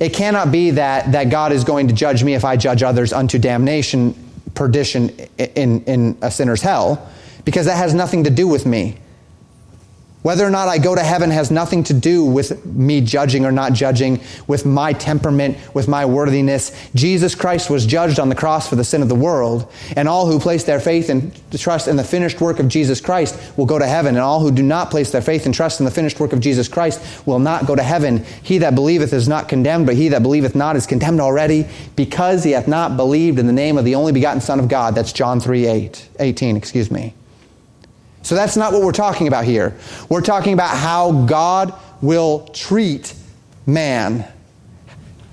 It 0.00 0.12
cannot 0.12 0.52
be 0.52 0.70
that, 0.70 1.10
that 1.10 1.30
God 1.30 1.50
is 1.50 1.64
going 1.64 1.88
to 1.88 1.94
judge 1.94 2.22
me 2.22 2.34
if 2.34 2.44
I 2.44 2.56
judge 2.56 2.84
others 2.84 3.12
unto 3.12 3.40
damnation, 3.40 4.14
perdition 4.54 5.08
in, 5.36 5.82
in 5.82 6.16
a 6.22 6.30
sinner's 6.30 6.62
hell, 6.62 7.10
because 7.44 7.66
that 7.66 7.76
has 7.76 7.92
nothing 7.92 8.22
to 8.22 8.30
do 8.30 8.46
with 8.46 8.66
me. 8.66 8.98
Whether 10.26 10.44
or 10.44 10.50
not 10.50 10.66
I 10.66 10.78
go 10.78 10.96
to 10.96 11.04
heaven 11.04 11.30
has 11.30 11.52
nothing 11.52 11.84
to 11.84 11.94
do 11.94 12.24
with 12.24 12.66
me 12.66 13.00
judging 13.00 13.46
or 13.46 13.52
not 13.52 13.74
judging, 13.74 14.20
with 14.48 14.66
my 14.66 14.92
temperament, 14.92 15.56
with 15.72 15.86
my 15.86 16.04
worthiness. 16.04 16.72
Jesus 16.96 17.36
Christ 17.36 17.70
was 17.70 17.86
judged 17.86 18.18
on 18.18 18.28
the 18.28 18.34
cross 18.34 18.68
for 18.68 18.74
the 18.74 18.82
sin 18.82 19.02
of 19.02 19.08
the 19.08 19.14
world, 19.14 19.72
and 19.94 20.08
all 20.08 20.26
who 20.26 20.40
place 20.40 20.64
their 20.64 20.80
faith 20.80 21.10
and 21.10 21.30
trust 21.56 21.86
in 21.86 21.94
the 21.94 22.02
finished 22.02 22.40
work 22.40 22.58
of 22.58 22.66
Jesus 22.66 23.00
Christ 23.00 23.38
will 23.56 23.66
go 23.66 23.78
to 23.78 23.86
heaven, 23.86 24.16
and 24.16 24.24
all 24.24 24.40
who 24.40 24.50
do 24.50 24.64
not 24.64 24.90
place 24.90 25.12
their 25.12 25.22
faith 25.22 25.46
and 25.46 25.54
trust 25.54 25.78
in 25.78 25.84
the 25.84 25.92
finished 25.92 26.18
work 26.18 26.32
of 26.32 26.40
Jesus 26.40 26.66
Christ 26.66 27.24
will 27.24 27.38
not 27.38 27.64
go 27.68 27.76
to 27.76 27.82
heaven. 27.84 28.24
He 28.42 28.58
that 28.58 28.74
believeth 28.74 29.12
is 29.12 29.28
not 29.28 29.48
condemned, 29.48 29.86
but 29.86 29.94
he 29.94 30.08
that 30.08 30.24
believeth 30.24 30.56
not 30.56 30.74
is 30.74 30.88
condemned 30.88 31.20
already, 31.20 31.68
because 31.94 32.42
he 32.42 32.50
hath 32.50 32.66
not 32.66 32.96
believed 32.96 33.38
in 33.38 33.46
the 33.46 33.52
name 33.52 33.78
of 33.78 33.84
the 33.84 33.94
only 33.94 34.10
begotten 34.10 34.40
Son 34.40 34.58
of 34.58 34.66
God. 34.66 34.96
That's 34.96 35.12
John 35.12 35.38
3 35.38 35.66
8, 35.66 36.08
18, 36.18 36.56
excuse 36.56 36.90
me. 36.90 37.14
So 38.26 38.34
that's 38.34 38.56
not 38.56 38.72
what 38.72 38.82
we're 38.82 38.90
talking 38.90 39.28
about 39.28 39.44
here. 39.44 39.76
We're 40.08 40.20
talking 40.20 40.52
about 40.52 40.76
how 40.76 41.26
God 41.26 41.72
will 42.02 42.48
treat 42.48 43.14
man 43.66 44.26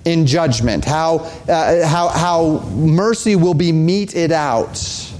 in 0.05 0.27
judgment, 0.27 0.85
how, 0.85 1.15
uh, 1.49 1.87
how, 1.87 2.09
how 2.09 2.59
mercy 2.69 3.35
will 3.35 3.55
be 3.55 3.71
meted 3.71 4.31
out. 4.31 5.11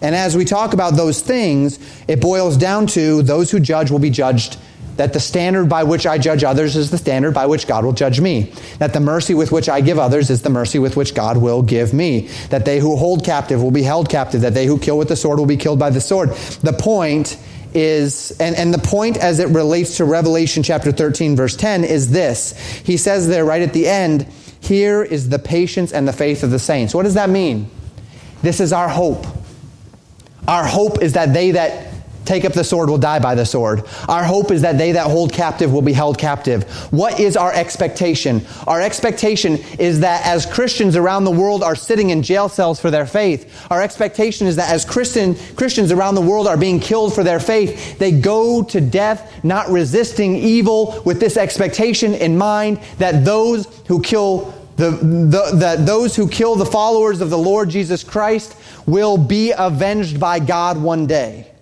And 0.00 0.14
as 0.14 0.36
we 0.36 0.44
talk 0.44 0.74
about 0.74 0.94
those 0.94 1.20
things, 1.20 1.80
it 2.06 2.20
boils 2.20 2.56
down 2.56 2.86
to 2.88 3.22
those 3.22 3.50
who 3.50 3.58
judge 3.58 3.90
will 3.90 3.98
be 3.98 4.10
judged 4.10 4.56
that 4.96 5.12
the 5.12 5.20
standard 5.20 5.68
by 5.68 5.84
which 5.84 6.06
I 6.06 6.18
judge 6.18 6.44
others 6.44 6.76
is 6.76 6.90
the 6.90 6.98
standard 6.98 7.34
by 7.34 7.46
which 7.46 7.66
God 7.66 7.84
will 7.84 7.92
judge 7.92 8.20
me. 8.20 8.52
That 8.78 8.92
the 8.92 9.00
mercy 9.00 9.34
with 9.34 9.52
which 9.52 9.68
I 9.68 9.80
give 9.80 9.98
others 9.98 10.30
is 10.30 10.42
the 10.42 10.50
mercy 10.50 10.78
with 10.78 10.96
which 10.96 11.14
God 11.14 11.36
will 11.36 11.62
give 11.62 11.92
me. 11.92 12.28
That 12.50 12.64
they 12.64 12.78
who 12.78 12.96
hold 12.96 13.24
captive 13.24 13.62
will 13.62 13.70
be 13.70 13.82
held 13.82 14.08
captive. 14.08 14.42
That 14.42 14.54
they 14.54 14.66
who 14.66 14.78
kill 14.78 14.98
with 14.98 15.08
the 15.08 15.16
sword 15.16 15.38
will 15.38 15.46
be 15.46 15.56
killed 15.56 15.78
by 15.78 15.90
the 15.90 16.00
sword. 16.00 16.30
The 16.62 16.72
point 16.72 17.36
is, 17.74 18.36
and, 18.40 18.54
and 18.56 18.72
the 18.72 18.78
point 18.78 19.16
as 19.16 19.40
it 19.40 19.48
relates 19.48 19.96
to 19.96 20.04
Revelation 20.04 20.62
chapter 20.62 20.92
13, 20.92 21.36
verse 21.36 21.56
10, 21.56 21.84
is 21.84 22.10
this. 22.10 22.56
He 22.84 22.96
says 22.96 23.26
there 23.26 23.44
right 23.44 23.62
at 23.62 23.72
the 23.72 23.88
end, 23.88 24.26
here 24.60 25.02
is 25.02 25.28
the 25.28 25.38
patience 25.38 25.92
and 25.92 26.06
the 26.06 26.12
faith 26.12 26.42
of 26.42 26.50
the 26.50 26.58
saints. 26.58 26.94
What 26.94 27.02
does 27.02 27.14
that 27.14 27.28
mean? 27.28 27.68
This 28.42 28.60
is 28.60 28.72
our 28.72 28.88
hope. 28.88 29.26
Our 30.46 30.64
hope 30.64 31.02
is 31.02 31.14
that 31.14 31.32
they 31.32 31.52
that 31.52 31.93
take 32.24 32.44
up 32.44 32.52
the 32.52 32.64
sword 32.64 32.90
will 32.90 32.98
die 32.98 33.18
by 33.18 33.34
the 33.34 33.44
sword. 33.44 33.84
Our 34.08 34.24
hope 34.24 34.50
is 34.50 34.62
that 34.62 34.78
they 34.78 34.92
that 34.92 35.06
hold 35.06 35.32
captive 35.32 35.72
will 35.72 35.82
be 35.82 35.92
held 35.92 36.18
captive. 36.18 36.64
What 36.92 37.20
is 37.20 37.36
our 37.36 37.52
expectation? 37.52 38.44
Our 38.66 38.80
expectation 38.80 39.58
is 39.78 40.00
that 40.00 40.26
as 40.26 40.46
Christians 40.46 40.96
around 40.96 41.24
the 41.24 41.30
world 41.30 41.62
are 41.62 41.76
sitting 41.76 42.10
in 42.10 42.22
jail 42.22 42.48
cells 42.48 42.80
for 42.80 42.90
their 42.90 43.06
faith, 43.06 43.66
our 43.70 43.82
expectation 43.82 44.46
is 44.46 44.56
that 44.56 44.70
as 44.70 44.84
Christian, 44.84 45.34
Christians 45.56 45.92
around 45.92 46.14
the 46.14 46.20
world 46.20 46.46
are 46.46 46.56
being 46.56 46.80
killed 46.80 47.14
for 47.14 47.22
their 47.22 47.40
faith, 47.40 47.98
they 47.98 48.12
go 48.12 48.62
to 48.62 48.80
death 48.80 49.44
not 49.44 49.68
resisting 49.68 50.36
evil 50.36 51.02
with 51.04 51.20
this 51.20 51.36
expectation 51.36 52.14
in 52.14 52.36
mind 52.36 52.80
that 52.98 53.24
those 53.24 53.66
who 53.86 54.00
kill 54.00 54.52
the, 54.76 54.90
the, 54.90 55.56
that 55.58 55.86
those 55.86 56.16
who 56.16 56.28
kill 56.28 56.56
the 56.56 56.66
followers 56.66 57.20
of 57.20 57.30
the 57.30 57.38
Lord 57.38 57.70
Jesus 57.70 58.02
Christ 58.02 58.56
will 58.86 59.16
be 59.16 59.52
avenged 59.56 60.18
by 60.18 60.40
God 60.40 60.82
one 60.82 61.06
day 61.06 61.53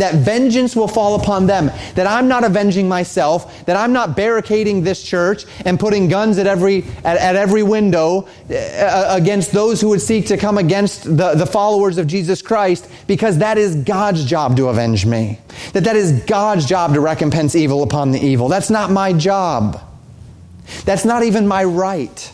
that 0.00 0.16
vengeance 0.16 0.74
will 0.74 0.88
fall 0.88 1.14
upon 1.20 1.46
them, 1.46 1.70
that 1.94 2.06
I'm 2.06 2.28
not 2.28 2.44
avenging 2.44 2.88
myself, 2.88 3.64
that 3.66 3.76
I'm 3.76 3.92
not 3.92 4.16
barricading 4.16 4.82
this 4.82 5.02
church 5.02 5.44
and 5.64 5.78
putting 5.78 6.08
guns 6.08 6.38
at 6.38 6.46
every, 6.46 6.84
at, 7.04 7.16
at 7.16 7.36
every 7.36 7.62
window 7.62 8.28
uh, 8.50 9.06
against 9.10 9.52
those 9.52 9.80
who 9.80 9.88
would 9.90 10.00
seek 10.00 10.26
to 10.26 10.36
come 10.36 10.58
against 10.58 11.04
the, 11.04 11.34
the 11.34 11.46
followers 11.46 11.98
of 11.98 12.06
Jesus 12.06 12.42
Christ, 12.42 12.88
because 13.06 13.38
that 13.38 13.58
is 13.58 13.76
God's 13.76 14.24
job 14.24 14.56
to 14.56 14.68
avenge 14.68 15.06
me. 15.06 15.38
That 15.72 15.84
that 15.84 15.96
is 15.96 16.22
God's 16.24 16.66
job 16.66 16.94
to 16.94 17.00
recompense 17.00 17.54
evil 17.54 17.82
upon 17.82 18.12
the 18.12 18.20
evil. 18.20 18.48
That's 18.48 18.70
not 18.70 18.90
my 18.90 19.12
job. 19.12 19.80
That's 20.84 21.04
not 21.04 21.22
even 21.24 21.46
my 21.46 21.64
right. 21.64 22.32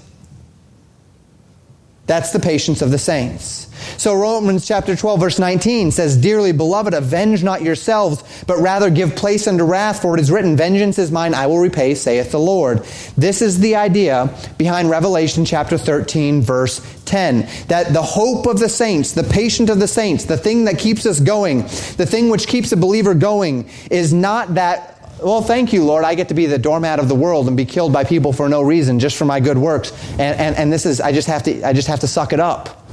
That's 2.06 2.30
the 2.30 2.40
patience 2.40 2.82
of 2.82 2.90
the 2.90 2.98
saints. 2.98 3.66
So 3.98 4.14
Romans 4.14 4.66
chapter 4.66 4.96
12 4.96 5.20
verse 5.20 5.38
19 5.38 5.90
says, 5.90 6.16
Dearly 6.16 6.52
beloved, 6.52 6.94
avenge 6.94 7.42
not 7.42 7.62
yourselves, 7.62 8.22
but 8.46 8.58
rather 8.58 8.90
give 8.90 9.16
place 9.16 9.46
unto 9.46 9.64
wrath, 9.64 10.02
for 10.02 10.14
it 10.14 10.20
is 10.20 10.30
written, 10.30 10.56
Vengeance 10.56 10.98
is 10.98 11.10
mine, 11.10 11.34
I 11.34 11.46
will 11.46 11.58
repay, 11.58 11.94
saith 11.94 12.30
the 12.30 12.38
Lord. 12.38 12.84
This 13.16 13.42
is 13.42 13.58
the 13.58 13.76
idea 13.76 14.34
behind 14.56 14.88
Revelation 14.88 15.44
chapter 15.44 15.76
13 15.76 16.42
verse 16.42 16.80
10. 17.06 17.48
That 17.68 17.92
the 17.92 18.02
hope 18.02 18.46
of 18.46 18.58
the 18.58 18.68
saints, 18.68 19.12
the 19.12 19.24
patient 19.24 19.68
of 19.68 19.80
the 19.80 19.88
saints, 19.88 20.24
the 20.24 20.36
thing 20.36 20.64
that 20.64 20.78
keeps 20.78 21.06
us 21.06 21.20
going, 21.20 21.62
the 21.62 22.06
thing 22.06 22.28
which 22.28 22.46
keeps 22.46 22.72
a 22.72 22.76
believer 22.76 23.14
going 23.14 23.68
is 23.90 24.12
not 24.12 24.54
that 24.54 24.95
well, 25.22 25.42
thank 25.42 25.72
you, 25.72 25.84
Lord. 25.84 26.04
I 26.04 26.14
get 26.14 26.28
to 26.28 26.34
be 26.34 26.46
the 26.46 26.58
doormat 26.58 26.98
of 26.98 27.08
the 27.08 27.14
world 27.14 27.48
and 27.48 27.56
be 27.56 27.64
killed 27.64 27.92
by 27.92 28.04
people 28.04 28.32
for 28.32 28.48
no 28.48 28.62
reason, 28.62 28.98
just 28.98 29.16
for 29.16 29.24
my 29.24 29.40
good 29.40 29.58
works. 29.58 29.92
And, 30.12 30.38
and, 30.38 30.56
and 30.56 30.72
this 30.72 30.86
is, 30.86 31.00
I 31.00 31.12
just 31.12 31.28
have 31.28 31.42
to, 31.44 31.66
I 31.66 31.72
just 31.72 31.88
have 31.88 32.00
to 32.00 32.06
suck 32.06 32.32
it 32.32 32.40
up. 32.40 32.90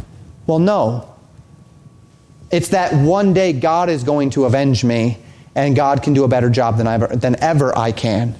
Well, 0.47 0.59
no. 0.59 1.09
It's 2.51 2.69
that 2.69 2.93
one 2.93 3.33
day 3.33 3.51
God 3.53 3.89
is 3.89 4.03
going 4.03 4.29
to 4.31 4.45
avenge 4.45 4.83
me, 4.83 5.17
and 5.55 5.75
God 5.75 6.03
can 6.03 6.13
do 6.13 6.23
a 6.23 6.27
better 6.27 6.49
job 6.49 6.77
than 6.77 6.87
ever, 6.87 7.07
than 7.07 7.35
ever 7.41 7.77
I 7.77 7.91
can. 7.91 8.35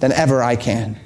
Than 0.00 0.12
ever 0.12 0.42
I 0.42 0.56
can. 0.56 0.98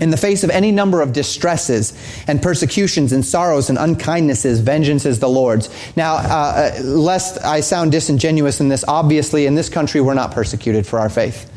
In 0.00 0.10
the 0.10 0.16
face 0.16 0.42
of 0.42 0.48
any 0.50 0.72
number 0.72 1.02
of 1.02 1.12
distresses 1.12 1.92
and 2.26 2.40
persecutions 2.40 3.12
and 3.12 3.24
sorrows 3.24 3.68
and 3.68 3.78
unkindnesses, 3.78 4.60
vengeance 4.60 5.04
is 5.04 5.18
the 5.18 5.28
Lord's. 5.28 5.68
Now, 5.96 6.14
uh, 6.14 6.72
uh 6.78 6.82
lest 6.82 7.44
I 7.44 7.60
sound 7.60 7.92
disingenuous 7.92 8.60
in 8.60 8.68
this, 8.68 8.84
obviously 8.88 9.44
in 9.44 9.54
this 9.54 9.68
country 9.68 10.00
we're 10.00 10.14
not 10.14 10.32
persecuted 10.32 10.86
for 10.86 10.98
our 10.98 11.10
faith. 11.10 11.50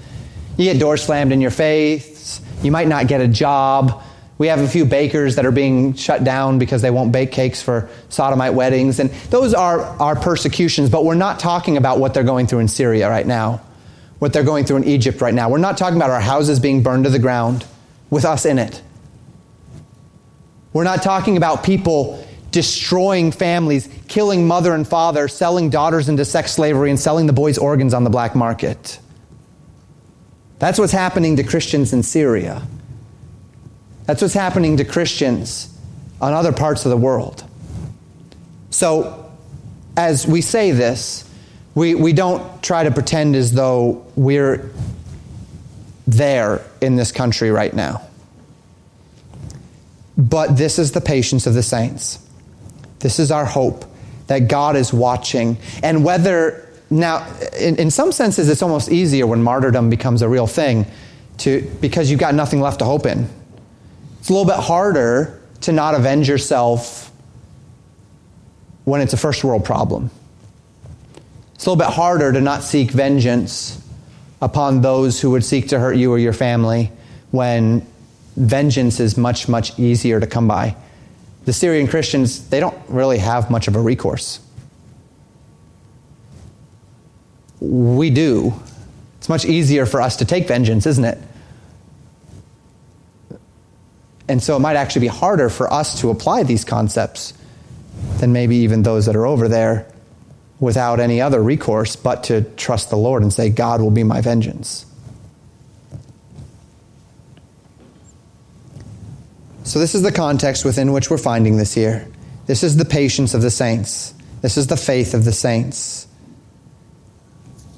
You 0.57 0.65
get 0.65 0.79
doors 0.79 1.03
slammed 1.03 1.31
in 1.31 1.39
your 1.39 1.51
face, 1.51 2.41
you 2.61 2.71
might 2.71 2.89
not 2.89 3.07
get 3.07 3.21
a 3.21 3.27
job, 3.27 4.03
we 4.37 4.47
have 4.47 4.59
a 4.59 4.67
few 4.67 4.83
bakers 4.83 5.37
that 5.37 5.45
are 5.45 5.51
being 5.51 5.93
shut 5.93 6.25
down 6.25 6.59
because 6.59 6.81
they 6.81 6.91
won't 6.91 7.13
bake 7.13 7.31
cakes 7.31 7.61
for 7.61 7.89
sodomite 8.09 8.53
weddings. 8.53 8.99
And 8.99 9.09
those 9.29 9.53
are 9.53 9.79
our 9.79 10.17
persecutions, 10.17 10.89
but 10.89 11.05
we're 11.05 11.15
not 11.15 11.39
talking 11.39 11.77
about 11.77 11.99
what 11.99 12.13
they're 12.13 12.23
going 12.23 12.47
through 12.47 12.59
in 12.59 12.67
Syria 12.67 13.09
right 13.09 13.25
now, 13.25 13.61
what 14.19 14.33
they're 14.33 14.43
going 14.43 14.65
through 14.65 14.77
in 14.77 14.83
Egypt 14.83 15.21
right 15.21 15.33
now. 15.33 15.49
We're 15.49 15.57
not 15.57 15.77
talking 15.77 15.95
about 15.95 16.09
our 16.09 16.19
houses 16.19 16.59
being 16.59 16.83
burned 16.83 17.05
to 17.05 17.09
the 17.09 17.19
ground 17.19 17.65
with 18.09 18.25
us 18.25 18.45
in 18.45 18.59
it. 18.59 18.81
We're 20.73 20.83
not 20.83 21.03
talking 21.03 21.37
about 21.37 21.63
people 21.63 22.25
destroying 22.51 23.31
families, 23.31 23.89
killing 24.07 24.47
mother 24.47 24.73
and 24.73 24.87
father, 24.87 25.27
selling 25.27 25.69
daughters 25.69 26.09
into 26.09 26.25
sex 26.25 26.51
slavery, 26.51 26.89
and 26.89 26.99
selling 26.99 27.27
the 27.27 27.33
boys' 27.33 27.57
organs 27.57 27.93
on 27.93 28.03
the 28.03 28.09
black 28.09 28.35
market. 28.35 28.99
That's 30.59 30.79
what's 30.79 30.93
happening 30.93 31.35
to 31.37 31.43
Christians 31.43 31.93
in 31.93 32.03
Syria. 32.03 32.61
That's 34.05 34.21
what's 34.21 34.33
happening 34.33 34.77
to 34.77 34.85
Christians 34.85 35.75
on 36.21 36.33
other 36.33 36.53
parts 36.53 36.85
of 36.85 36.91
the 36.91 36.97
world. 36.97 37.43
So, 38.69 39.29
as 39.97 40.25
we 40.27 40.41
say 40.41 40.71
this, 40.71 41.23
We, 41.75 41.93
we 41.93 42.13
don't 42.13 42.63
try 42.63 42.85
to 42.85 42.91
pretend 42.91 43.35
as 43.35 43.51
though 43.51 44.05
we're 44.15 44.71
there 46.07 46.63
in 46.81 46.95
this 46.95 47.11
country 47.11 47.51
right 47.51 47.73
now. 47.73 48.01
But 50.17 50.57
this 50.57 50.79
is 50.79 50.91
the 50.91 51.01
patience 51.01 51.45
of 51.47 51.53
the 51.53 51.63
saints. 51.63 52.19
This 52.99 53.19
is 53.19 53.31
our 53.31 53.45
hope 53.45 53.85
that 54.27 54.47
God 54.47 54.75
is 54.75 54.93
watching. 54.93 55.57
And 55.83 56.03
whether, 56.03 56.67
now, 56.89 57.27
in, 57.57 57.75
in 57.77 57.91
some 57.91 58.11
senses, 58.11 58.49
it's 58.49 58.61
almost 58.61 58.91
easier 58.91 59.27
when 59.27 59.43
martyrdom 59.43 59.89
becomes 59.89 60.21
a 60.21 60.29
real 60.29 60.47
thing 60.47 60.85
to, 61.39 61.61
because 61.81 62.09
you've 62.09 62.19
got 62.19 62.33
nothing 62.33 62.61
left 62.61 62.79
to 62.79 62.85
hope 62.85 63.05
in. 63.05 63.29
It's 64.19 64.29
a 64.29 64.33
little 64.33 64.47
bit 64.47 64.63
harder 64.63 65.41
to 65.61 65.71
not 65.71 65.95
avenge 65.95 66.29
yourself 66.29 67.11
when 68.85 69.01
it's 69.01 69.13
a 69.13 69.17
first 69.17 69.43
world 69.43 69.65
problem. 69.65 70.09
It's 71.55 71.65
a 71.65 71.69
little 71.69 71.83
bit 71.83 71.93
harder 71.93 72.31
to 72.31 72.41
not 72.41 72.63
seek 72.63 72.91
vengeance 72.91 73.84
upon 74.45 74.81
those 74.81 75.19
who 75.19 75.31
would 75.31 75.43
seek 75.43 75.69
to 75.69 75.79
hurt 75.79 75.93
you 75.93 76.11
or 76.11 76.19
your 76.19 76.31
family 76.31 76.91
when 77.31 77.83
vengeance 78.35 78.99
is 78.99 79.17
much, 79.17 79.49
much 79.49 79.77
easier 79.79 80.19
to 80.19 80.27
come 80.27 80.47
by. 80.47 80.75
The 81.45 81.53
Syrian 81.53 81.87
Christians, 81.87 82.47
they 82.49 82.59
don't 82.59 82.77
really 82.87 83.17
have 83.17 83.49
much 83.49 83.67
of 83.67 83.75
a 83.75 83.79
recourse. 83.79 84.39
We 87.59 88.11
do. 88.11 88.53
It's 89.17 89.29
much 89.29 89.45
easier 89.45 89.87
for 89.87 89.99
us 89.99 90.17
to 90.17 90.25
take 90.25 90.47
vengeance, 90.47 90.85
isn't 90.85 91.05
it? 91.05 91.17
And 94.27 94.43
so 94.43 94.55
it 94.55 94.59
might 94.59 94.75
actually 94.75 95.01
be 95.01 95.07
harder 95.07 95.49
for 95.49 95.73
us 95.73 96.01
to 96.01 96.11
apply 96.11 96.43
these 96.43 96.63
concepts 96.63 97.33
than 98.17 98.31
maybe 98.31 98.57
even 98.57 98.83
those 98.83 99.07
that 99.07 99.15
are 99.15 99.25
over 99.25 99.47
there 99.47 99.91
without 100.59 100.99
any 100.99 101.21
other 101.21 101.41
recourse 101.41 101.95
but 101.95 102.23
to 102.25 102.41
trust 102.55 102.89
the 102.89 102.95
Lord 102.95 103.21
and 103.21 103.31
say, 103.31 103.49
God 103.49 103.81
will 103.81 103.91
be 103.91 104.03
my 104.03 104.21
vengeance. 104.21 104.85
So, 109.63 109.79
this 109.79 109.95
is 109.95 110.03
the 110.03 110.11
context 110.11 110.63
within 110.63 110.93
which 110.93 111.09
we're 111.09 111.17
finding 111.17 111.57
this 111.57 111.73
here. 111.73 112.07
This 112.45 112.61
is 112.61 112.77
the 112.77 112.85
patience 112.85 113.33
of 113.33 113.41
the 113.41 113.49
saints. 113.49 114.13
This 114.41 114.57
is 114.57 114.67
the 114.67 114.77
faith 114.77 115.15
of 115.15 115.25
the 115.25 115.31
saints. 115.31 116.07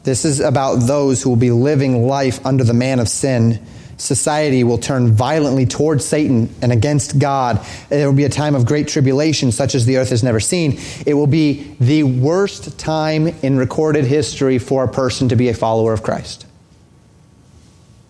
This 0.04 0.26
is 0.26 0.42
about 0.42 0.76
those 0.76 1.22
who 1.22 1.30
will 1.30 1.38
be 1.38 1.52
living 1.52 2.06
life 2.06 2.46
under 2.46 2.64
the 2.64 2.74
man 2.74 3.00
of 3.00 3.08
sin. 3.08 3.66
Society 3.98 4.64
will 4.64 4.78
turn 4.78 5.12
violently 5.12 5.66
towards 5.66 6.06
Satan 6.06 6.54
and 6.62 6.72
against 6.72 7.18
God. 7.18 7.66
There 7.90 8.08
will 8.08 8.16
be 8.16 8.26
a 8.26 8.30
time 8.30 8.54
of 8.54 8.66
great 8.66 8.88
tribulation, 8.88 9.52
such 9.52 9.74
as 9.74 9.86
the 9.86 9.98
earth 9.98 10.10
has 10.10 10.24
never 10.24 10.40
seen. 10.40 10.80
It 11.06 11.16
will 11.16 11.28
be 11.28 11.76
the 11.80 12.04
worst 12.04 12.78
time 12.78 13.28
in 13.28 13.58
recorded 13.58 14.06
history 14.06 14.60
for 14.60 14.84
a 14.84 14.88
person 14.88 15.30
to 15.30 15.36
be 15.36 15.50
a 15.50 15.54
follower 15.54 15.94
of 15.94 16.04
Christ. 16.04 16.46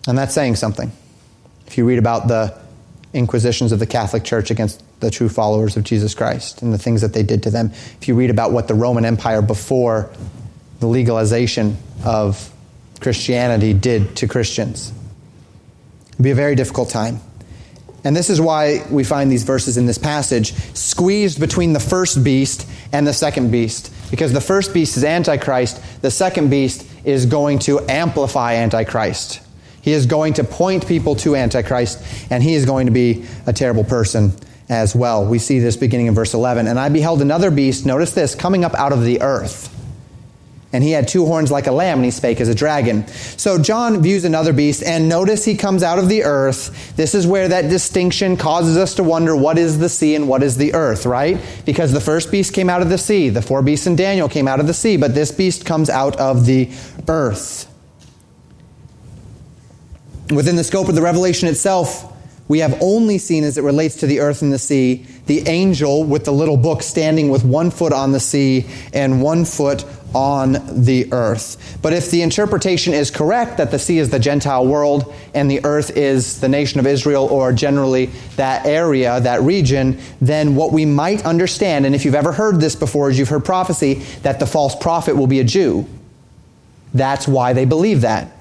And 0.06 0.16
that's 0.16 0.34
saying 0.34 0.56
something. 0.56 0.92
If 1.66 1.78
you 1.78 1.86
read 1.86 1.98
about 1.98 2.28
the 2.28 2.58
inquisitions 3.12 3.72
of 3.72 3.78
the 3.78 3.86
Catholic 3.86 4.24
Church 4.24 4.50
against 4.50 4.82
the 5.00 5.10
true 5.10 5.28
followers 5.28 5.76
of 5.76 5.84
Jesus 5.84 6.14
Christ 6.14 6.62
and 6.62 6.72
the 6.72 6.78
things 6.78 7.00
that 7.00 7.12
they 7.12 7.22
did 7.22 7.42
to 7.44 7.50
them. 7.50 7.70
If 8.00 8.08
you 8.08 8.14
read 8.14 8.30
about 8.30 8.52
what 8.52 8.68
the 8.68 8.74
Roman 8.74 9.04
Empire 9.04 9.42
before 9.42 10.10
the 10.80 10.86
legalization 10.86 11.76
of 12.04 12.52
Christianity 13.00 13.72
did 13.72 14.16
to 14.16 14.28
Christians, 14.28 14.92
it'd 16.18 16.24
be 16.24 16.30
a 16.32 16.34
very 16.34 16.56
difficult 16.56 16.90
time. 16.90 17.20
And 18.04 18.16
this 18.16 18.30
is 18.30 18.40
why 18.40 18.84
we 18.90 19.04
find 19.04 19.30
these 19.30 19.44
verses 19.44 19.76
in 19.76 19.86
this 19.86 19.98
passage 19.98 20.52
squeezed 20.74 21.40
between 21.40 21.72
the 21.72 21.80
first 21.80 22.24
beast 22.24 22.68
and 22.92 23.06
the 23.06 23.12
second 23.12 23.50
beast. 23.50 23.92
Because 24.10 24.32
the 24.32 24.40
first 24.40 24.74
beast 24.74 24.96
is 24.96 25.04
Antichrist, 25.04 25.80
the 26.02 26.10
second 26.10 26.50
beast 26.50 26.86
is 27.04 27.26
going 27.26 27.58
to 27.60 27.80
amplify 27.88 28.54
Antichrist. 28.54 29.40
He 29.80 29.92
is 29.92 30.06
going 30.06 30.34
to 30.34 30.44
point 30.44 30.86
people 30.86 31.16
to 31.16 31.36
Antichrist, 31.36 32.02
and 32.30 32.42
he 32.42 32.54
is 32.54 32.66
going 32.66 32.86
to 32.86 32.92
be 32.92 33.24
a 33.46 33.52
terrible 33.52 33.84
person 33.84 34.32
as 34.68 34.94
well. 34.94 35.24
We 35.24 35.38
see 35.38 35.60
this 35.60 35.76
beginning 35.76 36.06
in 36.06 36.14
verse 36.14 36.34
11. 36.34 36.66
And 36.66 36.78
I 36.78 36.88
beheld 36.88 37.22
another 37.22 37.50
beast, 37.50 37.86
notice 37.86 38.12
this, 38.12 38.34
coming 38.34 38.64
up 38.64 38.74
out 38.74 38.92
of 38.92 39.04
the 39.04 39.22
earth. 39.22 39.74
And 40.70 40.84
he 40.84 40.90
had 40.90 41.08
two 41.08 41.24
horns 41.24 41.50
like 41.50 41.66
a 41.66 41.72
lamb, 41.72 41.98
and 41.98 42.04
he 42.04 42.10
spake 42.10 42.42
as 42.42 42.48
a 42.48 42.54
dragon. 42.54 43.06
So 43.08 43.58
John 43.58 44.02
views 44.02 44.24
another 44.24 44.52
beast, 44.52 44.82
and 44.82 45.08
notice 45.08 45.44
he 45.44 45.56
comes 45.56 45.82
out 45.82 45.98
of 45.98 46.10
the 46.10 46.24
earth. 46.24 46.94
This 46.94 47.14
is 47.14 47.26
where 47.26 47.48
that 47.48 47.70
distinction 47.70 48.36
causes 48.36 48.76
us 48.76 48.94
to 48.96 49.02
wonder 49.02 49.34
what 49.34 49.56
is 49.56 49.78
the 49.78 49.88
sea 49.88 50.14
and 50.14 50.28
what 50.28 50.42
is 50.42 50.58
the 50.58 50.74
earth, 50.74 51.06
right? 51.06 51.40
Because 51.64 51.92
the 51.92 52.00
first 52.00 52.30
beast 52.30 52.52
came 52.52 52.68
out 52.68 52.82
of 52.82 52.90
the 52.90 52.98
sea, 52.98 53.30
the 53.30 53.40
four 53.40 53.62
beasts 53.62 53.86
in 53.86 53.96
Daniel 53.96 54.28
came 54.28 54.46
out 54.46 54.60
of 54.60 54.66
the 54.66 54.74
sea, 54.74 54.98
but 54.98 55.14
this 55.14 55.32
beast 55.32 55.64
comes 55.64 55.88
out 55.88 56.16
of 56.16 56.44
the 56.44 56.70
earth. 57.08 57.64
Within 60.34 60.56
the 60.56 60.64
scope 60.64 60.90
of 60.90 60.94
the 60.94 61.00
revelation 61.00 61.48
itself, 61.48 62.12
we 62.46 62.58
have 62.58 62.76
only 62.82 63.16
seen 63.16 63.44
as 63.44 63.56
it 63.56 63.62
relates 63.62 63.96
to 63.96 64.06
the 64.06 64.20
earth 64.20 64.42
and 64.42 64.52
the 64.52 64.58
sea 64.58 65.06
the 65.28 65.46
angel 65.46 66.04
with 66.04 66.24
the 66.24 66.32
little 66.32 66.56
book 66.56 66.82
standing 66.82 67.28
with 67.28 67.44
one 67.44 67.70
foot 67.70 67.92
on 67.92 68.12
the 68.12 68.18
sea 68.18 68.66
and 68.94 69.22
one 69.22 69.44
foot 69.44 69.84
on 70.14 70.84
the 70.84 71.12
earth. 71.12 71.78
But 71.82 71.92
if 71.92 72.10
the 72.10 72.22
interpretation 72.22 72.94
is 72.94 73.10
correct 73.10 73.58
that 73.58 73.70
the 73.70 73.78
sea 73.78 73.98
is 73.98 74.10
the 74.10 74.18
Gentile 74.18 74.66
world 74.66 75.14
and 75.34 75.50
the 75.50 75.64
earth 75.64 75.96
is 75.96 76.40
the 76.40 76.48
nation 76.48 76.80
of 76.80 76.86
Israel 76.86 77.26
or 77.26 77.52
generally 77.52 78.06
that 78.36 78.66
area, 78.66 79.20
that 79.20 79.42
region, 79.42 79.98
then 80.20 80.54
what 80.54 80.72
we 80.72 80.84
might 80.84 81.24
understand, 81.24 81.86
and 81.86 81.94
if 81.94 82.04
you've 82.04 82.14
ever 82.14 82.32
heard 82.32 82.60
this 82.60 82.74
before, 82.74 83.10
is 83.10 83.18
you've 83.18 83.28
heard 83.28 83.44
prophecy 83.44 83.94
that 84.22 84.40
the 84.40 84.46
false 84.46 84.74
prophet 84.74 85.16
will 85.16 85.26
be 85.26 85.40
a 85.40 85.44
Jew. 85.44 85.86
That's 86.94 87.28
why 87.28 87.52
they 87.52 87.64
believe 87.64 88.00
that. 88.00 88.32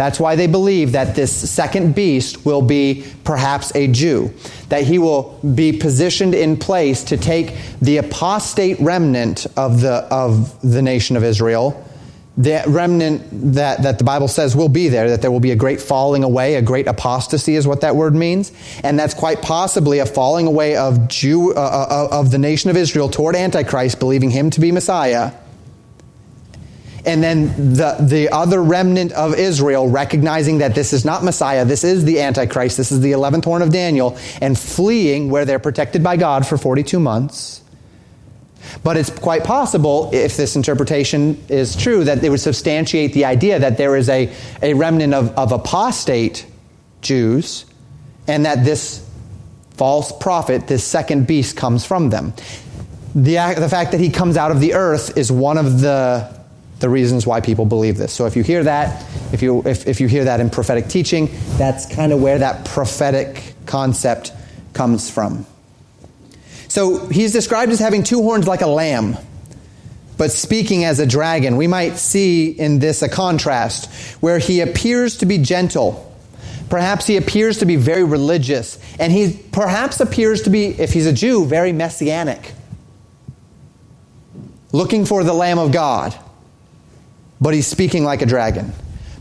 That's 0.00 0.18
why 0.18 0.34
they 0.34 0.46
believe 0.46 0.92
that 0.92 1.14
this 1.14 1.30
second 1.50 1.94
beast 1.94 2.46
will 2.46 2.62
be 2.62 3.04
perhaps 3.22 3.70
a 3.76 3.86
Jew, 3.86 4.32
that 4.70 4.84
he 4.84 4.98
will 4.98 5.38
be 5.54 5.72
positioned 5.72 6.34
in 6.34 6.56
place 6.56 7.04
to 7.04 7.18
take 7.18 7.54
the 7.82 7.98
apostate 7.98 8.80
remnant 8.80 9.46
of 9.58 9.82
the, 9.82 9.92
of 10.10 10.58
the 10.62 10.80
nation 10.80 11.18
of 11.18 11.22
Israel, 11.22 11.86
the 12.38 12.64
remnant 12.66 13.52
that, 13.52 13.82
that 13.82 13.98
the 13.98 14.04
Bible 14.04 14.28
says 14.28 14.56
will 14.56 14.70
be 14.70 14.88
there, 14.88 15.10
that 15.10 15.20
there 15.20 15.30
will 15.30 15.38
be 15.38 15.50
a 15.50 15.56
great 15.56 15.82
falling 15.82 16.24
away, 16.24 16.54
a 16.54 16.62
great 16.62 16.86
apostasy 16.86 17.54
is 17.54 17.66
what 17.66 17.82
that 17.82 17.94
word 17.94 18.14
means. 18.14 18.52
And 18.82 18.98
that's 18.98 19.12
quite 19.12 19.42
possibly 19.42 19.98
a 19.98 20.06
falling 20.06 20.46
away 20.46 20.76
of, 20.76 21.08
Jew, 21.08 21.52
uh, 21.52 21.60
uh 21.60 22.08
of 22.10 22.30
the 22.30 22.38
nation 22.38 22.70
of 22.70 22.76
Israel 22.78 23.10
toward 23.10 23.36
Antichrist, 23.36 23.98
believing 24.00 24.30
him 24.30 24.48
to 24.48 24.60
be 24.60 24.72
Messiah 24.72 25.32
and 27.04 27.22
then 27.22 27.74
the, 27.74 27.96
the 28.00 28.28
other 28.30 28.62
remnant 28.62 29.12
of 29.12 29.34
Israel 29.34 29.88
recognizing 29.88 30.58
that 30.58 30.74
this 30.74 30.92
is 30.92 31.04
not 31.04 31.24
Messiah, 31.24 31.64
this 31.64 31.84
is 31.84 32.04
the 32.04 32.20
Antichrist, 32.20 32.76
this 32.76 32.92
is 32.92 33.00
the 33.00 33.12
11th 33.12 33.44
horn 33.44 33.62
of 33.62 33.72
Daniel, 33.72 34.18
and 34.40 34.58
fleeing 34.58 35.30
where 35.30 35.44
they're 35.44 35.58
protected 35.58 36.02
by 36.02 36.16
God 36.16 36.46
for 36.46 36.58
42 36.58 37.00
months. 37.00 37.62
But 38.84 38.96
it's 38.96 39.10
quite 39.10 39.44
possible, 39.44 40.10
if 40.12 40.36
this 40.36 40.56
interpretation 40.56 41.42
is 41.48 41.74
true, 41.74 42.04
that 42.04 42.22
it 42.22 42.28
would 42.28 42.40
substantiate 42.40 43.14
the 43.14 43.24
idea 43.24 43.58
that 43.58 43.78
there 43.78 43.96
is 43.96 44.08
a, 44.08 44.32
a 44.62 44.74
remnant 44.74 45.14
of, 45.14 45.30
of 45.30 45.52
apostate 45.52 46.46
Jews, 47.00 47.64
and 48.26 48.44
that 48.44 48.64
this 48.64 49.06
false 49.72 50.12
prophet, 50.12 50.66
this 50.66 50.84
second 50.84 51.26
beast, 51.26 51.56
comes 51.56 51.86
from 51.86 52.10
them. 52.10 52.34
The, 53.14 53.54
the 53.58 53.68
fact 53.68 53.92
that 53.92 54.00
he 54.00 54.10
comes 54.10 54.36
out 54.36 54.50
of 54.50 54.60
the 54.60 54.74
earth 54.74 55.16
is 55.16 55.32
one 55.32 55.56
of 55.56 55.80
the 55.80 56.39
the 56.80 56.88
reasons 56.88 57.26
why 57.26 57.40
people 57.40 57.66
believe 57.66 57.96
this. 57.96 58.12
So 58.12 58.26
if 58.26 58.36
you 58.36 58.42
hear 58.42 58.64
that, 58.64 59.04
if 59.32 59.42
you, 59.42 59.62
if, 59.66 59.86
if 59.86 60.00
you 60.00 60.08
hear 60.08 60.24
that 60.24 60.40
in 60.40 60.50
prophetic 60.50 60.88
teaching, 60.88 61.28
that's 61.56 61.86
kind 61.94 62.12
of 62.12 62.20
where 62.20 62.38
that 62.38 62.64
prophetic 62.64 63.54
concept 63.66 64.32
comes 64.72 65.10
from. 65.10 65.46
So 66.68 67.06
he's 67.08 67.32
described 67.32 67.72
as 67.72 67.78
having 67.78 68.02
two 68.02 68.22
horns 68.22 68.46
like 68.46 68.62
a 68.62 68.66
lamb, 68.66 69.16
but 70.16 70.30
speaking 70.30 70.84
as 70.84 71.00
a 71.00 71.06
dragon. 71.06 71.56
We 71.56 71.66
might 71.66 71.96
see 71.96 72.50
in 72.50 72.78
this 72.78 73.02
a 73.02 73.08
contrast 73.08 74.14
where 74.22 74.38
he 74.38 74.60
appears 74.60 75.18
to 75.18 75.26
be 75.26 75.38
gentle. 75.38 76.06
Perhaps 76.70 77.06
he 77.06 77.16
appears 77.16 77.58
to 77.58 77.66
be 77.66 77.76
very 77.76 78.04
religious, 78.04 78.78
and 79.00 79.12
he 79.12 79.36
perhaps 79.50 79.98
appears 79.98 80.42
to 80.42 80.50
be, 80.50 80.66
if 80.66 80.92
he's 80.92 81.06
a 81.06 81.12
Jew, 81.12 81.44
very 81.44 81.72
messianic, 81.72 82.52
looking 84.72 85.04
for 85.04 85.24
the 85.24 85.32
Lamb 85.32 85.58
of 85.58 85.72
God 85.72 86.16
but 87.40 87.54
he's 87.54 87.66
speaking 87.66 88.04
like 88.04 88.22
a 88.22 88.26
dragon. 88.26 88.72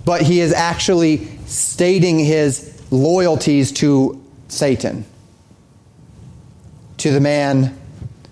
But 0.06 0.22
he 0.22 0.40
is 0.40 0.54
actually 0.54 1.28
stating 1.46 2.20
his 2.20 2.82
loyalties 2.92 3.72
to 3.74 4.24
Satan, 4.48 5.06
to 6.98 7.12
the 7.12 7.20
man 7.20 7.78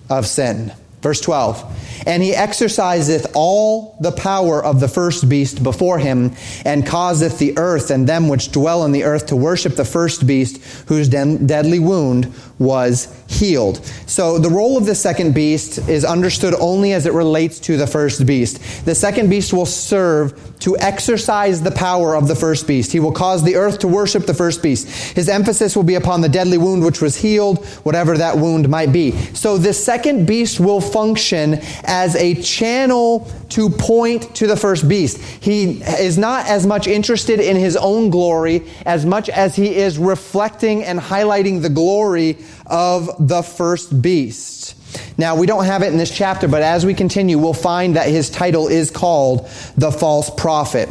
of 0.09 0.25
sin. 0.25 0.73
Verse 1.01 1.21
12. 1.21 2.03
And 2.07 2.23
he 2.23 2.33
exerciseth 2.33 3.27
all 3.35 3.97
the 4.01 4.11
power 4.11 4.63
of 4.63 4.79
the 4.79 4.87
first 4.87 5.29
beast 5.29 5.61
before 5.61 5.99
him, 5.99 6.31
and 6.65 6.85
causeth 6.85 7.37
the 7.37 7.57
earth 7.57 7.91
and 7.91 8.07
them 8.07 8.29
which 8.29 8.51
dwell 8.51 8.83
in 8.83 8.91
the 8.91 9.03
earth 9.03 9.27
to 9.27 9.35
worship 9.35 9.75
the 9.75 9.85
first 9.85 10.25
beast, 10.25 10.57
whose 10.87 11.07
deadly 11.07 11.79
wound 11.79 12.33
was 12.57 13.07
healed. 13.27 13.85
So 14.07 14.39
the 14.39 14.49
role 14.49 14.77
of 14.77 14.85
the 14.85 14.95
second 14.95 15.33
beast 15.33 15.77
is 15.89 16.05
understood 16.05 16.53
only 16.55 16.93
as 16.93 17.05
it 17.05 17.13
relates 17.13 17.59
to 17.61 17.77
the 17.77 17.87
first 17.87 18.25
beast. 18.25 18.85
The 18.85 18.95
second 18.95 19.29
beast 19.29 19.53
will 19.53 19.65
serve 19.65 20.59
to 20.59 20.77
exercise 20.77 21.61
the 21.61 21.71
power 21.71 22.15
of 22.15 22.27
the 22.27 22.35
first 22.35 22.67
beast. 22.67 22.91
He 22.91 22.99
will 22.99 23.11
cause 23.11 23.43
the 23.43 23.55
earth 23.55 23.79
to 23.79 23.87
worship 23.87 24.25
the 24.25 24.33
first 24.33 24.63
beast. 24.63 24.87
His 25.15 25.29
emphasis 25.29 25.75
will 25.75 25.83
be 25.83 25.95
upon 25.95 26.21
the 26.21 26.29
deadly 26.29 26.57
wound 26.57 26.83
which 26.83 27.01
was 27.01 27.15
healed, 27.15 27.65
whatever 27.83 28.17
that 28.17 28.37
wound 28.37 28.67
might 28.69 28.91
be. 28.91 29.11
So 29.33 29.57
the 29.57 29.73
second 29.73 30.25
beast 30.25 30.59
will 30.59 30.81
function 30.81 31.59
as 31.83 32.15
a 32.15 32.35
channel 32.41 33.29
to 33.49 33.69
point 33.69 34.35
to 34.35 34.47
the 34.47 34.57
first 34.57 34.87
beast. 34.89 35.19
He 35.19 35.81
is 35.81 36.17
not 36.17 36.47
as 36.47 36.65
much 36.65 36.87
interested 36.87 37.39
in 37.39 37.55
his 37.55 37.77
own 37.77 38.09
glory 38.09 38.63
as 38.85 39.05
much 39.05 39.29
as 39.29 39.55
he 39.55 39.75
is 39.75 39.97
reflecting 39.97 40.83
and 40.83 40.99
highlighting 40.99 41.61
the 41.61 41.69
glory 41.69 42.37
of 42.67 43.09
the 43.19 43.41
first 43.41 44.01
beast. 44.01 44.75
Now, 45.17 45.35
we 45.35 45.47
don't 45.47 45.65
have 45.65 45.83
it 45.83 45.87
in 45.87 45.97
this 45.97 46.15
chapter, 46.15 46.47
but 46.47 46.61
as 46.61 46.85
we 46.85 46.93
continue, 46.93 47.37
we'll 47.37 47.53
find 47.53 47.95
that 47.95 48.07
his 48.09 48.29
title 48.29 48.67
is 48.67 48.91
called 48.91 49.49
the 49.75 49.91
false 49.91 50.29
prophet. 50.29 50.89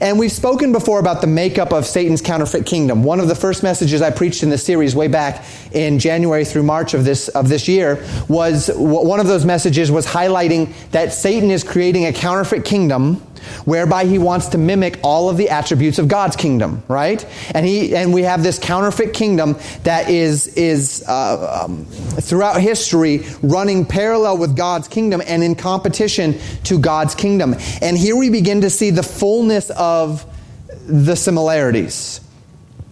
And 0.00 0.18
we've 0.18 0.32
spoken 0.32 0.72
before 0.72 0.98
about 0.98 1.20
the 1.20 1.26
makeup 1.26 1.72
of 1.72 1.84
Satan's 1.86 2.22
counterfeit 2.22 2.66
kingdom. 2.66 3.04
One 3.04 3.20
of 3.20 3.28
the 3.28 3.34
first 3.34 3.62
messages 3.62 4.00
I 4.00 4.10
preached 4.10 4.42
in 4.42 4.48
this 4.48 4.64
series 4.64 4.96
way 4.96 5.08
back 5.08 5.44
in 5.72 5.98
January 5.98 6.44
through 6.44 6.62
March 6.62 6.94
of 6.94 7.04
this, 7.04 7.28
of 7.28 7.48
this 7.48 7.68
year 7.68 8.04
was 8.28 8.70
one 8.74 9.20
of 9.20 9.26
those 9.26 9.44
messages 9.44 9.90
was 9.90 10.06
highlighting 10.06 10.72
that 10.90 11.12
Satan 11.12 11.50
is 11.50 11.62
creating 11.62 12.06
a 12.06 12.12
counterfeit 12.12 12.64
kingdom 12.64 13.22
whereby 13.64 14.04
he 14.04 14.18
wants 14.18 14.48
to 14.48 14.58
mimic 14.58 14.98
all 15.02 15.28
of 15.28 15.36
the 15.36 15.50
attributes 15.50 15.98
of 15.98 16.08
God's 16.08 16.36
kingdom, 16.36 16.82
right? 16.88 17.24
And 17.54 17.64
he 17.66 17.94
and 17.94 18.12
we 18.12 18.22
have 18.22 18.42
this 18.42 18.58
counterfeit 18.58 19.14
kingdom 19.14 19.56
that 19.82 20.08
is 20.08 20.46
is 20.56 21.04
uh, 21.08 21.64
um, 21.64 21.84
throughout 21.84 22.60
history 22.60 23.24
running 23.42 23.84
parallel 23.84 24.38
with 24.38 24.56
God's 24.56 24.88
kingdom 24.88 25.22
and 25.26 25.42
in 25.42 25.54
competition 25.54 26.38
to 26.64 26.78
God's 26.78 27.14
kingdom. 27.14 27.54
And 27.82 27.96
here 27.96 28.16
we 28.16 28.30
begin 28.30 28.60
to 28.62 28.70
see 28.70 28.90
the 28.90 29.02
fullness 29.02 29.70
of 29.70 30.26
the 30.86 31.14
similarities. 31.14 32.20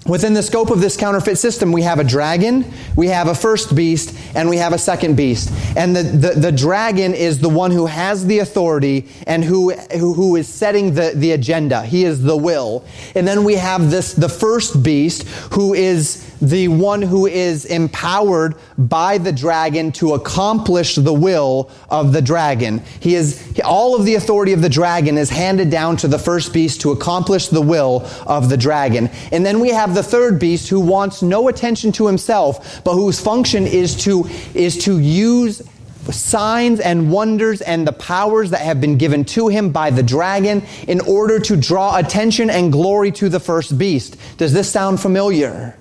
Within 0.06 0.34
the 0.34 0.42
scope 0.42 0.70
of 0.70 0.80
this 0.80 0.96
counterfeit 0.96 1.38
system, 1.38 1.70
we 1.70 1.82
have 1.82 2.00
a 2.00 2.04
dragon, 2.04 2.64
we 2.96 3.06
have 3.06 3.28
a 3.28 3.34
first 3.34 3.76
beast, 3.76 4.16
and 4.34 4.48
we 4.48 4.56
have 4.56 4.72
a 4.72 4.78
second 4.78 5.16
beast. 5.16 5.52
And 5.76 5.94
the, 5.94 6.02
the, 6.02 6.40
the 6.40 6.52
dragon 6.52 7.14
is 7.14 7.38
the 7.38 7.48
one 7.48 7.70
who 7.70 7.86
has 7.86 8.26
the 8.26 8.40
authority 8.40 9.08
and 9.28 9.44
who, 9.44 9.72
who, 9.72 10.12
who 10.12 10.34
is 10.34 10.48
setting 10.48 10.94
the, 10.94 11.12
the 11.14 11.32
agenda. 11.32 11.82
He 11.82 12.04
is 12.04 12.20
the 12.20 12.36
will. 12.36 12.84
And 13.14 13.28
then 13.28 13.44
we 13.44 13.54
have 13.54 13.92
this, 13.92 14.12
the 14.12 14.28
first 14.28 14.82
beast, 14.82 15.22
who 15.52 15.72
is 15.72 16.31
the 16.42 16.66
one 16.66 17.00
who 17.00 17.26
is 17.26 17.64
empowered 17.64 18.56
by 18.76 19.16
the 19.16 19.32
dragon 19.32 19.92
to 19.92 20.14
accomplish 20.14 20.96
the 20.96 21.12
will 21.12 21.70
of 21.88 22.12
the 22.12 22.20
dragon. 22.20 22.82
He 22.98 23.14
is, 23.14 23.58
all 23.64 23.94
of 23.94 24.04
the 24.04 24.16
authority 24.16 24.52
of 24.52 24.60
the 24.60 24.68
dragon 24.68 25.16
is 25.16 25.30
handed 25.30 25.70
down 25.70 25.96
to 25.98 26.08
the 26.08 26.18
first 26.18 26.52
beast 26.52 26.80
to 26.80 26.90
accomplish 26.90 27.46
the 27.46 27.62
will 27.62 28.08
of 28.26 28.48
the 28.48 28.56
dragon. 28.56 29.08
And 29.30 29.46
then 29.46 29.60
we 29.60 29.70
have 29.70 29.94
the 29.94 30.02
third 30.02 30.40
beast 30.40 30.68
who 30.68 30.80
wants 30.80 31.22
no 31.22 31.46
attention 31.46 31.92
to 31.92 32.08
himself, 32.08 32.82
but 32.82 32.94
whose 32.94 33.20
function 33.20 33.64
is 33.64 33.96
to, 34.02 34.28
is 34.52 34.76
to 34.84 34.98
use 34.98 35.62
signs 36.10 36.80
and 36.80 37.12
wonders 37.12 37.60
and 37.60 37.86
the 37.86 37.92
powers 37.92 38.50
that 38.50 38.62
have 38.62 38.80
been 38.80 38.98
given 38.98 39.24
to 39.24 39.46
him 39.46 39.70
by 39.70 39.90
the 39.90 40.02
dragon 40.02 40.64
in 40.88 41.00
order 41.02 41.38
to 41.38 41.56
draw 41.56 41.96
attention 41.96 42.50
and 42.50 42.72
glory 42.72 43.12
to 43.12 43.28
the 43.28 43.38
first 43.38 43.78
beast. 43.78 44.16
Does 44.38 44.52
this 44.52 44.68
sound 44.68 45.00
familiar? 45.00 45.76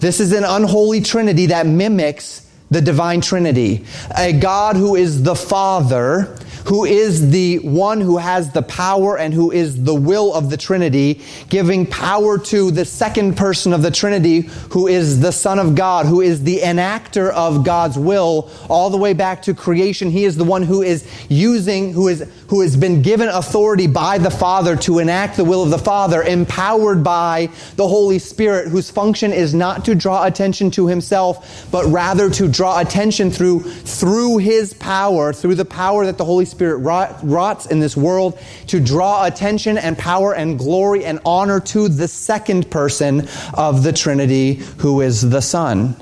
This 0.00 0.18
is 0.18 0.32
an 0.32 0.44
unholy 0.44 1.02
trinity 1.02 1.46
that 1.46 1.66
mimics 1.66 2.46
the 2.70 2.80
divine 2.80 3.20
trinity. 3.20 3.84
A 4.16 4.32
God 4.32 4.76
who 4.76 4.96
is 4.96 5.22
the 5.22 5.34
Father, 5.34 6.38
who 6.66 6.84
is 6.84 7.30
the 7.30 7.58
one 7.58 8.00
who 8.00 8.18
has 8.18 8.52
the 8.52 8.62
power 8.62 9.18
and 9.18 9.32
who 9.32 9.50
is 9.50 9.82
the 9.82 9.94
will 9.94 10.34
of 10.34 10.50
the 10.50 10.56
Trinity, 10.56 11.20
giving 11.48 11.86
power 11.86 12.38
to 12.38 12.70
the 12.70 12.84
second 12.84 13.36
person 13.36 13.72
of 13.72 13.82
the 13.82 13.90
Trinity, 13.90 14.42
who 14.70 14.86
is 14.86 15.20
the 15.20 15.32
Son 15.32 15.58
of 15.58 15.74
God, 15.74 16.06
who 16.06 16.20
is 16.20 16.42
the 16.42 16.60
enactor 16.60 17.30
of 17.30 17.64
God's 17.64 17.98
will 17.98 18.50
all 18.68 18.90
the 18.90 18.96
way 18.96 19.12
back 19.12 19.42
to 19.42 19.54
creation. 19.54 20.10
He 20.10 20.24
is 20.24 20.36
the 20.36 20.44
one 20.44 20.62
who 20.62 20.82
is 20.82 21.06
using, 21.28 21.92
who 21.92 22.08
is, 22.08 22.28
who 22.48 22.60
has 22.60 22.76
been 22.76 23.02
given 23.02 23.28
authority 23.28 23.86
by 23.86 24.18
the 24.18 24.30
Father 24.30 24.76
to 24.76 24.98
enact 24.98 25.36
the 25.36 25.44
will 25.44 25.62
of 25.62 25.70
the 25.70 25.78
Father, 25.78 26.22
empowered 26.22 27.02
by 27.02 27.48
the 27.76 27.86
Holy 27.86 28.18
Spirit, 28.18 28.68
whose 28.68 28.90
function 28.90 29.32
is 29.32 29.54
not 29.54 29.84
to 29.84 29.94
draw 29.94 30.24
attention 30.24 30.70
to 30.72 30.86
himself, 30.86 31.66
but 31.70 31.84
rather 31.86 32.30
to 32.30 32.48
draw 32.48 32.80
attention 32.80 33.30
through, 33.30 33.60
through 33.60 34.38
his 34.38 34.74
power, 34.74 35.32
through 35.32 35.54
the 35.54 35.64
power 35.64 36.04
that 36.06 36.18
the 36.18 36.24
Holy 36.24 36.44
Spirit 36.50 36.78
rots 36.78 37.66
in 37.66 37.80
this 37.80 37.96
world 37.96 38.38
to 38.66 38.80
draw 38.80 39.24
attention 39.24 39.78
and 39.78 39.96
power 39.96 40.34
and 40.34 40.58
glory 40.58 41.04
and 41.04 41.20
honor 41.24 41.60
to 41.60 41.88
the 41.88 42.08
second 42.08 42.70
person 42.70 43.28
of 43.54 43.82
the 43.82 43.92
Trinity, 43.92 44.54
who 44.78 45.00
is 45.00 45.30
the 45.30 45.40
Son. 45.40 45.96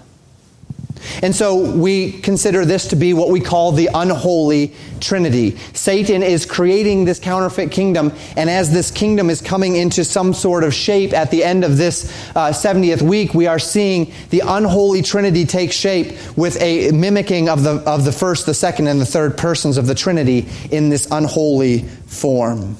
And 1.22 1.34
so 1.34 1.72
we 1.72 2.12
consider 2.12 2.64
this 2.64 2.88
to 2.88 2.96
be 2.96 3.14
what 3.14 3.30
we 3.30 3.40
call 3.40 3.72
the 3.72 3.90
unholy 3.92 4.74
trinity. 5.00 5.56
Satan 5.72 6.22
is 6.22 6.46
creating 6.46 7.04
this 7.04 7.18
counterfeit 7.18 7.70
kingdom, 7.70 8.12
and 8.36 8.50
as 8.50 8.72
this 8.72 8.90
kingdom 8.90 9.30
is 9.30 9.40
coming 9.40 9.76
into 9.76 10.04
some 10.04 10.34
sort 10.34 10.64
of 10.64 10.74
shape 10.74 11.12
at 11.12 11.30
the 11.30 11.44
end 11.44 11.64
of 11.64 11.76
this 11.76 12.10
uh, 12.34 12.48
70th 12.48 13.02
week, 13.02 13.34
we 13.34 13.46
are 13.46 13.58
seeing 13.58 14.12
the 14.30 14.42
unholy 14.44 15.02
trinity 15.02 15.44
take 15.44 15.72
shape 15.72 16.16
with 16.36 16.60
a 16.60 16.90
mimicking 16.92 17.48
of 17.48 17.62
the, 17.62 17.76
of 17.88 18.04
the 18.04 18.12
first, 18.12 18.46
the 18.46 18.54
second, 18.54 18.86
and 18.86 19.00
the 19.00 19.06
third 19.06 19.36
persons 19.36 19.76
of 19.76 19.86
the 19.86 19.94
trinity 19.94 20.48
in 20.70 20.88
this 20.88 21.08
unholy 21.10 21.82
form. 22.06 22.76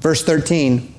Verse 0.00 0.24
13. 0.24 0.94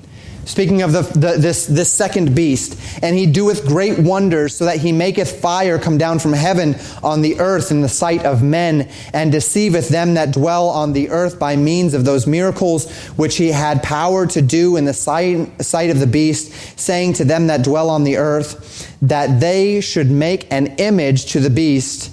Speaking 0.50 0.82
of 0.82 0.90
the, 0.90 1.02
the, 1.02 1.36
this, 1.38 1.66
this 1.66 1.92
second 1.92 2.34
beast, 2.34 2.76
and 3.04 3.16
he 3.16 3.24
doeth 3.24 3.64
great 3.64 4.00
wonders, 4.00 4.56
so 4.56 4.64
that 4.64 4.78
he 4.78 4.90
maketh 4.90 5.40
fire 5.40 5.78
come 5.78 5.96
down 5.96 6.18
from 6.18 6.32
heaven 6.32 6.74
on 7.04 7.22
the 7.22 7.38
earth 7.38 7.70
in 7.70 7.82
the 7.82 7.88
sight 7.88 8.24
of 8.24 8.42
men, 8.42 8.90
and 9.14 9.30
deceiveth 9.30 9.90
them 9.90 10.14
that 10.14 10.32
dwell 10.32 10.68
on 10.68 10.92
the 10.92 11.10
earth 11.10 11.38
by 11.38 11.54
means 11.54 11.94
of 11.94 12.04
those 12.04 12.26
miracles 12.26 12.90
which 13.10 13.36
he 13.36 13.52
had 13.52 13.80
power 13.84 14.26
to 14.26 14.42
do 14.42 14.74
in 14.74 14.86
the 14.86 14.92
sight, 14.92 15.62
sight 15.62 15.88
of 15.88 16.00
the 16.00 16.06
beast, 16.08 16.50
saying 16.76 17.12
to 17.12 17.24
them 17.24 17.46
that 17.46 17.62
dwell 17.62 17.88
on 17.88 18.02
the 18.02 18.16
earth, 18.16 18.98
that 19.02 19.38
they 19.38 19.80
should 19.80 20.10
make 20.10 20.52
an 20.52 20.66
image 20.78 21.26
to 21.26 21.38
the 21.38 21.50
beast 21.50 22.10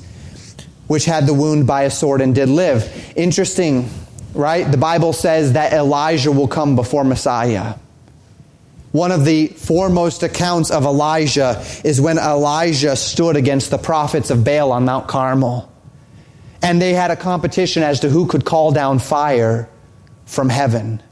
which 0.86 1.06
had 1.06 1.26
the 1.26 1.34
wound 1.34 1.66
by 1.66 1.82
a 1.82 1.90
sword 1.90 2.22
and 2.22 2.36
did 2.36 2.50
live. 2.50 3.12
Interesting, 3.16 3.90
right? 4.36 4.70
The 4.70 4.78
Bible 4.78 5.12
says 5.12 5.54
that 5.54 5.74
Elijah 5.74 6.32
will 6.32 6.48
come 6.48 6.76
before 6.76 7.04
Messiah. 7.04 7.74
One 8.98 9.12
of 9.12 9.26
the 9.26 9.50
foremost 9.50 10.24
accounts 10.24 10.72
of 10.72 10.84
Elijah 10.84 11.64
is 11.84 12.02
when 12.02 12.18
Elijah 12.18 12.96
stood 12.96 13.36
against 13.36 13.70
the 13.70 13.78
prophets 13.78 14.32
of 14.32 14.44
Baal 14.44 14.72
on 14.72 14.86
Mount 14.86 15.08
Carmel. 15.08 15.72
And 16.64 16.82
they 16.82 16.94
had 16.96 17.12
a 17.12 17.16
competition 17.16 17.84
as 17.84 18.00
to 18.00 18.10
who 18.10 18.26
could 18.26 18.44
call 18.44 18.72
down 18.72 18.98
fire 18.98 19.70
from 20.26 20.50
heaven. 20.50 21.04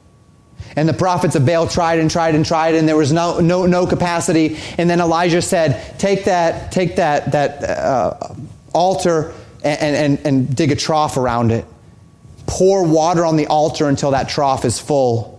And 0.76 0.90
the 0.90 0.96
prophets 0.96 1.36
of 1.36 1.46
Baal 1.46 1.68
tried 1.68 2.00
and 2.00 2.10
tried 2.10 2.34
and 2.34 2.44
tried, 2.44 2.74
and 2.74 2.88
there 2.88 2.98
was 2.98 3.14
no, 3.14 3.40
no, 3.40 3.68
no 3.68 3.86
capacity. 3.86 4.58
And 4.80 4.90
then 4.90 5.00
Elijah 5.00 5.44
said, 5.44 6.00
Take 6.00 6.26
that, 6.26 6.72
take 6.72 6.96
that, 6.96 7.34
that 7.34 7.64
uh, 7.64 8.34
altar 8.74 9.32
and, 9.64 9.96
and, 9.96 10.26
and 10.26 10.56
dig 10.56 10.72
a 10.72 10.76
trough 10.76 11.18
around 11.18 11.52
it. 11.52 11.66
Pour 12.48 12.84
water 12.84 13.24
on 13.24 13.36
the 13.36 13.46
altar 13.46 13.88
until 13.88 14.10
that 14.10 14.28
trough 14.28 14.66
is 14.66 14.80
full. 14.80 15.35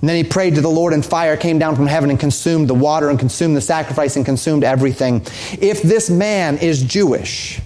And 0.00 0.08
then 0.08 0.16
he 0.16 0.24
prayed 0.24 0.54
to 0.54 0.60
the 0.60 0.70
Lord, 0.70 0.92
and 0.92 1.04
fire 1.04 1.36
came 1.36 1.58
down 1.58 1.74
from 1.74 1.86
heaven 1.86 2.10
and 2.10 2.20
consumed 2.20 2.68
the 2.68 2.74
water 2.74 3.10
and 3.10 3.18
consumed 3.18 3.56
the 3.56 3.60
sacrifice 3.60 4.16
and 4.16 4.24
consumed 4.24 4.62
everything. 4.62 5.22
If 5.60 5.82
this 5.82 6.08
man 6.08 6.58
is 6.58 6.82
Jewish, 6.82 7.60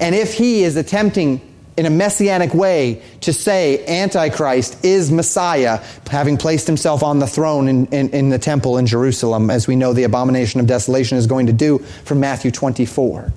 and 0.00 0.14
if 0.14 0.34
he 0.34 0.64
is 0.64 0.76
attempting 0.76 1.40
in 1.76 1.86
a 1.86 1.90
messianic 1.90 2.54
way 2.54 3.02
to 3.20 3.32
say 3.32 3.84
Antichrist 3.86 4.84
is 4.84 5.12
Messiah, 5.12 5.84
having 6.10 6.36
placed 6.36 6.66
himself 6.66 7.02
on 7.02 7.18
the 7.18 7.26
throne 7.26 7.68
in, 7.68 7.86
in, 7.86 8.08
in, 8.10 8.28
the 8.30 8.38
temple 8.38 8.78
in 8.78 8.86
Jerusalem, 8.86 9.50
as 9.50 9.68
we 9.68 9.76
know 9.76 9.92
the 9.92 10.04
abomination 10.04 10.58
of 10.58 10.66
desolation 10.66 11.18
is 11.18 11.26
going 11.26 11.46
to 11.46 11.52
do 11.52 11.78
from 11.78 12.18
Matthew 12.18 12.50
24 12.50 13.32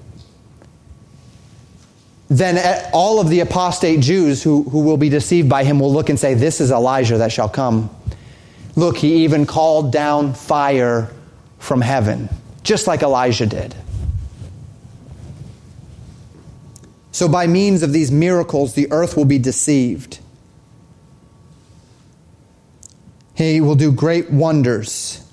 then 2.29 2.89
all 2.93 3.19
of 3.19 3.29
the 3.29 3.39
apostate 3.39 3.99
Jews 3.99 4.43
who, 4.43 4.63
who 4.63 4.81
will 4.81 4.97
be 4.97 5.09
deceived 5.09 5.49
by 5.49 5.63
him 5.63 5.79
will 5.79 5.91
look 5.91 6.09
and 6.09 6.19
say, 6.19 6.33
This 6.33 6.61
is 6.61 6.71
Elijah 6.71 7.17
that 7.17 7.31
shall 7.31 7.49
come. 7.49 7.89
Look, 8.75 8.97
he 8.97 9.23
even 9.23 9.45
called 9.45 9.91
down 9.91 10.33
fire 10.33 11.11
from 11.57 11.81
heaven, 11.81 12.29
just 12.63 12.87
like 12.87 13.01
Elijah 13.01 13.45
did. 13.45 13.75
So, 17.11 17.27
by 17.27 17.47
means 17.47 17.83
of 17.83 17.91
these 17.91 18.11
miracles, 18.11 18.75
the 18.75 18.91
earth 18.91 19.17
will 19.17 19.25
be 19.25 19.39
deceived. 19.39 20.19
He 23.35 23.59
will 23.59 23.75
do 23.75 23.91
great 23.91 24.31
wonders. 24.31 25.25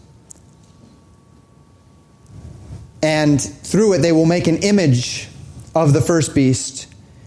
and 3.06 3.40
through 3.40 3.92
it 3.92 3.98
they 3.98 4.10
will 4.10 4.26
make 4.26 4.48
an 4.48 4.56
image 4.58 5.28
of 5.76 5.92
the 5.92 6.00
first 6.00 6.34
beast. 6.34 6.86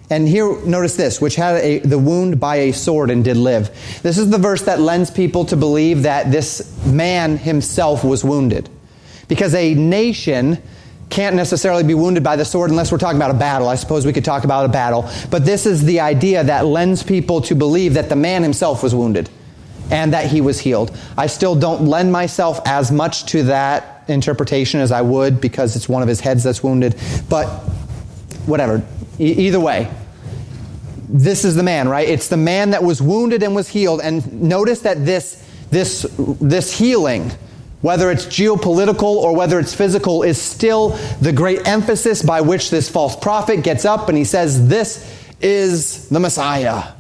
And 0.10 0.28
here, 0.28 0.60
notice 0.66 0.96
this, 0.96 1.22
which 1.22 1.36
had 1.36 1.58
a, 1.58 1.80
the 1.80 2.00
wound 2.00 2.40
by 2.40 2.56
a 2.56 2.74
sword 2.74 3.12
and 3.12 3.24
did 3.24 3.38
live. 3.38 3.70
This 4.02 4.18
is 4.18 4.32
the 4.32 4.40
verse 4.40 4.64
that 4.64 4.80
lends 4.80 5.12
people 5.12 5.46
to 5.46 5.56
believe 5.56 6.04
that 6.04 6.32
this 6.32 6.84
man 6.86 7.38
himself 7.38 8.04
was 8.04 8.24
wounded. 8.24 8.68
Because 9.28 9.54
a 9.54 9.76
nation 9.76 10.58
can't 11.12 11.36
necessarily 11.36 11.84
be 11.84 11.94
wounded 11.94 12.24
by 12.24 12.36
the 12.36 12.46
sword 12.46 12.72
unless 12.72 12.92
we're 12.92 12.98
talking 12.98 13.18
about 13.18 13.32
a 13.32 13.38
battle. 13.38 13.68
I 13.68 13.76
suppose 13.76 14.04
we 14.04 14.14
could 14.14 14.26
talk 14.26 14.46
about 14.46 14.66
a 14.66 14.70
battle. 14.70 15.08
But 15.30 15.46
this 15.46 15.68
is 15.68 15.86
the 15.86 16.00
idea 16.00 16.44
that 16.44 16.66
lends 16.66 17.04
people 17.04 17.42
to 17.42 17.56
believe 17.56 17.94
that 17.94 18.10
the 18.10 18.16
man 18.16 18.42
himself 18.42 18.82
was 18.82 18.96
wounded 18.96 19.30
and 19.92 20.14
that 20.14 20.26
he 20.26 20.42
was 20.42 20.60
healed. 20.60 20.96
I 21.18 21.28
still 21.28 21.56
don't 21.56 21.86
lend 21.86 22.12
myself 22.12 22.62
as 22.66 22.92
much 22.92 23.26
to 23.28 23.44
that 23.44 24.04
interpretation 24.08 24.80
as 24.80 24.92
I 24.92 25.02
would 25.02 25.40
because 25.40 25.76
it's 25.76 25.88
one 25.88 26.02
of 26.02 26.08
his 26.08 26.20
heads 26.20 26.44
that's 26.44 26.64
wounded. 26.64 26.96
But 27.30 27.48
whatever. 28.50 28.86
E- 29.20 29.48
either 29.48 29.60
way, 29.60 29.90
this 31.10 31.44
is 31.44 31.56
the 31.56 31.64
man, 31.64 31.90
right? 31.90 32.08
It's 32.08 32.28
the 32.28 32.38
man 32.38 32.72
that 32.72 32.84
was 32.84 33.02
wounded 33.02 33.42
and 33.42 33.56
was 33.56 33.68
healed. 33.68 34.02
And 34.02 34.42
notice 34.42 34.82
that 34.82 35.06
this, 35.06 35.44
this, 35.72 36.04
this 36.18 36.78
healing, 36.78 37.32
whether 37.82 38.12
it's 38.12 38.26
geopolitical 38.26 39.04
or 39.04 39.36
whether 39.36 39.60
it's 39.60 39.74
physical, 39.74 40.24
is 40.24 40.40
still 40.40 40.90
the 41.22 41.32
great 41.34 41.68
emphasis 41.68 42.22
by 42.22 42.42
which 42.42 42.70
this 42.70 42.90
false 42.90 43.16
prophet 43.16 43.64
gets 43.64 43.86
up 43.86 44.10
and 44.10 44.18
he 44.18 44.24
says, 44.24 44.68
This 44.68 45.32
is 45.42 46.10
the 46.10 46.20
Messiah. 46.20 46.94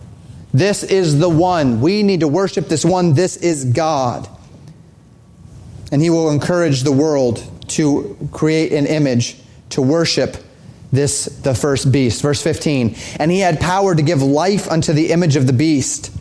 This 0.54 0.84
is 0.84 1.20
the 1.20 1.30
one. 1.30 1.80
We 1.80 2.02
need 2.02 2.22
to 2.22 2.28
worship 2.28 2.68
this 2.68 2.84
one. 2.84 3.14
This 3.14 3.38
is 3.38 3.66
God. 3.66 4.28
And 5.92 6.02
he 6.02 6.10
will 6.10 6.32
encourage 6.32 6.82
the 6.82 6.92
world 6.92 7.44
to 7.70 8.18
create 8.32 8.74
an 8.74 8.88
image 8.88 9.38
to 9.72 9.82
worship 9.82 10.38
this 10.92 11.26
the 11.26 11.54
first 11.54 11.92
beast 11.92 12.22
verse 12.22 12.42
15 12.42 12.96
and 13.20 13.32
he 13.32 13.40
had 13.40 13.60
power 13.60 13.96
to 13.96 14.02
give 14.02 14.22
life 14.22 14.70
unto 14.70 14.94
the 14.94 15.12
image 15.12 15.36
of 15.36 15.48
the 15.48 15.54
beast 15.54 16.12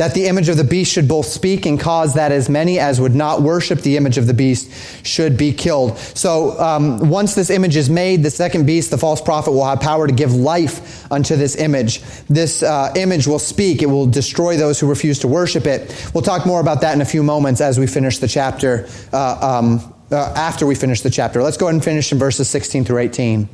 that 0.00 0.14
the 0.14 0.28
image 0.28 0.48
of 0.48 0.56
the 0.56 0.64
beast 0.64 0.90
should 0.90 1.06
both 1.06 1.26
speak 1.26 1.66
and 1.66 1.78
cause 1.78 2.14
that 2.14 2.32
as 2.32 2.48
many 2.48 2.78
as 2.78 2.98
would 2.98 3.14
not 3.14 3.42
worship 3.42 3.80
the 3.80 3.98
image 3.98 4.16
of 4.16 4.26
the 4.26 4.32
beast 4.32 5.06
should 5.06 5.36
be 5.36 5.52
killed. 5.52 5.98
So 5.98 6.58
um, 6.58 7.10
once 7.10 7.34
this 7.34 7.50
image 7.50 7.76
is 7.76 7.90
made, 7.90 8.22
the 8.22 8.30
second 8.30 8.64
beast, 8.64 8.90
the 8.90 8.96
false 8.96 9.20
prophet, 9.20 9.50
will 9.50 9.66
have 9.66 9.80
power 9.80 10.06
to 10.06 10.12
give 10.14 10.32
life 10.32 11.12
unto 11.12 11.36
this 11.36 11.54
image. 11.54 12.00
This 12.28 12.62
uh, 12.62 12.94
image 12.96 13.26
will 13.26 13.38
speak. 13.38 13.82
It 13.82 13.90
will 13.90 14.06
destroy 14.06 14.56
those 14.56 14.80
who 14.80 14.88
refuse 14.88 15.18
to 15.18 15.28
worship 15.28 15.66
it. 15.66 16.10
We'll 16.14 16.22
talk 16.22 16.46
more 16.46 16.62
about 16.62 16.80
that 16.80 16.94
in 16.94 17.02
a 17.02 17.04
few 17.04 17.22
moments 17.22 17.60
as 17.60 17.78
we 17.78 17.86
finish 17.86 18.20
the 18.20 18.28
chapter. 18.28 18.88
Uh, 19.12 19.60
um, 19.60 19.94
uh, 20.10 20.32
after 20.36 20.66
we 20.66 20.74
finish 20.74 21.02
the 21.02 21.10
chapter, 21.10 21.42
let's 21.42 21.56
go 21.56 21.66
ahead 21.66 21.74
and 21.74 21.84
finish 21.84 22.12
in 22.12 22.18
verses 22.18 22.48
16 22.48 22.84
through 22.84 22.98
18. 22.98 23.48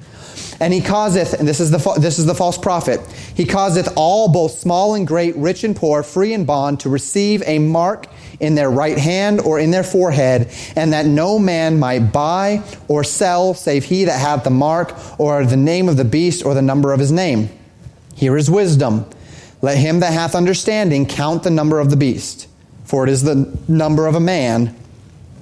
And 0.60 0.72
he 0.72 0.80
causeth, 0.80 1.34
and 1.34 1.46
this 1.46 1.60
is, 1.60 1.70
the, 1.70 1.78
this 1.98 2.18
is 2.18 2.26
the 2.26 2.34
false 2.34 2.56
prophet, 2.56 3.00
he 3.34 3.44
causeth 3.44 3.92
all, 3.96 4.28
both 4.28 4.58
small 4.58 4.94
and 4.94 5.06
great, 5.06 5.36
rich 5.36 5.64
and 5.64 5.76
poor, 5.76 6.02
free 6.02 6.32
and 6.32 6.46
bond, 6.46 6.80
to 6.80 6.88
receive 6.88 7.42
a 7.46 7.58
mark 7.58 8.06
in 8.40 8.54
their 8.54 8.70
right 8.70 8.98
hand 8.98 9.40
or 9.40 9.58
in 9.58 9.70
their 9.70 9.82
forehead, 9.82 10.50
and 10.74 10.92
that 10.92 11.06
no 11.06 11.38
man 11.38 11.78
might 11.78 12.12
buy 12.12 12.62
or 12.88 13.04
sell 13.04 13.54
save 13.54 13.84
he 13.84 14.04
that 14.04 14.18
hath 14.18 14.44
the 14.44 14.50
mark 14.50 14.94
or 15.18 15.44
the 15.44 15.56
name 15.56 15.88
of 15.88 15.96
the 15.96 16.04
beast 16.04 16.44
or 16.44 16.54
the 16.54 16.62
number 16.62 16.92
of 16.92 17.00
his 17.00 17.12
name. 17.12 17.48
Here 18.14 18.36
is 18.36 18.50
wisdom. 18.50 19.06
Let 19.62 19.78
him 19.78 20.00
that 20.00 20.12
hath 20.12 20.34
understanding 20.34 21.06
count 21.06 21.42
the 21.42 21.50
number 21.50 21.80
of 21.80 21.90
the 21.90 21.96
beast, 21.96 22.46
for 22.84 23.04
it 23.04 23.10
is 23.10 23.22
the 23.22 23.58
number 23.68 24.06
of 24.06 24.14
a 24.14 24.20
man, 24.20 24.74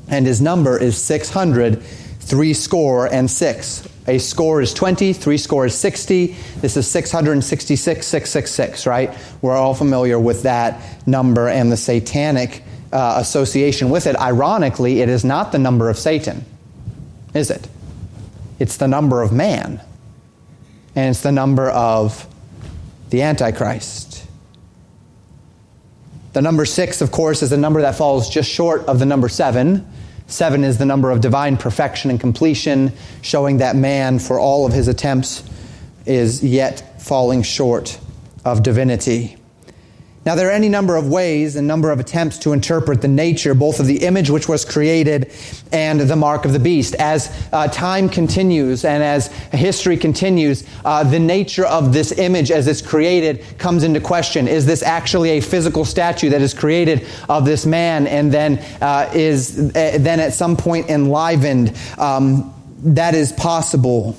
and 0.08 0.26
his 0.26 0.40
number 0.40 0.78
is 0.78 0.96
six 0.96 1.30
hundred, 1.30 1.82
three 2.20 2.54
score 2.54 3.06
and 3.12 3.30
six. 3.30 3.86
A 4.06 4.18
score 4.18 4.60
is 4.60 4.74
20, 4.74 5.14
three 5.14 5.38
score 5.38 5.64
is 5.64 5.74
60. 5.74 6.36
This 6.60 6.76
is 6.76 6.86
666, 6.86 8.06
666, 8.06 8.86
right? 8.86 9.16
We're 9.40 9.56
all 9.56 9.72
familiar 9.72 10.18
with 10.18 10.42
that 10.42 11.06
number 11.06 11.48
and 11.48 11.72
the 11.72 11.76
satanic 11.78 12.62
uh, 12.92 13.16
association 13.16 13.88
with 13.88 14.06
it. 14.06 14.14
Ironically, 14.16 15.00
it 15.00 15.08
is 15.08 15.24
not 15.24 15.52
the 15.52 15.58
number 15.58 15.88
of 15.88 15.98
Satan, 15.98 16.44
is 17.32 17.50
it? 17.50 17.66
It's 18.58 18.76
the 18.76 18.88
number 18.88 19.22
of 19.22 19.32
man. 19.32 19.80
And 20.94 21.10
it's 21.10 21.22
the 21.22 21.32
number 21.32 21.70
of 21.70 22.28
the 23.10 23.22
Antichrist. 23.22 24.13
The 26.34 26.42
number 26.42 26.64
six, 26.64 27.00
of 27.00 27.12
course, 27.12 27.42
is 27.42 27.52
a 27.52 27.56
number 27.56 27.80
that 27.82 27.94
falls 27.94 28.28
just 28.28 28.50
short 28.50 28.82
of 28.86 28.98
the 28.98 29.06
number 29.06 29.28
seven. 29.28 29.86
Seven 30.26 30.64
is 30.64 30.78
the 30.78 30.84
number 30.84 31.12
of 31.12 31.20
divine 31.20 31.56
perfection 31.56 32.10
and 32.10 32.18
completion, 32.18 32.92
showing 33.22 33.58
that 33.58 33.76
man, 33.76 34.18
for 34.18 34.40
all 34.40 34.66
of 34.66 34.72
his 34.72 34.88
attempts, 34.88 35.44
is 36.06 36.42
yet 36.42 37.00
falling 37.00 37.42
short 37.42 38.00
of 38.44 38.64
divinity. 38.64 39.36
Now, 40.26 40.34
there 40.34 40.48
are 40.48 40.52
any 40.52 40.70
number 40.70 40.96
of 40.96 41.08
ways 41.08 41.54
and 41.56 41.68
number 41.68 41.90
of 41.90 42.00
attempts 42.00 42.38
to 42.38 42.54
interpret 42.54 43.02
the 43.02 43.08
nature, 43.08 43.52
both 43.52 43.78
of 43.78 43.86
the 43.86 44.04
image 44.04 44.30
which 44.30 44.48
was 44.48 44.64
created 44.64 45.30
and 45.70 46.00
the 46.00 46.16
mark 46.16 46.46
of 46.46 46.54
the 46.54 46.58
beast. 46.58 46.94
As 46.94 47.30
uh, 47.52 47.68
time 47.68 48.08
continues 48.08 48.86
and 48.86 49.02
as 49.02 49.26
history 49.52 49.98
continues, 49.98 50.64
uh, 50.84 51.04
the 51.04 51.18
nature 51.18 51.66
of 51.66 51.92
this 51.92 52.12
image 52.12 52.50
as 52.50 52.66
it's 52.68 52.80
created 52.80 53.44
comes 53.58 53.84
into 53.84 54.00
question. 54.00 54.48
Is 54.48 54.64
this 54.64 54.82
actually 54.82 55.30
a 55.30 55.40
physical 55.40 55.84
statue 55.84 56.30
that 56.30 56.40
is 56.40 56.54
created 56.54 57.06
of 57.28 57.44
this 57.44 57.66
man 57.66 58.06
and 58.06 58.32
then 58.32 58.58
uh, 58.80 59.10
is 59.14 59.58
uh, 59.58 59.98
then 60.00 60.20
at 60.20 60.32
some 60.32 60.56
point 60.56 60.88
enlivened? 60.88 61.76
Um, 61.98 62.54
that 62.78 63.14
is 63.14 63.32
possible. 63.32 64.16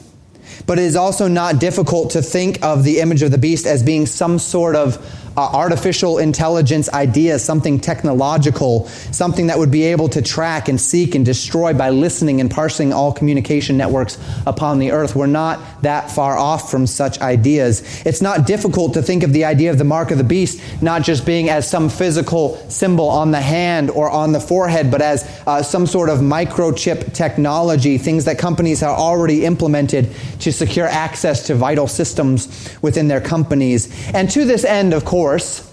But 0.68 0.80
it 0.80 0.84
is 0.84 0.96
also 0.96 1.28
not 1.28 1.60
difficult 1.60 2.12
to 2.12 2.22
think 2.22 2.64
of 2.64 2.84
the 2.84 3.00
image 3.00 3.22
of 3.22 3.32
the 3.32 3.38
beast 3.38 3.66
as 3.66 3.84
being 3.84 4.06
some 4.06 4.40
sort 4.40 4.76
of 4.76 4.98
uh, 5.38 5.50
artificial 5.54 6.18
intelligence 6.18 6.90
idea, 6.90 7.40
something 7.40 7.80
technological, 7.80 8.88
something 9.12 9.48
that 9.48 9.58
would 9.58 9.72
be 9.72 9.84
able 9.84 10.10
to 10.10 10.22
track 10.22 10.68
and 10.70 10.80
seek 10.80 11.16
and 11.16 11.26
destroy 11.26 11.74
by 11.74 11.90
listening 11.90 12.40
and 12.42 12.50
parsing 12.50 12.94
all 12.94 13.12
communication 13.12 13.78
networks 13.78 14.18
upon 14.46 14.80
the 14.80 14.92
earth. 14.92 15.16
We're 15.16 15.28
not 15.28 15.60
that 15.82 16.12
far 16.12 16.38
off 16.38 16.72
from 16.72 16.88
such 16.88 17.20
ideas. 17.22 18.06
It's 18.06 18.22
not 18.22 18.46
difficult 18.46 18.94
to 18.94 19.02
think 19.02 19.24
of 19.24 19.34
the 19.34 19.46
idea 19.46 19.72
of 19.72 19.78
the 19.78 19.84
mark 19.84 20.12
of 20.12 20.18
the 20.18 20.24
beast 20.24 20.62
not 20.82 21.04
just 21.04 21.26
being 21.26 21.50
as 21.50 21.70
some 21.70 21.90
physical 21.90 22.58
symbol 22.70 23.10
on 23.10 23.32
the 23.32 23.42
hand 23.42 23.90
or 23.90 24.10
on 24.10 24.32
the 24.32 24.40
forehead, 24.40 24.92
but 24.92 25.02
as 25.02 25.24
uh, 25.48 25.62
some 25.64 25.88
sort 25.88 26.10
of 26.10 26.20
microchip 26.20 27.14
technology, 27.14 27.98
things 27.98 28.26
that 28.26 28.38
companies 28.38 28.82
have 28.82 28.92
already 28.92 29.46
implemented 29.46 30.10
to 30.40 30.52
secure 30.52 30.88
access 30.88 31.48
to 31.48 31.56
vital 31.56 31.88
systems 31.88 32.78
within 32.82 33.08
their 33.08 33.22
companies. 33.22 33.92
And 34.14 34.30
to 34.32 34.46
this 34.46 34.64
end, 34.64 34.94
of 34.94 35.06
course, 35.06 35.25
course, 35.26 35.68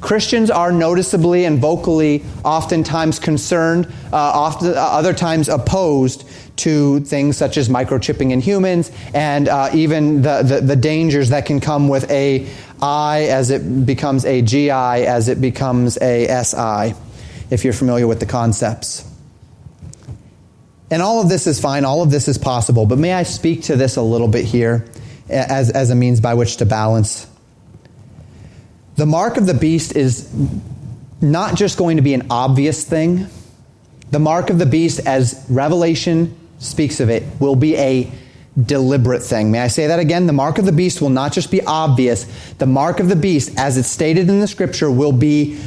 Christians 0.00 0.50
are 0.50 0.72
noticeably 0.72 1.44
and 1.44 1.60
vocally 1.60 2.24
oftentimes 2.44 3.20
concerned, 3.20 3.86
uh, 4.12 4.16
often, 4.16 4.70
uh, 4.70 4.74
other 4.74 5.14
times 5.14 5.48
opposed 5.48 6.28
to 6.56 6.98
things 7.04 7.36
such 7.36 7.56
as 7.58 7.68
microchipping 7.68 8.32
in 8.32 8.40
humans 8.40 8.90
and 9.14 9.48
uh, 9.48 9.70
even 9.72 10.22
the, 10.22 10.42
the, 10.42 10.60
the, 10.60 10.74
dangers 10.74 11.28
that 11.28 11.46
can 11.46 11.60
come 11.60 11.88
with 11.88 12.10
a 12.10 12.48
I 12.82 13.26
as 13.30 13.50
it 13.50 13.86
becomes 13.86 14.24
AGI, 14.24 15.04
as 15.04 15.28
it 15.28 15.40
becomes 15.40 15.96
a 15.98 16.26
SI, 16.42 17.00
if 17.50 17.62
you're 17.62 17.72
familiar 17.72 18.08
with 18.08 18.18
the 18.18 18.26
concepts. 18.26 19.08
And 20.90 21.02
all 21.02 21.20
of 21.22 21.28
this 21.28 21.46
is 21.46 21.60
fine, 21.60 21.84
all 21.84 22.02
of 22.02 22.10
this 22.10 22.26
is 22.26 22.36
possible, 22.36 22.84
but 22.84 22.98
may 22.98 23.12
I 23.12 23.22
speak 23.22 23.62
to 23.64 23.76
this 23.76 23.94
a 23.94 24.02
little 24.02 24.26
bit 24.26 24.44
here 24.44 24.88
as, 25.28 25.70
as 25.70 25.90
a 25.90 25.94
means 25.94 26.20
by 26.20 26.34
which 26.34 26.56
to 26.56 26.66
balance 26.66 27.28
the 28.98 29.06
mark 29.06 29.36
of 29.36 29.46
the 29.46 29.54
beast 29.54 29.94
is 29.94 30.28
not 31.20 31.54
just 31.54 31.78
going 31.78 31.98
to 31.98 32.02
be 32.02 32.14
an 32.14 32.26
obvious 32.30 32.82
thing. 32.82 33.28
The 34.10 34.18
mark 34.18 34.50
of 34.50 34.58
the 34.58 34.66
beast, 34.66 34.98
as 35.06 35.46
Revelation 35.48 36.36
speaks 36.58 36.98
of 36.98 37.08
it, 37.08 37.22
will 37.38 37.54
be 37.54 37.76
a 37.76 38.10
deliberate 38.60 39.22
thing. 39.22 39.52
May 39.52 39.60
I 39.60 39.68
say 39.68 39.86
that 39.86 40.00
again? 40.00 40.26
The 40.26 40.32
mark 40.32 40.58
of 40.58 40.64
the 40.64 40.72
beast 40.72 41.00
will 41.00 41.10
not 41.10 41.32
just 41.32 41.52
be 41.52 41.62
obvious. 41.62 42.24
The 42.54 42.66
mark 42.66 42.98
of 42.98 43.08
the 43.08 43.14
beast, 43.14 43.56
as 43.56 43.78
it's 43.78 43.88
stated 43.88 44.28
in 44.28 44.40
the 44.40 44.48
scripture, 44.48 44.90
will 44.90 45.12
be 45.12 45.60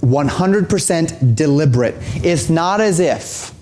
100% 0.00 1.36
deliberate. 1.36 1.94
It's 2.24 2.48
not 2.48 2.80
as 2.80 3.00
if 3.00 3.52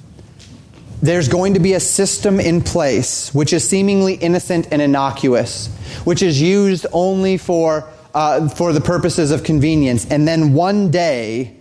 there's 1.03 1.27
going 1.27 1.55
to 1.55 1.61
be 1.61 1.73
a 1.73 1.81
system 1.81 2.39
in 2.39 2.63
place 2.63 3.35
which 3.35 3.53
is 3.53 3.69
seemingly 3.69 4.15
innocent 4.15 4.69
and 4.71 4.81
innocuous, 4.81 5.67
which 6.05 6.23
is 6.23 6.41
used 6.41 6.87
only 6.93 7.39
for 7.39 7.91
uh, 8.17 8.49
for 8.49 8.73
the 8.73 8.81
purposes 8.81 9.31
of 9.31 9.45
convenience. 9.45 10.07
And 10.11 10.27
then 10.27 10.55
one 10.55 10.91
day, 10.91 11.55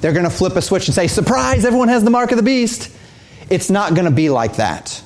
they're 0.00 0.14
going 0.14 0.24
to 0.24 0.30
flip 0.30 0.56
a 0.56 0.62
switch 0.62 0.88
and 0.88 0.94
say, 0.94 1.06
Surprise, 1.06 1.66
everyone 1.66 1.88
has 1.88 2.02
the 2.02 2.10
mark 2.10 2.30
of 2.30 2.38
the 2.38 2.42
beast. 2.42 2.90
It's 3.50 3.68
not 3.68 3.92
going 3.92 4.06
to 4.06 4.10
be 4.10 4.30
like 4.30 4.56
that. 4.56 5.02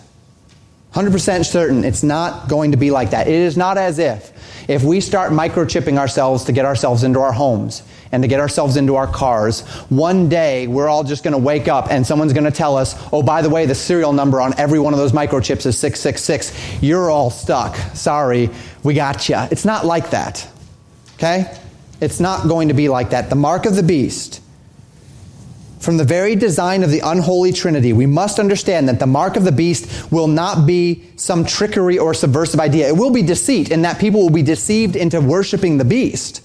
100% 0.94 1.44
certain 1.46 1.84
it's 1.84 2.03
not 2.03 2.48
going 2.48 2.72
to 2.72 2.76
be 2.76 2.90
like 2.90 3.11
that. 3.11 3.26
It 3.26 3.34
is 3.34 3.57
not 3.57 3.78
as 3.78 3.98
if 3.98 4.68
If 4.68 4.84
we 4.84 5.00
start 5.00 5.32
microchipping 5.32 5.98
ourselves 5.98 6.44
to 6.44 6.53
get 6.53 6.66
ourselves 6.66 7.03
into 7.03 7.18
our 7.18 7.32
homes 7.32 7.82
and 8.12 8.22
to 8.22 8.28
get 8.28 8.38
ourselves 8.40 8.76
into 8.76 8.94
our 8.96 9.07
cars, 9.07 9.62
one 9.88 10.28
day 10.28 10.68
we're 10.68 10.88
all 10.88 11.03
just 11.03 11.24
going 11.24 11.32
to 11.32 11.38
wake 11.38 11.66
up 11.66 11.90
and 11.90 12.07
someone's 12.07 12.34
going 12.34 12.44
to 12.44 12.50
tell 12.53 12.76
us, 12.76 12.94
oh, 13.12 13.22
by 13.22 13.42
the 13.42 13.50
way, 13.50 13.66
the 13.66 13.74
serial 13.74 14.12
number 14.12 14.40
on 14.40 14.57
every 14.57 14.78
one 14.78 14.92
of 14.92 15.00
those 15.00 15.12
microchips 15.12 15.66
is 15.66 15.76
666. 15.78 16.80
You're 16.82 17.11
all 17.11 17.30
stuck. 17.30 17.74
Sorry, 17.96 18.50
we 18.84 18.94
got 18.94 19.28
you. 19.28 19.36
It's 19.50 19.64
not 19.64 19.84
like 19.84 20.11
that. 20.11 20.46
Okay? 21.23 21.57
It's 22.01 22.18
not 22.18 22.49
going 22.49 22.68
to 22.68 22.75
be 22.75 22.89
like 22.89 23.11
that. 23.11 23.31
The 23.31 23.37
mark 23.37 23.64
of 23.64 23.77
the 23.77 23.83
beast 23.83 24.41
from 25.83 25.97
the 25.97 26.05
very 26.05 26.37
design 26.37 26.85
of 26.85 26.91
the 26.91 27.01
unholy 27.01 27.53
trinity, 27.53 27.93
we 27.93 28.07
must 28.07 28.39
understand 28.39 28.89
that 28.89 29.01
the 29.01 29.07
mark 29.07 29.37
of 29.37 29.43
the 29.43 29.51
beast 29.51 30.12
will 30.12 30.29
not 30.29 30.64
be 30.64 31.03
some 31.16 31.45
trickery 31.45 31.99
or 31.99 32.14
subversive 32.14 32.61
idea. 32.61 32.87
It 32.87 32.97
will 32.97 33.11
be 33.11 33.23
deceit 33.23 33.73
in 33.73 33.83
that 33.83 33.99
people 33.99 34.20
will 34.23 34.31
be 34.31 34.45
deceived 34.45 34.95
into 34.95 35.20
worshiping 35.20 35.79
the 35.79 35.85
beast. 35.85 36.41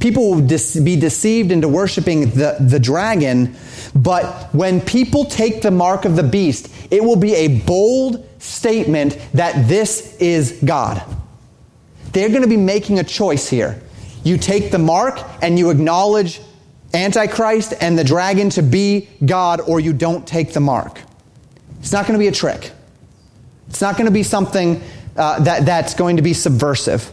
People 0.00 0.30
will 0.30 0.40
be 0.40 0.96
deceived 0.96 1.52
into 1.52 1.68
worshiping 1.68 2.30
the, 2.30 2.56
the 2.58 2.80
dragon. 2.80 3.54
But 3.94 4.48
when 4.54 4.80
people 4.80 5.26
take 5.26 5.60
the 5.60 5.70
mark 5.70 6.06
of 6.06 6.16
the 6.16 6.22
beast, 6.22 6.72
it 6.90 7.04
will 7.04 7.16
be 7.16 7.34
a 7.34 7.60
bold 7.60 8.26
statement 8.38 9.18
that 9.34 9.68
this 9.68 10.16
is 10.16 10.58
God. 10.64 11.02
They're 12.12 12.30
going 12.30 12.42
to 12.42 12.48
be 12.48 12.56
making 12.56 12.98
a 12.98 13.04
choice 13.04 13.46
here. 13.48 13.82
You 14.24 14.36
take 14.36 14.70
the 14.70 14.78
mark 14.78 15.20
and 15.42 15.58
you 15.58 15.70
acknowledge 15.70 16.40
Antichrist 16.92 17.74
and 17.80 17.98
the 17.98 18.04
dragon 18.04 18.50
to 18.50 18.62
be 18.62 19.08
God, 19.24 19.60
or 19.60 19.80
you 19.80 19.92
don't 19.92 20.26
take 20.26 20.52
the 20.52 20.60
mark. 20.60 21.00
It's 21.80 21.92
not 21.92 22.06
going 22.06 22.18
to 22.18 22.22
be 22.22 22.28
a 22.28 22.32
trick. 22.32 22.72
It's 23.68 23.80
not 23.80 23.96
going 23.96 24.06
to 24.06 24.12
be 24.12 24.24
something 24.24 24.82
uh, 25.16 25.40
that, 25.40 25.64
that's 25.64 25.94
going 25.94 26.16
to 26.16 26.22
be 26.22 26.34
subversive. 26.34 27.10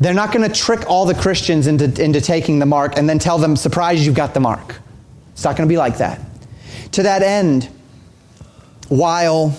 They're 0.00 0.14
not 0.14 0.32
going 0.32 0.48
to 0.48 0.54
trick 0.54 0.88
all 0.88 1.04
the 1.04 1.14
Christians 1.14 1.66
into, 1.66 1.84
into 2.02 2.20
taking 2.20 2.58
the 2.58 2.66
mark 2.66 2.96
and 2.96 3.08
then 3.08 3.18
tell 3.18 3.38
them, 3.38 3.56
surprise, 3.56 4.04
you've 4.06 4.14
got 4.14 4.34
the 4.34 4.40
mark. 4.40 4.76
It's 5.32 5.44
not 5.44 5.56
going 5.56 5.68
to 5.68 5.72
be 5.72 5.76
like 5.76 5.98
that. 5.98 6.20
To 6.92 7.02
that 7.02 7.22
end, 7.22 7.68
while 8.88 9.58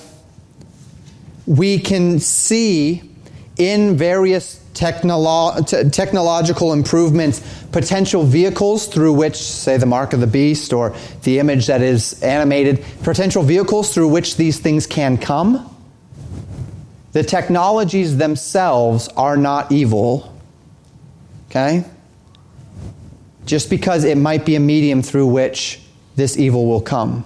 we 1.45 1.79
can 1.79 2.19
see 2.19 3.01
in 3.57 3.97
various 3.97 4.62
technolo- 4.73 5.67
t- 5.67 5.89
technological 5.89 6.73
improvements, 6.73 7.41
potential 7.71 8.23
vehicles 8.23 8.87
through 8.87 9.13
which, 9.13 9.35
say, 9.35 9.77
the 9.77 9.85
mark 9.85 10.13
of 10.13 10.19
the 10.19 10.27
beast 10.27 10.73
or 10.73 10.95
the 11.23 11.39
image 11.39 11.67
that 11.67 11.81
is 11.81 12.21
animated, 12.23 12.83
potential 13.03 13.43
vehicles 13.43 13.93
through 13.93 14.07
which 14.07 14.37
these 14.37 14.59
things 14.59 14.87
can 14.87 15.17
come. 15.17 15.69
The 17.13 17.23
technologies 17.23 18.17
themselves 18.17 19.07
are 19.09 19.37
not 19.37 19.71
evil. 19.71 20.35
Okay? 21.49 21.85
Just 23.45 23.69
because 23.69 24.03
it 24.03 24.17
might 24.17 24.45
be 24.45 24.55
a 24.55 24.59
medium 24.59 25.03
through 25.03 25.27
which 25.27 25.79
this 26.15 26.37
evil 26.37 26.65
will 26.65 26.81
come. 26.81 27.25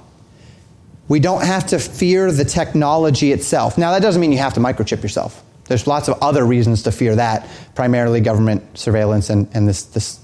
We 1.08 1.22
don't 1.22 1.43
have 1.43 1.68
to 1.68 1.80
fear 1.80 2.32
the 2.32 2.43
technology 2.43 3.32
itself. 3.32 3.78
Now, 3.78 3.91
that 3.91 4.02
doesn't 4.02 4.20
mean 4.20 4.34
you 4.34 4.39
have 4.39 4.56
to 4.56 4.60
microchip 4.60 5.02
yourself. 5.02 5.41
There's 5.68 5.86
lots 5.88 6.07
of 6.07 6.22
other 6.22 6.45
reasons 6.45 6.84
to 6.84 6.91
fear 6.91 7.15
that, 7.15 7.47
primarily 7.76 8.22
government 8.22 8.78
surveillance 8.78 9.30
and, 9.30 9.49
and 9.53 9.68
this, 9.68 9.84
this, 9.84 10.20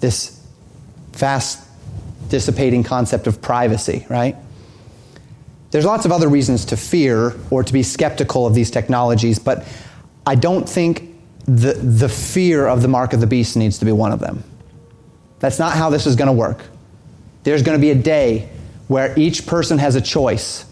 this 0.00 0.40
fast 1.12 1.66
dissipating 2.28 2.82
concept 2.82 3.26
of 3.26 3.42
privacy, 3.42 4.06
right? 4.08 4.36
There's 5.70 5.84
lots 5.84 6.04
of 6.04 6.12
other 6.12 6.28
reasons 6.28 6.64
to 6.66 6.76
fear 6.76 7.34
or 7.50 7.62
to 7.62 7.72
be 7.72 7.82
skeptical 7.82 8.46
of 8.46 8.54
these 8.54 8.70
technologies, 8.70 9.38
but 9.38 9.66
I 10.26 10.34
don't 10.34 10.68
think 10.68 11.10
the, 11.44 11.74
the 11.74 12.08
fear 12.08 12.66
of 12.66 12.82
the 12.82 12.88
mark 12.88 13.12
of 13.12 13.20
the 13.20 13.26
beast 13.26 13.56
needs 13.56 13.78
to 13.78 13.84
be 13.84 13.92
one 13.92 14.12
of 14.12 14.20
them. 14.20 14.42
That's 15.40 15.58
not 15.58 15.72
how 15.74 15.90
this 15.90 16.06
is 16.06 16.16
going 16.16 16.26
to 16.26 16.32
work. 16.32 16.62
There's 17.44 17.62
going 17.62 17.78
to 17.78 17.80
be 17.80 17.90
a 17.90 17.94
day 17.94 18.48
where 18.88 19.16
each 19.18 19.46
person 19.46 19.78
has 19.78 19.94
a 19.94 20.00
choice, 20.00 20.64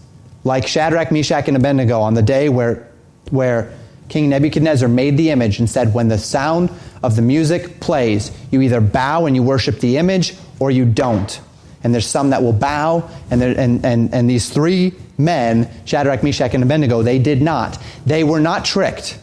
like 0.43 0.67
Shadrach, 0.67 1.11
Meshach, 1.11 1.47
and 1.47 1.57
Abednego 1.57 1.99
on 2.01 2.13
the 2.13 2.21
day 2.21 2.49
where, 2.49 2.87
where 3.31 3.73
King 4.09 4.29
Nebuchadnezzar 4.29 4.89
made 4.89 5.17
the 5.17 5.29
image 5.29 5.59
and 5.59 5.69
said, 5.69 5.93
When 5.93 6.07
the 6.07 6.17
sound 6.17 6.71
of 7.01 7.15
the 7.15 7.21
music 7.21 7.79
plays, 7.79 8.31
you 8.51 8.61
either 8.61 8.81
bow 8.81 9.25
and 9.25 9.35
you 9.35 9.43
worship 9.43 9.79
the 9.79 9.97
image 9.97 10.35
or 10.59 10.71
you 10.71 10.85
don't. 10.85 11.39
And 11.83 11.93
there's 11.93 12.07
some 12.07 12.31
that 12.31 12.43
will 12.43 12.53
bow, 12.53 13.09
and, 13.31 13.41
there, 13.41 13.57
and, 13.57 13.85
and, 13.85 14.13
and 14.13 14.29
these 14.29 14.49
three 14.49 14.93
men, 15.17 15.69
Shadrach, 15.85 16.23
Meshach, 16.23 16.53
and 16.53 16.63
Abednego, 16.63 17.03
they 17.03 17.19
did 17.19 17.41
not. 17.41 17.81
They 18.05 18.25
were 18.25 18.41
not 18.41 18.65
tricked. 18.65 19.17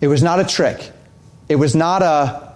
It 0.00 0.06
was 0.06 0.22
not 0.22 0.38
a 0.38 0.44
trick. 0.44 0.92
It 1.48 1.56
was 1.56 1.74
not 1.74 2.02
a 2.02 2.54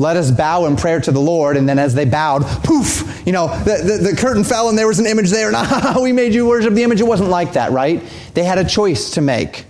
let 0.00 0.16
us 0.16 0.30
bow 0.30 0.66
in 0.66 0.76
prayer 0.76 1.00
to 1.00 1.10
the 1.10 1.20
Lord, 1.20 1.56
and 1.56 1.68
then 1.68 1.78
as 1.78 1.92
they 1.92 2.04
bowed, 2.04 2.44
poof, 2.62 3.22
you 3.26 3.32
know, 3.32 3.48
the, 3.64 3.98
the, 3.98 4.10
the 4.10 4.16
curtain 4.16 4.44
fell 4.44 4.68
and 4.68 4.78
there 4.78 4.86
was 4.86 5.00
an 5.00 5.06
image 5.06 5.30
there, 5.30 5.48
and 5.48 5.56
ah, 5.58 5.98
we 6.00 6.12
made 6.12 6.34
you 6.34 6.46
worship 6.46 6.74
the 6.74 6.84
image. 6.84 7.00
It 7.00 7.06
wasn't 7.06 7.30
like 7.30 7.54
that, 7.54 7.72
right? 7.72 8.00
They 8.34 8.44
had 8.44 8.58
a 8.58 8.64
choice 8.64 9.10
to 9.12 9.20
make. 9.20 9.64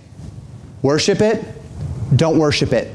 Worship 0.81 1.21
it, 1.21 1.45
don't 2.15 2.37
worship 2.39 2.73
it. 2.73 2.93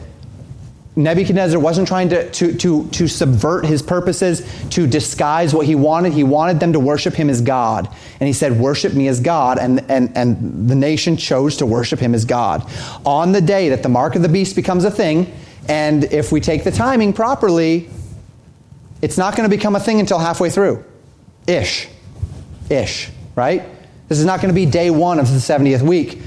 Nebuchadnezzar 0.96 1.58
wasn't 1.58 1.88
trying 1.88 2.08
to, 2.10 2.30
to, 2.30 2.54
to, 2.54 2.88
to 2.90 3.08
subvert 3.08 3.66
his 3.66 3.82
purposes, 3.82 4.42
to 4.70 4.86
disguise 4.86 5.52
what 5.52 5.66
he 5.66 5.74
wanted. 5.74 6.12
He 6.12 6.22
wanted 6.22 6.60
them 6.60 6.72
to 6.72 6.78
worship 6.78 7.14
him 7.14 7.28
as 7.28 7.40
God. 7.40 7.88
And 8.20 8.28
he 8.28 8.32
said, 8.32 8.52
Worship 8.52 8.94
me 8.94 9.08
as 9.08 9.18
God. 9.18 9.58
And, 9.58 9.80
and, 9.90 10.16
and 10.16 10.70
the 10.70 10.76
nation 10.76 11.16
chose 11.16 11.56
to 11.56 11.66
worship 11.66 11.98
him 11.98 12.14
as 12.14 12.24
God. 12.24 12.70
On 13.04 13.32
the 13.32 13.40
day 13.40 13.70
that 13.70 13.82
the 13.82 13.88
mark 13.88 14.14
of 14.14 14.22
the 14.22 14.28
beast 14.28 14.54
becomes 14.54 14.84
a 14.84 14.90
thing, 14.90 15.32
and 15.68 16.04
if 16.04 16.30
we 16.30 16.40
take 16.40 16.62
the 16.62 16.70
timing 16.70 17.12
properly, 17.12 17.88
it's 19.02 19.18
not 19.18 19.36
going 19.36 19.50
to 19.50 19.54
become 19.54 19.74
a 19.74 19.80
thing 19.80 19.98
until 19.98 20.20
halfway 20.20 20.48
through. 20.48 20.84
Ish. 21.48 21.88
Ish, 22.70 23.10
right? 23.34 23.64
This 24.08 24.20
is 24.20 24.24
not 24.24 24.40
going 24.40 24.50
to 24.50 24.54
be 24.54 24.66
day 24.66 24.90
one 24.90 25.18
of 25.18 25.28
the 25.28 25.38
70th 25.38 25.82
week 25.82 26.20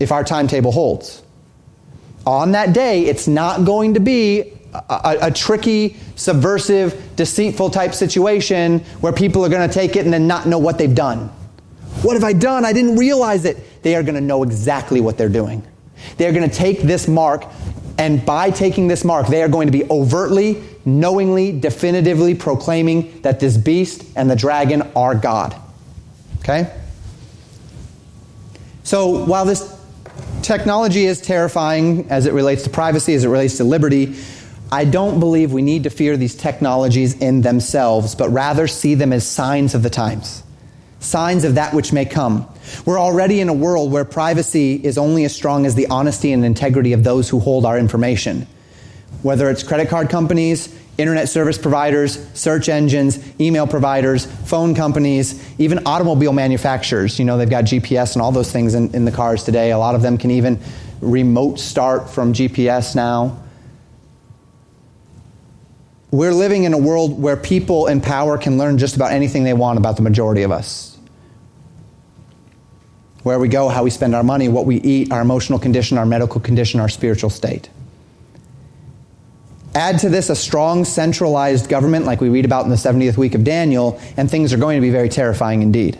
if 0.00 0.10
our 0.10 0.24
timetable 0.24 0.72
holds. 0.72 1.22
On 2.26 2.52
that 2.52 2.72
day, 2.72 3.04
it's 3.04 3.28
not 3.28 3.64
going 3.64 3.94
to 3.94 4.00
be 4.00 4.52
a, 4.72 4.78
a, 4.88 5.18
a, 5.22 5.30
tricky, 5.30 5.96
subversive, 6.16 7.16
deceitful 7.16 7.70
type 7.70 7.94
situation 7.94 8.80
where 9.00 9.12
people 9.12 9.44
are 9.44 9.48
going 9.48 9.66
to 9.66 9.72
take 9.72 9.96
it 9.96 10.04
and 10.04 10.12
then 10.12 10.26
not 10.26 10.46
know 10.46 10.58
what 10.58 10.78
they've 10.78 10.94
done. 10.94 11.28
What 12.02 12.14
have 12.14 12.24
I 12.24 12.32
done? 12.32 12.64
I 12.64 12.72
didn't 12.72 12.96
realize 12.96 13.44
it. 13.44 13.82
They 13.82 13.94
are 13.94 14.02
going 14.02 14.14
to 14.14 14.20
know 14.20 14.42
exactly 14.42 15.00
what 15.00 15.18
they're 15.18 15.28
doing. 15.28 15.66
They 16.16 16.26
are 16.26 16.32
going 16.32 16.48
to 16.48 16.54
take 16.54 16.80
this 16.82 17.08
mark, 17.08 17.44
and 17.98 18.24
by 18.24 18.50
taking 18.50 18.88
this 18.88 19.04
mark, 19.04 19.26
they 19.26 19.42
are 19.42 19.48
going 19.48 19.66
to 19.66 19.72
be 19.72 19.84
overtly, 19.90 20.62
knowingly, 20.84 21.58
definitively 21.58 22.34
proclaiming 22.34 23.20
that 23.22 23.40
this 23.40 23.56
beast 23.56 24.04
and 24.16 24.30
the 24.30 24.36
dragon 24.36 24.82
are 24.94 25.14
God. 25.14 25.54
Okay? 26.40 26.72
So 28.82 29.24
while 29.24 29.44
this 29.44 29.79
technology 30.42 31.04
is 31.04 31.20
terrifying 31.20 32.10
as 32.10 32.26
it 32.26 32.32
relates 32.32 32.64
to 32.64 32.70
privacy, 32.70 33.14
as 33.14 33.24
it 33.24 33.28
relates 33.28 33.58
to 33.58 33.64
liberty. 33.64 34.16
I 34.72 34.84
don't 34.84 35.20
believe 35.20 35.52
we 35.52 35.62
need 35.62 35.84
to 35.84 35.90
fear 35.90 36.16
these 36.16 36.34
technologies 36.34 37.14
in 37.14 37.42
themselves, 37.42 38.14
but 38.14 38.28
rather 38.30 38.66
see 38.66 38.94
them 38.94 39.12
as 39.12 39.26
signs 39.26 39.74
of 39.74 39.82
the 39.82 39.90
times, 39.90 40.42
signs 41.00 41.44
of 41.44 41.56
that 41.56 41.74
which 41.74 41.92
may 41.92 42.04
come. 42.04 42.46
We're 42.84 43.00
already 43.00 43.40
in 43.40 43.48
a 43.48 43.54
world 43.54 43.90
where 43.90 44.04
privacy 44.04 44.74
is 44.74 44.96
only 44.96 45.24
as 45.24 45.34
strong 45.34 45.66
as 45.66 45.74
the 45.74 45.88
honesty 45.88 46.32
and 46.32 46.44
integrity 46.44 46.92
of 46.92 47.02
those 47.02 47.28
who 47.28 47.40
hold 47.40 47.64
our 47.64 47.78
information. 47.78 48.46
Whether 49.22 49.50
it's 49.50 49.62
credit 49.62 49.88
card 49.88 50.08
companies, 50.08 50.74
internet 51.00 51.28
service 51.28 51.58
providers, 51.58 52.26
search 52.34 52.68
engines, 52.68 53.18
email 53.40 53.66
providers, 53.66 54.26
phone 54.26 54.74
companies, 54.74 55.42
even 55.58 55.86
automobile 55.86 56.32
manufacturers. 56.32 57.18
You 57.18 57.24
know, 57.24 57.38
they've 57.38 57.48
got 57.48 57.64
GPS 57.64 58.14
and 58.14 58.22
all 58.22 58.32
those 58.32 58.52
things 58.52 58.74
in, 58.74 58.94
in 58.94 59.04
the 59.04 59.12
cars 59.12 59.44
today. 59.44 59.70
A 59.72 59.78
lot 59.78 59.94
of 59.94 60.02
them 60.02 60.18
can 60.18 60.30
even 60.30 60.60
remote 61.00 61.58
start 61.58 62.10
from 62.10 62.32
GPS 62.32 62.94
now. 62.94 63.42
We're 66.10 66.34
living 66.34 66.64
in 66.64 66.72
a 66.74 66.78
world 66.78 67.20
where 67.20 67.36
people 67.36 67.86
in 67.86 68.00
power 68.00 68.36
can 68.36 68.58
learn 68.58 68.78
just 68.78 68.96
about 68.96 69.12
anything 69.12 69.44
they 69.44 69.52
want 69.52 69.78
about 69.78 69.96
the 69.96 70.02
majority 70.02 70.42
of 70.42 70.50
us. 70.50 70.98
Where 73.22 73.38
we 73.38 73.48
go, 73.48 73.68
how 73.68 73.84
we 73.84 73.90
spend 73.90 74.14
our 74.14 74.24
money, 74.24 74.48
what 74.48 74.66
we 74.66 74.76
eat, 74.76 75.12
our 75.12 75.20
emotional 75.20 75.58
condition, 75.58 75.98
our 75.98 76.06
medical 76.06 76.40
condition, 76.40 76.80
our 76.80 76.88
spiritual 76.88 77.30
state. 77.30 77.70
Add 79.74 80.00
to 80.00 80.08
this 80.08 80.30
a 80.30 80.36
strong 80.36 80.84
centralized 80.84 81.68
government, 81.68 82.04
like 82.04 82.20
we 82.20 82.28
read 82.28 82.44
about 82.44 82.64
in 82.64 82.70
the 82.70 82.76
70th 82.76 83.16
week 83.16 83.34
of 83.34 83.44
Daniel, 83.44 84.00
and 84.16 84.28
things 84.28 84.52
are 84.52 84.56
going 84.56 84.76
to 84.76 84.80
be 84.80 84.90
very 84.90 85.08
terrifying 85.08 85.62
indeed. 85.62 85.98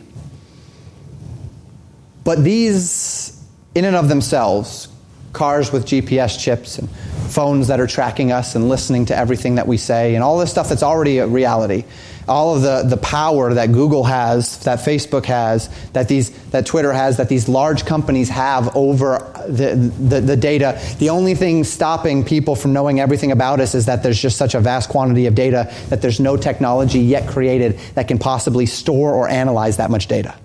But 2.24 2.42
these, 2.42 3.42
in 3.74 3.84
and 3.84 3.94
of 3.94 4.08
themselves, 4.08 4.88
cars 5.32 5.72
with 5.72 5.86
GPS 5.86 6.38
chips 6.38 6.78
and 6.78 6.90
phones 7.28 7.68
that 7.68 7.78
are 7.78 7.86
tracking 7.86 8.32
us 8.32 8.56
and 8.56 8.68
listening 8.68 9.06
to 9.06 9.16
everything 9.16 9.54
that 9.54 9.68
we 9.68 9.76
say, 9.76 10.16
and 10.16 10.24
all 10.24 10.38
this 10.38 10.50
stuff 10.50 10.68
that's 10.68 10.82
already 10.82 11.18
a 11.18 11.26
reality. 11.26 11.84
All 12.30 12.54
of 12.54 12.62
the, 12.62 12.84
the 12.84 12.96
power 12.96 13.52
that 13.54 13.72
Google 13.72 14.04
has, 14.04 14.58
that 14.60 14.78
Facebook 14.78 15.24
has, 15.24 15.68
that, 15.94 16.06
these, 16.06 16.30
that 16.50 16.64
Twitter 16.64 16.92
has, 16.92 17.16
that 17.16 17.28
these 17.28 17.48
large 17.48 17.84
companies 17.84 18.28
have 18.28 18.74
over 18.76 19.18
the, 19.48 19.74
the, 19.74 20.20
the 20.20 20.36
data. 20.36 20.80
The 21.00 21.10
only 21.10 21.34
thing 21.34 21.64
stopping 21.64 22.24
people 22.24 22.54
from 22.54 22.72
knowing 22.72 23.00
everything 23.00 23.32
about 23.32 23.58
us 23.58 23.74
is 23.74 23.86
that 23.86 24.04
there's 24.04 24.22
just 24.22 24.36
such 24.36 24.54
a 24.54 24.60
vast 24.60 24.90
quantity 24.90 25.26
of 25.26 25.34
data 25.34 25.74
that 25.88 26.02
there's 26.02 26.20
no 26.20 26.36
technology 26.36 27.00
yet 27.00 27.28
created 27.28 27.78
that 27.96 28.06
can 28.06 28.18
possibly 28.18 28.64
store 28.64 29.12
or 29.12 29.28
analyze 29.28 29.78
that 29.78 29.90
much 29.90 30.06
data. 30.06 30.38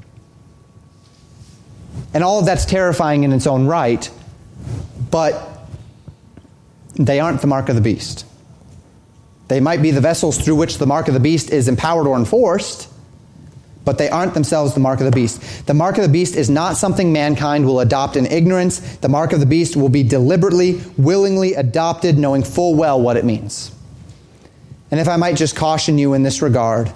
And 2.16 2.24
all 2.24 2.40
of 2.40 2.46
that's 2.46 2.66
terrifying 2.66 3.26
in 3.26 3.32
its 3.32 3.46
own 3.46 3.68
right, 3.68 4.10
but 5.12 5.68
they 6.96 7.20
aren't 7.20 7.42
the 7.42 7.48
mark 7.48 7.70
of 7.70 7.76
the 7.76 7.82
beast. 7.82 8.26
They 9.48 9.60
might 9.60 9.82
be 9.82 9.92
the 9.92 10.02
vessels 10.02 10.38
through 10.38 10.56
which 10.56 10.78
the 10.78 10.88
mark 10.88 11.08
of 11.08 11.14
the 11.14 11.20
beast 11.20 11.52
is 11.52 11.68
empowered 11.68 12.08
or 12.08 12.18
enforced, 12.18 12.90
but 13.84 14.00
they 14.00 14.10
aren't 14.10 14.34
themselves 14.34 14.74
the 14.74 14.80
mark 14.80 15.00
of 15.00 15.06
the 15.06 15.12
beast. 15.12 15.68
The 15.68 15.76
mark 15.76 15.98
of 15.98 16.04
the 16.04 16.10
beast 16.10 16.36
is 16.36 16.50
not 16.50 16.78
something 16.78 17.14
mankind 17.14 17.66
will 17.66 17.80
adopt 17.80 18.16
in 18.16 18.26
ignorance. 18.26 18.80
The 18.98 19.10
mark 19.10 19.32
of 19.32 19.40
the 19.40 19.46
beast 19.46 19.76
will 19.76 19.90
be 19.90 20.02
deliberately, 20.02 20.82
willingly 20.98 21.54
adopted, 21.54 22.18
knowing 22.18 22.44
full 22.44 22.74
well 22.74 23.00
what 23.00 23.18
it 23.18 23.26
means. 23.26 23.72
And 24.90 25.00
if 25.00 25.08
I 25.08 25.18
might 25.18 25.36
just 25.36 25.56
caution 25.56 26.00
you 26.00 26.14
in 26.14 26.24
this 26.24 26.42
regard, 26.42 26.92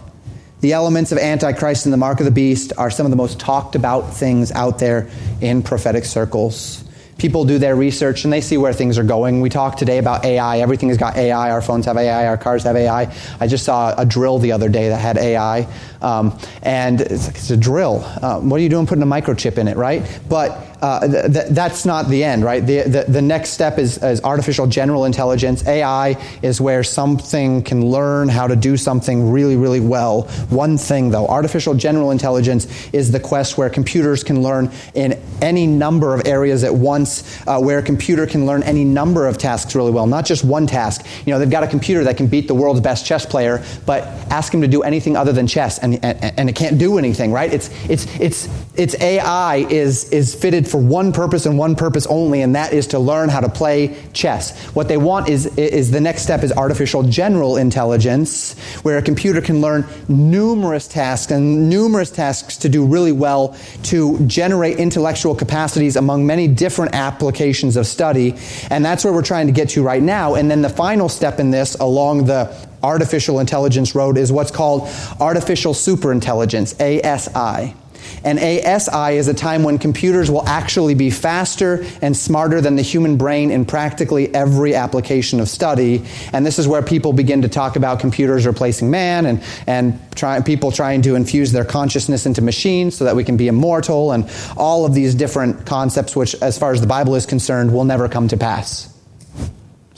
the 0.61 0.73
elements 0.73 1.11
of 1.11 1.19
Antichrist 1.19 1.85
and 1.85 1.93
the 1.93 1.97
mark 1.97 2.19
of 2.19 2.25
the 2.25 2.31
beast 2.31 2.73
are 2.77 2.89
some 2.89 3.05
of 3.05 3.11
the 3.11 3.15
most 3.15 3.39
talked 3.39 3.75
about 3.75 4.13
things 4.13 4.51
out 4.51 4.79
there 4.79 5.09
in 5.41 5.61
prophetic 5.61 6.05
circles 6.05 6.83
people 7.19 7.45
do 7.45 7.59
their 7.59 7.75
research 7.75 8.23
and 8.23 8.33
they 8.33 8.41
see 8.41 8.57
where 8.57 8.73
things 8.73 8.97
are 8.97 9.03
going. 9.03 9.41
We 9.41 9.49
talked 9.49 9.77
today 9.77 9.97
about 9.97 10.25
AI. 10.25 10.59
Everything 10.59 10.89
has 10.89 10.97
got 10.97 11.17
AI. 11.17 11.51
Our 11.51 11.61
phones 11.61 11.85
have 11.85 11.97
AI. 11.97 12.27
Our 12.27 12.37
cars 12.37 12.63
have 12.63 12.75
AI. 12.75 13.13
I 13.39 13.47
just 13.47 13.65
saw 13.65 13.93
a 13.97 14.05
drill 14.05 14.39
the 14.39 14.51
other 14.51 14.69
day 14.69 14.89
that 14.89 14.99
had 14.99 15.17
AI. 15.17 15.67
Um, 16.01 16.37
and 16.63 17.01
it's, 17.01 17.27
it's, 17.27 17.49
a 17.51 17.57
drill. 17.57 18.01
Uh, 18.21 18.39
what 18.39 18.59
are 18.59 18.63
you 18.63 18.69
doing 18.69 18.87
putting 18.87 19.03
a 19.03 19.07
microchip 19.07 19.57
in 19.57 19.67
it, 19.67 19.75
right? 19.75 20.19
But 20.29 20.68
uh, 20.81 21.07
th- 21.07 21.33
th- 21.33 21.47
that's 21.49 21.85
not 21.85 22.07
the 22.07 22.23
end, 22.23 22.43
right? 22.43 22.65
The, 22.65 22.83
the, 22.83 23.05
the 23.07 23.21
next 23.21 23.49
step 23.49 23.77
is, 23.77 24.01
is, 24.01 24.21
artificial 24.21 24.67
general 24.67 25.05
intelligence. 25.05 25.67
AI 25.67 26.17
is 26.41 26.61
where 26.61 26.83
something 26.83 27.63
can 27.63 27.85
learn 27.85 28.29
how 28.29 28.47
to 28.47 28.55
do 28.55 28.77
something 28.77 29.31
really, 29.31 29.57
really 29.57 29.81
well. 29.81 30.23
One 30.49 30.77
thing, 30.77 31.09
though, 31.09 31.27
artificial 31.27 31.73
general 31.73 32.11
intelligence 32.11 32.67
is 32.93 33.11
the 33.11 33.19
quest 33.19 33.57
where 33.57 33.69
computers 33.69 34.23
can 34.23 34.41
learn 34.41 34.71
in 34.93 35.19
any 35.41 35.67
number 35.67 36.13
of 36.13 36.25
areas 36.25 36.63
at 36.63 36.73
once, 36.73 37.45
uh, 37.47 37.59
where 37.59 37.79
a 37.79 37.83
computer 37.83 38.25
can 38.25 38.45
learn 38.45 38.63
any 38.63 38.85
number 38.85 39.27
of 39.27 39.37
tasks 39.37 39.75
really 39.75 39.91
well, 39.91 40.07
not 40.07 40.25
just 40.25 40.45
one 40.45 40.65
task. 40.65 41.05
You 41.25 41.33
know, 41.33 41.39
they've 41.39 41.49
got 41.49 41.63
a 41.63 41.67
computer 41.67 42.03
that 42.05 42.15
can 42.15 42.27
beat 42.27 42.47
the 42.47 42.55
world's 42.55 42.81
best 42.81 43.05
chess 43.05 43.25
player, 43.25 43.63
but 43.85 44.03
ask 44.31 44.53
him 44.53 44.61
to 44.61 44.67
do 44.67 44.83
anything 44.83 45.17
other 45.17 45.33
than 45.33 45.47
chess, 45.47 45.79
and, 45.79 46.03
and, 46.03 46.39
and 46.39 46.49
it 46.49 46.55
can't 46.55 46.77
do 46.77 46.97
anything, 46.97 47.31
right? 47.31 47.51
It's, 47.51 47.69
it's, 47.89 48.19
it's, 48.19 48.47
it's 48.75 48.95
AI 49.01 49.57
is, 49.69 50.09
is 50.11 50.35
fitted 50.35 50.68
for 50.69 50.77
one 50.77 51.11
purpose 51.11 51.45
and 51.45 51.57
one 51.57 51.75
purpose 51.75 52.05
only, 52.07 52.41
and 52.41 52.55
that 52.55 52.73
is 52.73 52.87
to 52.87 52.99
learn 52.99 53.29
how 53.29 53.39
to 53.39 53.49
play 53.49 53.97
chess. 54.13 54.57
What 54.75 54.87
they 54.87 54.97
want 54.97 55.29
is, 55.29 55.45
is 55.57 55.91
the 55.91 55.99
next 55.99 56.23
step 56.23 56.43
is 56.43 56.51
artificial 56.51 57.03
general 57.03 57.57
intelligence, 57.57 58.57
where 58.83 58.97
a 58.97 59.01
computer 59.01 59.41
can 59.41 59.61
learn 59.61 59.85
numerous 60.07 60.87
tasks 60.87 61.31
and 61.31 61.69
numerous 61.69 62.11
tasks 62.11 62.57
to 62.57 62.69
do 62.69 62.85
really 62.85 63.11
well 63.11 63.57
to 63.83 64.19
generate 64.27 64.77
intellectual 64.77 65.35
capacities 65.35 65.95
among 65.95 66.25
many 66.25 66.47
different 66.47 66.95
applications 66.95 67.75
of 67.75 67.87
study. 67.87 68.35
And 68.69 68.83
that's 68.85 69.03
where 69.03 69.13
we're 69.13 69.21
trying 69.21 69.47
to 69.47 69.53
get 69.53 69.69
to 69.69 69.83
right 69.83 70.03
now. 70.03 70.35
And 70.35 70.49
then 70.49 70.61
the 70.61 70.69
final 70.69 71.09
step 71.09 71.39
in 71.39 71.51
this 71.51 71.75
along 71.75 72.25
the 72.25 72.55
artificial 72.83 73.39
intelligence 73.39 73.95
road 73.95 74.17
is 74.17 74.31
what's 74.31 74.51
called 74.51 74.89
artificial 75.19 75.73
superintelligence, 75.73 76.75
ASI. 76.79 77.75
And 78.23 78.39
ASI 78.39 79.17
is 79.17 79.27
a 79.27 79.33
time 79.33 79.63
when 79.63 79.77
computers 79.77 80.29
will 80.29 80.47
actually 80.47 80.95
be 80.95 81.09
faster 81.09 81.85
and 82.01 82.15
smarter 82.15 82.61
than 82.61 82.75
the 82.75 82.81
human 82.81 83.17
brain 83.17 83.51
in 83.51 83.65
practically 83.65 84.33
every 84.33 84.75
application 84.75 85.39
of 85.39 85.49
study. 85.49 86.05
And 86.33 86.45
this 86.45 86.59
is 86.59 86.67
where 86.67 86.81
people 86.81 87.13
begin 87.13 87.41
to 87.43 87.49
talk 87.49 87.75
about 87.75 87.99
computers 87.99 88.45
replacing 88.45 88.91
man 88.91 89.25
and, 89.25 89.43
and 89.67 89.99
try, 90.15 90.41
people 90.41 90.71
trying 90.71 91.01
to 91.03 91.15
infuse 91.15 91.51
their 91.51 91.65
consciousness 91.65 92.25
into 92.25 92.41
machines 92.41 92.95
so 92.97 93.05
that 93.05 93.15
we 93.15 93.23
can 93.23 93.37
be 93.37 93.47
immortal 93.47 94.11
and 94.11 94.29
all 94.57 94.85
of 94.85 94.93
these 94.93 95.15
different 95.15 95.65
concepts, 95.65 96.15
which, 96.15 96.35
as 96.41 96.57
far 96.57 96.71
as 96.71 96.81
the 96.81 96.87
Bible 96.87 97.15
is 97.15 97.25
concerned, 97.25 97.73
will 97.73 97.85
never 97.85 98.09
come 98.09 98.27
to 98.27 98.37
pass. 98.37 98.98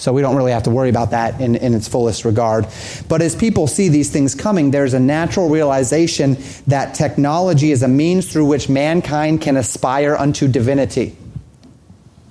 So 0.02 0.12
we 0.12 0.24
don't 0.24 0.36
really 0.36 0.52
have 0.52 0.64
to 0.64 0.72
worry 0.72 0.90
about 0.90 1.12
that 1.12 1.40
in, 1.40 1.56
in 1.56 1.76
its 1.76 1.88
fullest 1.88 2.26
regard. 2.26 2.66
But 3.08 3.22
as 3.22 3.36
people 3.36 3.68
see 3.68 3.88
these 3.88 4.10
things 4.10 4.34
coming, 4.34 4.72
there's 4.72 4.96
a 4.96 5.00
natural 5.00 5.48
realization 5.48 6.38
that 6.66 6.96
technology 6.96 7.72
is 7.72 7.84
a 7.84 7.88
means 7.88 8.32
through 8.32 8.46
which 8.46 8.68
mankind 8.68 9.42
can 9.42 9.58
aspire 9.58 10.16
unto 10.16 10.48
divinity. 10.48 11.16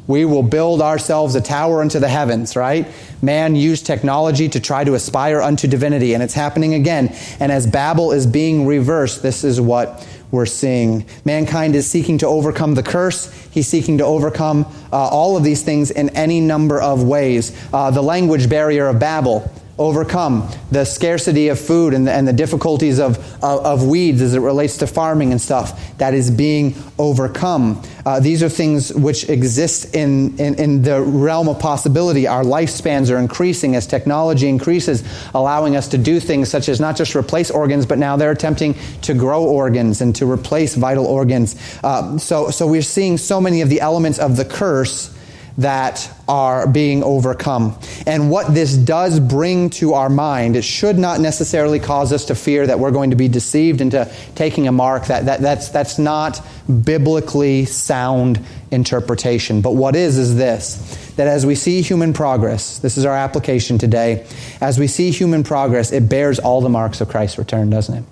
We 0.08 0.24
will 0.24 0.42
build 0.42 0.82
ourselves 0.82 1.36
a 1.36 1.40
tower 1.40 1.80
unto 1.80 2.00
the 2.00 2.08
heavens, 2.08 2.56
right? 2.56 2.88
Man 3.22 3.54
used 3.54 3.86
technology 3.86 4.48
to 4.48 4.58
try 4.58 4.82
to 4.82 4.94
aspire 4.94 5.40
unto 5.40 5.68
divinity, 5.68 6.14
and 6.14 6.24
it's 6.24 6.34
happening 6.34 6.74
again. 6.74 7.14
And 7.38 7.52
as 7.52 7.68
Babel 7.68 8.10
is 8.10 8.26
being 8.26 8.66
reversed, 8.66 9.22
this 9.22 9.44
is 9.44 9.60
what 9.60 10.04
we're 10.30 10.46
seeing. 10.46 11.06
Mankind 11.24 11.74
is 11.74 11.88
seeking 11.88 12.18
to 12.18 12.26
overcome 12.26 12.74
the 12.74 12.82
curse. 12.82 13.32
He's 13.50 13.66
seeking 13.68 13.98
to 13.98 14.04
overcome 14.04 14.66
uh, 14.92 14.96
all 14.96 15.36
of 15.36 15.44
these 15.44 15.62
things 15.62 15.90
in 15.90 16.10
any 16.10 16.40
number 16.40 16.80
of 16.80 17.02
ways. 17.02 17.56
Uh, 17.72 17.90
the 17.90 18.02
language 18.02 18.48
barrier 18.48 18.86
of 18.86 18.98
Babel 18.98 19.50
overcome 19.80 20.46
the 20.70 20.84
scarcity 20.84 21.48
of 21.48 21.58
food 21.58 21.94
and 21.94 22.06
the, 22.06 22.12
and 22.12 22.28
the 22.28 22.34
difficulties 22.34 23.00
of, 23.00 23.16
of, 23.42 23.64
of, 23.64 23.86
weeds 23.86 24.20
as 24.20 24.34
it 24.34 24.40
relates 24.40 24.76
to 24.76 24.86
farming 24.86 25.32
and 25.32 25.40
stuff 25.40 25.96
that 25.96 26.12
is 26.12 26.30
being 26.30 26.74
overcome. 26.98 27.82
Uh, 28.04 28.20
these 28.20 28.42
are 28.42 28.48
things 28.50 28.92
which 28.92 29.26
exist 29.30 29.94
in, 29.94 30.38
in, 30.38 30.54
in, 30.60 30.82
the 30.82 31.00
realm 31.00 31.48
of 31.48 31.58
possibility. 31.58 32.26
Our 32.26 32.44
lifespans 32.44 33.10
are 33.10 33.16
increasing 33.16 33.74
as 33.74 33.86
technology 33.86 34.48
increases, 34.48 35.02
allowing 35.34 35.76
us 35.76 35.88
to 35.88 35.98
do 35.98 36.20
things 36.20 36.50
such 36.50 36.68
as 36.68 36.78
not 36.78 36.94
just 36.94 37.16
replace 37.16 37.50
organs, 37.50 37.86
but 37.86 37.98
now 37.98 38.18
they're 38.18 38.32
attempting 38.32 38.74
to 39.02 39.14
grow 39.14 39.44
organs 39.44 40.02
and 40.02 40.14
to 40.16 40.30
replace 40.30 40.74
vital 40.74 41.06
organs. 41.06 41.56
Uh, 41.82 42.18
so, 42.18 42.50
so 42.50 42.66
we're 42.66 42.82
seeing 42.82 43.16
so 43.16 43.40
many 43.40 43.62
of 43.62 43.70
the 43.70 43.80
elements 43.80 44.18
of 44.18 44.36
the 44.36 44.44
curse 44.44 45.16
that 45.58 46.10
are 46.28 46.66
being 46.66 47.02
overcome. 47.02 47.78
And 48.06 48.30
what 48.30 48.54
this 48.54 48.76
does 48.76 49.20
bring 49.20 49.70
to 49.70 49.94
our 49.94 50.08
mind, 50.08 50.56
it 50.56 50.64
should 50.64 50.98
not 50.98 51.20
necessarily 51.20 51.80
cause 51.80 52.12
us 52.12 52.26
to 52.26 52.34
fear 52.34 52.66
that 52.66 52.78
we're 52.78 52.90
going 52.90 53.10
to 53.10 53.16
be 53.16 53.28
deceived 53.28 53.80
into 53.80 54.10
taking 54.34 54.68
a 54.68 54.72
mark. 54.72 55.06
That, 55.06 55.26
that, 55.26 55.40
that's, 55.40 55.68
that's 55.70 55.98
not 55.98 56.40
biblically 56.84 57.64
sound 57.64 58.44
interpretation. 58.70 59.60
But 59.60 59.72
what 59.72 59.96
is, 59.96 60.18
is 60.18 60.36
this 60.36 60.96
that 61.16 61.26
as 61.26 61.44
we 61.44 61.54
see 61.54 61.82
human 61.82 62.14
progress, 62.14 62.78
this 62.78 62.96
is 62.96 63.04
our 63.04 63.14
application 63.14 63.76
today, 63.76 64.26
as 64.60 64.78
we 64.78 64.86
see 64.86 65.10
human 65.10 65.44
progress, 65.44 65.92
it 65.92 66.08
bears 66.08 66.38
all 66.38 66.60
the 66.62 66.68
marks 66.68 67.00
of 67.00 67.08
Christ's 67.08 67.36
return, 67.36 67.68
doesn't 67.68 67.94
it? 67.94 68.04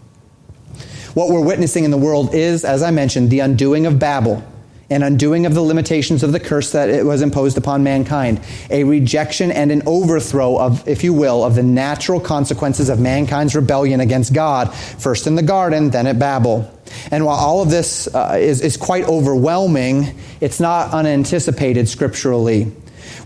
What 1.15 1.31
we're 1.31 1.45
witnessing 1.45 1.85
in 1.85 1.91
the 1.91 1.97
world 1.97 2.35
is, 2.35 2.65
as 2.65 2.83
I 2.83 2.91
mentioned, 2.91 3.31
the 3.31 3.41
undoing 3.41 3.87
of 3.87 3.99
Babel 3.99 4.45
an 4.91 5.03
undoing 5.03 5.45
of 5.45 5.55
the 5.55 5.61
limitations 5.61 6.23
of 6.23 6.33
the 6.33 6.41
curse 6.41 6.73
that 6.73 6.89
it 6.89 7.05
was 7.05 7.21
imposed 7.21 7.59
upon 7.59 7.83
mankind, 7.83 8.41
a 8.71 8.85
rejection 8.85 9.53
and 9.53 9.71
an 9.71 9.83
overthrow 9.85 10.59
of, 10.59 10.87
if 10.89 11.05
you 11.05 11.13
will, 11.13 11.45
of 11.45 11.55
the 11.55 11.63
natural 11.63 12.21
consequences 12.21 12.89
of 12.89 12.99
mankind's 12.99 13.55
rebellion 13.55 14.01
against 14.01 14.33
God, 14.33 14.75
first 14.75 15.27
in 15.27 15.35
the 15.35 15.43
garden, 15.43 15.91
then 15.91 16.07
at 16.07 16.19
Babel. 16.19 16.73
And 17.11 17.27
while 17.27 17.37
all 17.37 17.61
of 17.61 17.69
this 17.69 18.13
uh, 18.15 18.37
is, 18.41 18.63
is 18.63 18.79
quite 18.79 19.05
overwhelming, 19.05 20.19
it's 20.41 20.59
not 20.59 20.93
unanticipated 20.93 21.89
scripturally. 21.89 22.73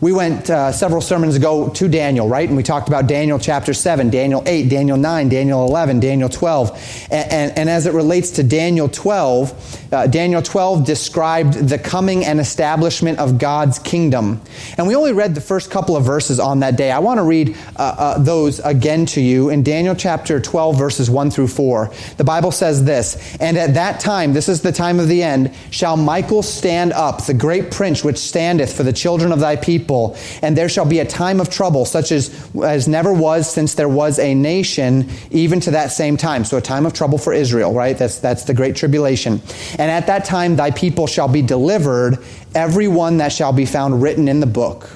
We 0.02 0.12
went 0.12 0.50
uh, 0.50 0.72
several 0.72 1.00
sermons 1.00 1.36
ago 1.36 1.68
to 1.68 1.86
Daniel, 1.86 2.26
right? 2.26 2.48
And 2.48 2.56
we 2.56 2.64
talked 2.64 2.88
about 2.88 3.06
Daniel 3.06 3.38
chapter 3.38 3.72
7, 3.72 4.10
Daniel 4.10 4.42
8, 4.44 4.68
Daniel 4.68 4.96
9, 4.96 5.28
Daniel 5.28 5.64
11, 5.64 6.00
Daniel 6.00 6.28
12. 6.28 7.06
And, 7.12 7.32
and, 7.32 7.58
and 7.58 7.70
as 7.70 7.86
it 7.86 7.94
relates 7.94 8.32
to 8.32 8.42
Daniel 8.42 8.88
12, 8.88 9.92
uh, 9.92 10.08
Daniel 10.08 10.42
12 10.42 10.84
described 10.84 11.54
the 11.68 11.78
coming 11.78 12.24
and 12.24 12.40
establishment 12.40 13.20
of 13.20 13.38
God's 13.38 13.78
kingdom. 13.78 14.40
And 14.76 14.88
we 14.88 14.96
only 14.96 15.12
read 15.12 15.36
the 15.36 15.40
first 15.40 15.70
couple 15.70 15.96
of 15.96 16.04
verses 16.04 16.40
on 16.40 16.58
that 16.60 16.74
day. 16.74 16.90
I 16.90 16.98
want 16.98 17.18
to 17.18 17.22
read 17.22 17.56
uh, 17.76 17.94
uh 17.96 18.18
those 18.18 18.58
again 18.58 19.06
to 19.06 19.20
you 19.20 19.50
in 19.50 19.62
Daniel 19.62 19.94
chapter 19.94 20.40
12, 20.40 20.76
verses 20.76 21.10
1 21.10 21.30
through 21.30 21.46
4. 21.46 21.92
The 22.16 22.24
Bible 22.24 22.50
says 22.50 22.82
this 22.84 23.36
And 23.36 23.56
at 23.56 23.74
that 23.74 24.00
time, 24.00 24.32
this 24.32 24.48
is 24.48 24.62
the 24.62 24.72
time 24.72 24.98
of 24.98 25.06
the 25.06 25.22
end, 25.22 25.54
shall 25.70 25.96
Michael 25.96 26.42
stand 26.42 26.92
up, 26.92 27.24
the 27.24 27.34
great 27.34 27.70
prince 27.70 28.02
which 28.02 28.18
standeth 28.18 28.76
for 28.76 28.82
the 28.82 28.92
children 28.92 29.30
of 29.30 29.38
thy 29.38 29.54
people 29.54 29.91
people, 29.92 30.16
and 30.40 30.56
there 30.56 30.68
shall 30.68 30.86
be 30.86 31.00
a 31.00 31.04
time 31.04 31.40
of 31.40 31.50
trouble, 31.50 31.84
such 31.84 32.12
as, 32.12 32.30
as 32.62 32.88
never 32.88 33.12
was 33.12 33.52
since 33.52 33.74
there 33.74 33.88
was 33.88 34.18
a 34.18 34.34
nation, 34.34 35.08
even 35.30 35.60
to 35.60 35.72
that 35.72 35.92
same 35.92 36.16
time. 36.16 36.44
So 36.44 36.56
a 36.56 36.60
time 36.60 36.86
of 36.86 36.92
trouble 36.92 37.18
for 37.18 37.32
Israel, 37.32 37.72
right? 37.74 37.96
That's, 37.96 38.18
that's 38.18 38.44
the 38.44 38.54
great 38.54 38.74
tribulation. 38.76 39.40
And 39.72 39.90
at 39.90 40.06
that 40.06 40.24
time 40.24 40.56
thy 40.56 40.70
people 40.70 41.06
shall 41.06 41.28
be 41.28 41.42
delivered, 41.42 42.18
every 42.54 42.88
one 42.88 43.18
that 43.18 43.32
shall 43.32 43.52
be 43.52 43.66
found 43.66 44.02
written 44.02 44.28
in 44.28 44.40
the 44.40 44.46
book. 44.46 44.88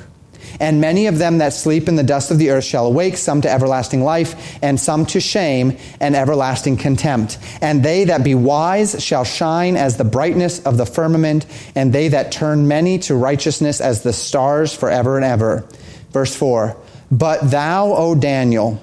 And 0.61 0.81
many 0.81 1.07
of 1.07 1.19
them 1.19 1.39
that 1.39 1.53
sleep 1.53 1.89
in 1.89 1.97
the 1.97 2.03
dust 2.03 2.31
of 2.31 2.39
the 2.39 2.51
earth 2.51 2.65
shall 2.65 2.87
awake, 2.87 3.17
some 3.17 3.41
to 3.43 3.51
everlasting 3.51 4.03
life, 4.03 4.59
and 4.63 4.79
some 4.79 5.07
to 5.07 5.21
shame 5.21 5.77
and 6.01 6.17
everlasting 6.17 6.77
contempt. 6.77 7.39
And 7.61 7.83
they 7.83 8.05
that 8.05 8.25
be 8.25 8.35
wise 8.35 9.03
shall 9.03 9.25
shine 9.25 9.77
as 9.77 9.97
the 9.97 10.05
brightness 10.05 10.65
of 10.65 10.77
the 10.77 10.87
firmament, 10.87 11.47
and 11.75 11.93
they 11.93 12.09
that 12.09 12.33
turn 12.33 12.69
many 12.69 12.99
to 13.01 13.15
righteousness 13.15 13.81
as 13.81 14.03
the 14.03 14.13
stars 14.13 14.75
forever 14.75 15.17
and 15.17 15.25
ever. 15.25 15.67
Verse 16.11 16.35
4 16.35 16.77
But 17.11 17.51
thou, 17.51 17.93
O 17.93 18.15
Daniel, 18.15 18.83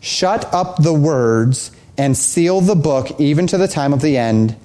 shut 0.00 0.52
up 0.52 0.82
the 0.82 0.94
words 0.94 1.72
and 1.98 2.16
seal 2.16 2.60
the 2.60 2.76
book 2.76 3.20
even 3.20 3.46
to 3.48 3.58
the 3.58 3.68
time 3.68 3.92
of 3.92 4.00
the 4.00 4.16
end. 4.16 4.56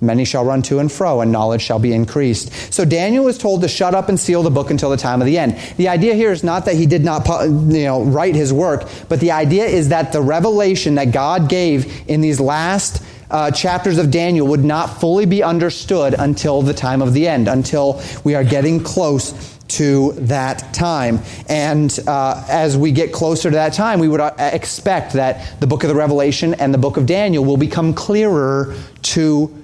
Many 0.00 0.26
shall 0.26 0.44
run 0.44 0.60
to 0.62 0.78
and 0.78 0.92
fro, 0.92 1.22
and 1.22 1.32
knowledge 1.32 1.62
shall 1.62 1.78
be 1.78 1.92
increased. 1.94 2.72
So 2.72 2.84
Daniel 2.84 3.24
was 3.24 3.38
told 3.38 3.62
to 3.62 3.68
shut 3.68 3.94
up 3.94 4.10
and 4.10 4.20
seal 4.20 4.42
the 4.42 4.50
book 4.50 4.70
until 4.70 4.90
the 4.90 4.96
time 4.98 5.22
of 5.22 5.26
the 5.26 5.38
end. 5.38 5.56
The 5.78 5.88
idea 5.88 6.14
here 6.14 6.32
is 6.32 6.44
not 6.44 6.66
that 6.66 6.74
he 6.74 6.84
did 6.84 7.02
not 7.02 7.26
you 7.26 7.84
know, 7.84 8.04
write 8.04 8.34
his 8.34 8.52
work, 8.52 8.88
but 9.08 9.20
the 9.20 9.30
idea 9.30 9.64
is 9.64 9.88
that 9.88 10.12
the 10.12 10.20
revelation 10.20 10.96
that 10.96 11.12
God 11.12 11.48
gave 11.48 12.08
in 12.08 12.20
these 12.20 12.40
last 12.40 13.02
uh, 13.30 13.50
chapters 13.50 13.96
of 13.98 14.10
Daniel 14.10 14.46
would 14.48 14.64
not 14.64 15.00
fully 15.00 15.24
be 15.26 15.42
understood 15.42 16.14
until 16.18 16.62
the 16.62 16.74
time 16.74 17.00
of 17.00 17.14
the 17.14 17.26
end, 17.26 17.48
until 17.48 18.02
we 18.22 18.34
are 18.34 18.44
getting 18.44 18.82
close 18.82 19.56
to 19.68 20.12
that 20.12 20.72
time. 20.72 21.20
And 21.48 21.98
uh, 22.06 22.44
as 22.48 22.76
we 22.76 22.92
get 22.92 23.12
closer 23.12 23.50
to 23.50 23.56
that 23.56 23.72
time, 23.72 23.98
we 23.98 24.08
would 24.08 24.20
uh, 24.20 24.32
expect 24.38 25.14
that 25.14 25.58
the 25.58 25.66
book 25.66 25.82
of 25.82 25.88
the 25.88 25.96
Revelation 25.96 26.54
and 26.54 26.72
the 26.72 26.78
book 26.78 26.96
of 26.96 27.06
Daniel 27.06 27.44
will 27.44 27.56
become 27.56 27.94
clearer 27.94 28.76
to 29.02 29.62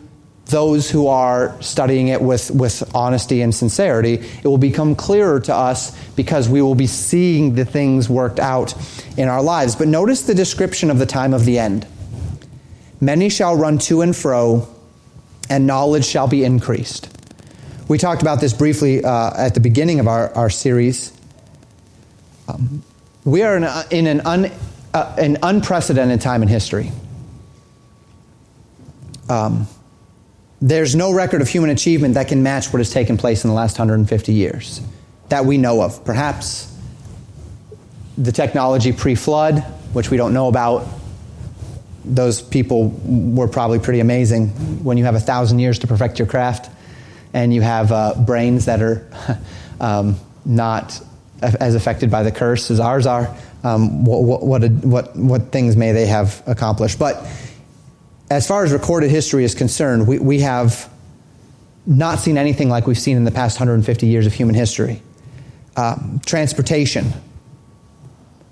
those 0.52 0.88
who 0.88 1.08
are 1.08 1.60
studying 1.60 2.08
it 2.08 2.22
with, 2.22 2.50
with 2.52 2.88
honesty 2.94 3.42
and 3.42 3.52
sincerity. 3.52 4.14
It 4.14 4.44
will 4.44 4.58
become 4.58 4.94
clearer 4.94 5.40
to 5.40 5.54
us 5.54 5.98
because 6.10 6.48
we 6.48 6.62
will 6.62 6.76
be 6.76 6.86
seeing 6.86 7.56
the 7.56 7.64
things 7.64 8.08
worked 8.08 8.38
out 8.38 8.74
in 9.18 9.28
our 9.28 9.42
lives. 9.42 9.74
But 9.74 9.88
notice 9.88 10.22
the 10.22 10.34
description 10.34 10.90
of 10.90 10.98
the 11.00 11.06
time 11.06 11.34
of 11.34 11.44
the 11.44 11.58
end. 11.58 11.86
Many 13.00 13.28
shall 13.28 13.56
run 13.56 13.78
to 13.78 14.02
and 14.02 14.14
fro, 14.14 14.68
and 15.50 15.66
knowledge 15.66 16.04
shall 16.04 16.28
be 16.28 16.44
increased. 16.44 17.08
We 17.88 17.98
talked 17.98 18.22
about 18.22 18.40
this 18.40 18.52
briefly 18.52 19.04
uh, 19.04 19.32
at 19.36 19.54
the 19.54 19.60
beginning 19.60 19.98
of 19.98 20.06
our, 20.06 20.32
our 20.34 20.50
series. 20.50 21.12
Um, 22.46 22.84
we 23.24 23.42
are 23.42 23.56
in, 23.56 23.64
a, 23.64 23.84
in 23.90 24.06
an, 24.06 24.20
un, 24.20 24.52
uh, 24.94 25.16
an 25.18 25.38
unprecedented 25.42 26.20
time 26.20 26.42
in 26.42 26.48
history. 26.48 26.92
Um, 29.28 29.66
there's 30.62 30.94
no 30.94 31.12
record 31.12 31.42
of 31.42 31.48
human 31.48 31.70
achievement 31.70 32.14
that 32.14 32.28
can 32.28 32.44
match 32.44 32.72
what 32.72 32.78
has 32.78 32.90
taken 32.90 33.18
place 33.18 33.44
in 33.44 33.50
the 33.50 33.54
last 33.54 33.78
150 33.78 34.32
years 34.32 34.80
that 35.28 35.44
we 35.44 35.58
know 35.58 35.82
of. 35.82 36.04
Perhaps 36.04 36.72
the 38.16 38.30
technology 38.30 38.92
pre 38.92 39.16
flood, 39.16 39.60
which 39.92 40.08
we 40.08 40.16
don't 40.16 40.32
know 40.32 40.46
about, 40.46 40.86
those 42.04 42.40
people 42.40 42.88
were 43.04 43.48
probably 43.48 43.80
pretty 43.80 43.98
amazing 43.98 44.48
when 44.84 44.96
you 44.96 45.04
have 45.04 45.16
a 45.16 45.20
thousand 45.20 45.58
years 45.58 45.80
to 45.80 45.88
perfect 45.88 46.18
your 46.18 46.28
craft 46.28 46.70
and 47.34 47.52
you 47.52 47.60
have 47.60 47.90
uh, 47.90 48.14
brains 48.14 48.66
that 48.66 48.82
are 48.82 49.08
um, 49.80 50.16
not 50.44 51.00
as 51.42 51.74
affected 51.74 52.08
by 52.08 52.22
the 52.22 52.30
curse 52.30 52.70
as 52.70 52.78
ours 52.78 53.06
are, 53.06 53.36
um, 53.64 54.04
what, 54.04 54.42
what, 54.42 54.70
what, 54.70 55.16
what, 55.16 55.52
things 55.52 55.76
may 55.76 55.92
they 55.92 56.06
have 56.06 56.40
accomplished? 56.46 56.98
But 56.98 57.26
as 58.32 58.46
far 58.46 58.64
as 58.64 58.72
recorded 58.72 59.10
history 59.10 59.44
is 59.44 59.54
concerned, 59.54 60.06
we, 60.06 60.18
we 60.18 60.40
have 60.40 60.90
not 61.86 62.18
seen 62.18 62.38
anything 62.38 62.68
like 62.70 62.86
we've 62.86 62.98
seen 62.98 63.16
in 63.16 63.24
the 63.24 63.30
past 63.30 63.60
150 63.60 64.06
years 64.06 64.26
of 64.26 64.32
human 64.32 64.54
history. 64.54 65.02
Um, 65.76 66.20
transportation 66.24 67.12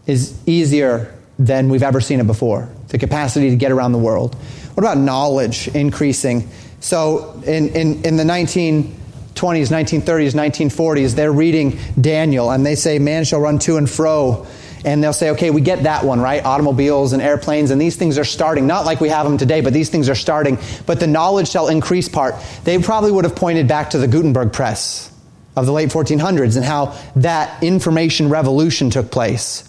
is 0.07 0.39
easier 0.47 1.15
than 1.39 1.71
we've 1.71 1.83
ever 1.83 2.01
seen 2.01 2.21
it 2.21 2.27
before. 2.27 2.69
The 2.89 2.99
capacity 2.99 3.51
to 3.51 3.57
get 3.57 3.73
around 3.73 3.93
the 3.93 3.99
world. 3.99 4.35
What 4.75 4.85
about 4.85 4.99
knowledge 4.99 5.69
increasing? 5.69 6.49
So 6.81 7.41
in, 7.47 7.69
in, 7.71 8.05
in 8.05 8.17
the 8.17 8.25
1920s, 8.25 8.93
1930s, 9.35 10.35
1940s, 10.35 11.15
they're 11.15 11.33
reading 11.33 11.79
Daniel 11.99 12.51
and 12.51 12.67
they 12.67 12.75
say, 12.75 12.99
Man 12.99 13.25
shall 13.25 13.41
run 13.41 13.59
to 13.61 13.79
and 13.79 13.89
fro. 13.89 14.47
And 14.85 15.03
they'll 15.03 15.13
say, 15.13 15.31
okay, 15.31 15.51
we 15.51 15.61
get 15.61 15.83
that 15.83 16.05
one, 16.05 16.21
right? 16.21 16.45
Automobiles 16.45 17.13
and 17.13 17.23
airplanes, 17.23 17.71
and 17.71 17.81
these 17.81 17.97
things 17.97 18.19
are 18.19 18.25
starting. 18.25 18.67
Not 18.67 18.87
like 18.87 19.01
we 19.01 19.09
have 19.11 19.27
them 19.27 19.37
today, 19.37 19.61
but 19.61 19.73
these 19.73 19.91
things 19.91 20.09
are 20.09 20.15
starting. 20.15 20.59
But 20.87 21.01
the 21.01 21.07
knowledge 21.07 21.51
shall 21.51 21.69
increase 21.69 22.09
part. 22.09 22.35
They 22.65 22.79
probably 22.79 23.13
would 23.13 23.25
have 23.25 23.37
pointed 23.37 23.69
back 23.69 23.91
to 23.91 23.99
the 23.99 24.09
Gutenberg 24.09 24.53
press 24.53 25.13
of 25.57 25.67
the 25.67 25.73
late 25.73 25.91
1400s 25.91 26.57
and 26.57 26.65
how 26.65 26.99
that 27.17 27.63
information 27.63 28.29
revolution 28.29 28.91
took 28.91 29.11
place. 29.11 29.69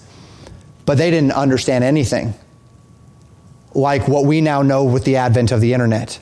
But 0.86 0.97
they 0.97 1.12
didn't 1.12 1.34
understand 1.34 1.84
anything 1.84 2.34
like 3.74 4.07
what 4.07 4.26
we 4.26 4.41
now 4.41 4.62
know 4.62 4.84
with 4.84 5.05
the 5.05 5.18
advent 5.18 5.51
of 5.51 5.62
the 5.62 5.74
internet 5.74 6.20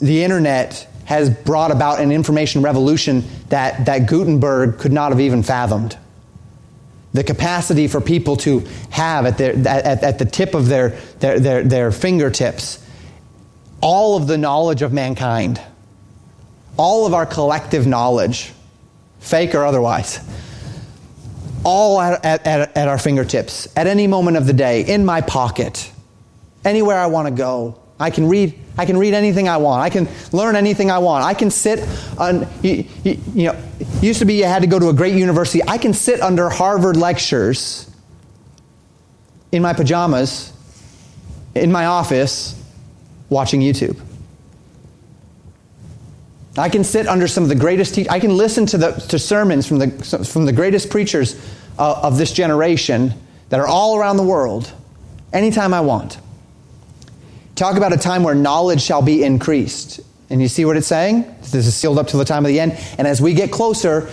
the 0.00 0.24
internet 0.24 0.88
has 1.04 1.30
brought 1.30 1.70
about 1.70 2.00
an 2.00 2.10
information 2.10 2.62
revolution 2.62 3.24
that, 3.48 3.86
that 3.86 4.08
Gutenberg 4.08 4.78
could 4.78 4.92
not 4.92 5.12
have 5.12 5.20
even 5.20 5.42
fathomed. 5.42 5.96
The 7.12 7.24
capacity 7.24 7.88
for 7.88 8.00
people 8.00 8.36
to 8.38 8.60
have 8.90 9.26
at, 9.26 9.38
their, 9.38 9.52
at, 9.66 10.04
at 10.04 10.18
the 10.18 10.24
tip 10.24 10.54
of 10.54 10.68
their, 10.68 10.90
their, 11.18 11.40
their, 11.40 11.64
their 11.64 11.92
fingertips 11.92 12.78
all 13.80 14.16
of 14.16 14.26
the 14.26 14.38
knowledge 14.38 14.82
of 14.82 14.92
mankind, 14.92 15.60
all 16.76 17.06
of 17.06 17.14
our 17.14 17.26
collective 17.26 17.86
knowledge, 17.86 18.52
fake 19.20 19.54
or 19.54 19.64
otherwise, 19.64 20.20
all 21.64 22.00
at, 22.00 22.24
at, 22.24 22.76
at, 22.76 22.88
our 22.88 22.98
fingertips, 22.98 23.68
at 23.76 23.86
any 23.86 24.06
moment 24.06 24.36
of 24.36 24.46
the 24.46 24.52
day, 24.52 24.82
in 24.82 25.04
my 25.04 25.20
pocket, 25.20 25.90
anywhere 26.64 26.98
I 26.98 27.06
want 27.06 27.28
to 27.28 27.34
go. 27.34 27.80
I 28.00 28.10
can 28.10 28.28
read 28.28 28.58
I 28.78 28.86
can 28.86 28.96
read 28.96 29.12
anything 29.12 29.46
I 29.46 29.58
want. 29.58 29.82
I 29.82 29.90
can 29.90 30.08
learn 30.32 30.56
anything 30.56 30.90
I 30.90 30.98
want. 30.98 31.22
I 31.22 31.34
can 31.34 31.50
sit 31.50 31.86
on, 32.16 32.48
you, 32.62 32.86
you, 33.04 33.20
you 33.34 33.44
know, 33.44 33.62
used 34.00 34.20
to 34.20 34.24
be 34.24 34.34
you 34.34 34.44
had 34.44 34.62
to 34.62 34.68
go 34.68 34.78
to 34.78 34.88
a 34.88 34.92
great 34.94 35.14
university. 35.14 35.62
I 35.68 35.76
can 35.76 35.92
sit 35.92 36.22
under 36.22 36.48
Harvard 36.48 36.96
lectures 36.96 37.90
in 39.52 39.60
my 39.60 39.74
pajamas, 39.74 40.50
in 41.54 41.70
my 41.70 41.84
office, 41.84 42.58
watching 43.28 43.60
YouTube. 43.60 44.00
I 46.56 46.70
can 46.70 46.84
sit 46.84 47.06
under 47.06 47.28
some 47.28 47.42
of 47.42 47.50
the 47.50 47.54
greatest 47.54 47.96
te- 47.96 48.08
I 48.08 48.18
can 48.18 48.34
listen 48.34 48.64
to, 48.66 48.78
the, 48.78 48.92
to 48.92 49.18
sermons 49.18 49.66
from 49.66 49.78
the, 49.78 49.90
from 50.24 50.46
the 50.46 50.52
greatest 50.52 50.88
preachers 50.88 51.34
uh, 51.78 52.00
of 52.02 52.16
this 52.16 52.32
generation 52.32 53.12
that 53.50 53.60
are 53.60 53.66
all 53.66 53.96
around 53.96 54.16
the 54.16 54.22
world 54.22 54.72
anytime 55.34 55.74
I 55.74 55.80
want. 55.80 56.18
Talk 57.60 57.76
about 57.76 57.92
a 57.92 57.98
time 57.98 58.22
where 58.22 58.34
knowledge 58.34 58.80
shall 58.80 59.02
be 59.02 59.22
increased. 59.22 60.00
And 60.30 60.40
you 60.40 60.48
see 60.48 60.64
what 60.64 60.78
it's 60.78 60.86
saying? 60.86 61.26
This 61.42 61.66
is 61.66 61.76
sealed 61.76 61.98
up 61.98 62.06
to 62.06 62.16
the 62.16 62.24
time 62.24 62.46
of 62.46 62.48
the 62.48 62.58
end. 62.58 62.72
And 62.96 63.06
as 63.06 63.20
we 63.20 63.34
get 63.34 63.52
closer, 63.52 64.08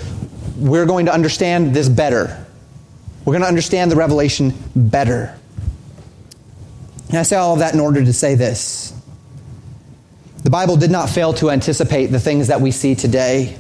we're 0.58 0.86
going 0.86 1.06
to 1.06 1.14
understand 1.14 1.74
this 1.74 1.88
better. 1.88 2.46
We're 3.24 3.32
going 3.32 3.44
to 3.44 3.48
understand 3.48 3.90
the 3.90 3.96
revelation 3.96 4.54
better. 4.76 5.34
And 7.08 7.20
I 7.20 7.24
say 7.24 7.38
all 7.38 7.54
of 7.54 7.60
that 7.60 7.74
in 7.74 7.80
order 7.80 8.04
to 8.04 8.12
say 8.12 8.36
this. 8.36 8.94
The 10.44 10.50
Bible 10.50 10.76
did 10.76 10.92
not 10.92 11.10
fail 11.10 11.32
to 11.36 11.50
anticipate 11.50 12.08
the 12.08 12.20
things 12.20 12.50
that 12.50 12.60
we 12.60 12.72
see 12.72 12.96
today. 12.96 13.58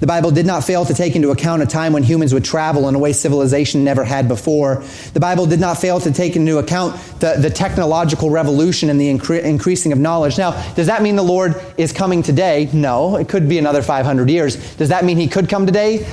The 0.00 0.06
Bible 0.06 0.30
did 0.30 0.46
not 0.46 0.62
fail 0.62 0.84
to 0.84 0.94
take 0.94 1.16
into 1.16 1.30
account 1.30 1.62
a 1.62 1.66
time 1.66 1.92
when 1.92 2.04
humans 2.04 2.32
would 2.32 2.44
travel 2.44 2.88
in 2.88 2.94
a 2.94 2.98
way 2.98 3.12
civilization 3.12 3.82
never 3.82 4.04
had 4.04 4.28
before. 4.28 4.84
The 5.12 5.20
Bible 5.20 5.46
did 5.46 5.58
not 5.58 5.78
fail 5.78 5.98
to 6.00 6.12
take 6.12 6.36
into 6.36 6.58
account 6.58 6.94
the, 7.18 7.34
the 7.38 7.50
technological 7.50 8.30
revolution 8.30 8.90
and 8.90 9.00
the 9.00 9.12
incre- 9.12 9.42
increasing 9.42 9.92
of 9.92 9.98
knowledge. 9.98 10.38
Now, 10.38 10.52
does 10.74 10.86
that 10.86 11.02
mean 11.02 11.16
the 11.16 11.24
Lord 11.24 11.60
is 11.76 11.92
coming 11.92 12.22
today? 12.22 12.70
No. 12.72 13.16
It 13.16 13.28
could 13.28 13.48
be 13.48 13.58
another 13.58 13.82
500 13.82 14.30
years. 14.30 14.76
Does 14.76 14.90
that 14.90 15.04
mean 15.04 15.16
he 15.16 15.26
could 15.26 15.48
come 15.48 15.66
today? 15.66 16.06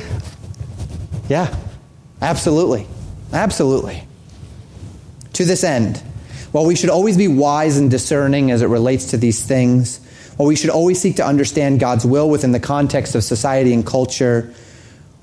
Yeah, 1.29 1.55
absolutely. 2.21 2.87
Absolutely. 3.33 4.03
To 5.33 5.45
this 5.45 5.63
end, 5.63 5.97
while 6.51 6.65
we 6.65 6.75
should 6.75 6.89
always 6.89 7.17
be 7.17 7.27
wise 7.27 7.77
and 7.77 7.91
discerning 7.91 8.49
as 8.49 8.61
it 8.61 8.67
relates 8.67 9.07
to 9.07 9.17
these 9.17 9.43
things, 9.43 9.99
while 10.37 10.47
we 10.47 10.55
should 10.55 10.69
always 10.69 10.99
seek 10.99 11.15
to 11.17 11.25
understand 11.25 11.79
God's 11.79 12.05
will 12.05 12.29
within 12.29 12.51
the 12.51 12.59
context 12.59 13.15
of 13.15 13.23
society 13.23 13.73
and 13.73 13.85
culture, 13.85 14.53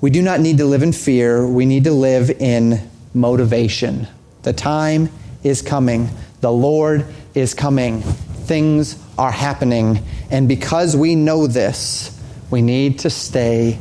we 0.01 0.09
do 0.09 0.21
not 0.21 0.39
need 0.39 0.57
to 0.57 0.65
live 0.65 0.83
in 0.83 0.91
fear. 0.91 1.47
We 1.47 1.65
need 1.65 1.83
to 1.85 1.91
live 1.91 2.29
in 2.29 2.89
motivation. 3.13 4.07
The 4.41 4.53
time 4.53 5.09
is 5.43 5.61
coming. 5.61 6.09
The 6.41 6.51
Lord 6.51 7.05
is 7.35 7.53
coming. 7.53 8.01
Things 8.01 8.99
are 9.17 9.31
happening. 9.31 10.03
And 10.31 10.47
because 10.47 10.97
we 10.97 11.15
know 11.15 11.47
this, 11.47 12.19
we 12.49 12.61
need 12.61 12.99
to 12.99 13.09
stay 13.09 13.79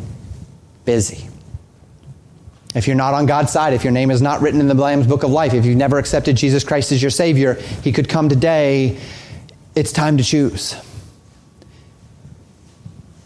busy. 0.85 1.29
If 2.75 2.87
you're 2.87 2.97
not 2.97 3.15
on 3.15 3.27
God's 3.27 3.53
side, 3.53 3.73
if 3.73 3.85
your 3.85 3.93
name 3.93 4.11
is 4.11 4.23
not 4.23 4.41
written 4.41 4.61
in 4.61 4.69
the 4.69 4.75
Lamb's 4.75 5.07
Book 5.07 5.25
of 5.25 5.31
Life, 5.31 5.55
if 5.55 5.65
you've 5.67 5.77
never 5.77 5.99
accepted 5.99 6.37
Jesus 6.37 6.65
Christ 6.65 6.93
as 6.93 7.03
your 7.03 7.11
Savior, 7.11 7.55
He 7.55 7.93
could 7.93 8.09
come 8.09 8.29
today. 8.29 8.99
It's 9.75 9.93
time 9.93 10.19
to 10.19 10.25
choose. 10.25 10.77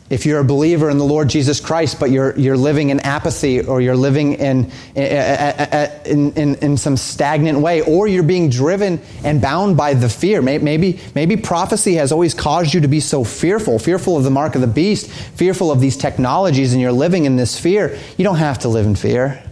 If 0.09 0.24
you're 0.24 0.40
a 0.40 0.44
believer 0.44 0.88
in 0.88 0.98
the 0.98 1.04
Lord 1.04 1.28
Jesus 1.28 1.61
Christ, 1.61 1.98
but 1.98 2.11
you're, 2.11 2.36
you're 2.38 2.57
living 2.57 2.90
in 2.90 3.00
apathy 3.00 3.61
or 3.61 3.80
you're 3.80 3.96
living 3.96 4.34
in, 4.34 4.70
eh, 4.94 5.02
eh, 5.02 5.66
eh, 5.70 6.02
in, 6.04 6.32
in, 6.32 6.54
in, 6.57 6.76
some 6.76 6.96
stagnant 6.96 7.59
way, 7.59 7.80
or 7.82 8.07
you're 8.07 8.22
being 8.22 8.48
driven 8.48 9.00
and 9.24 9.40
bound 9.40 9.76
by 9.76 9.94
the 9.94 10.09
fear. 10.09 10.42
Maybe, 10.42 11.00
maybe 11.14 11.36
prophecy 11.36 11.94
has 11.94 12.12
always 12.12 12.34
caused 12.34 12.74
you 12.74 12.80
to 12.82 12.88
be 12.88 13.00
so 13.00 13.24
fearful, 13.24 13.78
fearful 13.78 14.16
of 14.16 14.24
the 14.24 14.30
mark 14.30 14.54
of 14.54 14.61
the 14.61 14.66
beast, 14.66 15.11
fearful 15.11 15.72
of 15.72 15.80
these 15.80 15.96
technologies, 15.96 16.72
and 16.72 16.80
you're 16.80 16.92
living 16.92 17.24
in 17.24 17.36
this 17.36 17.59
fear. 17.59 17.98
You 18.16 18.24
don't 18.24 18.36
have 18.36 18.61
to 18.61 18.68
live 18.68 18.86
in 18.86 18.94
fear. 18.94 19.42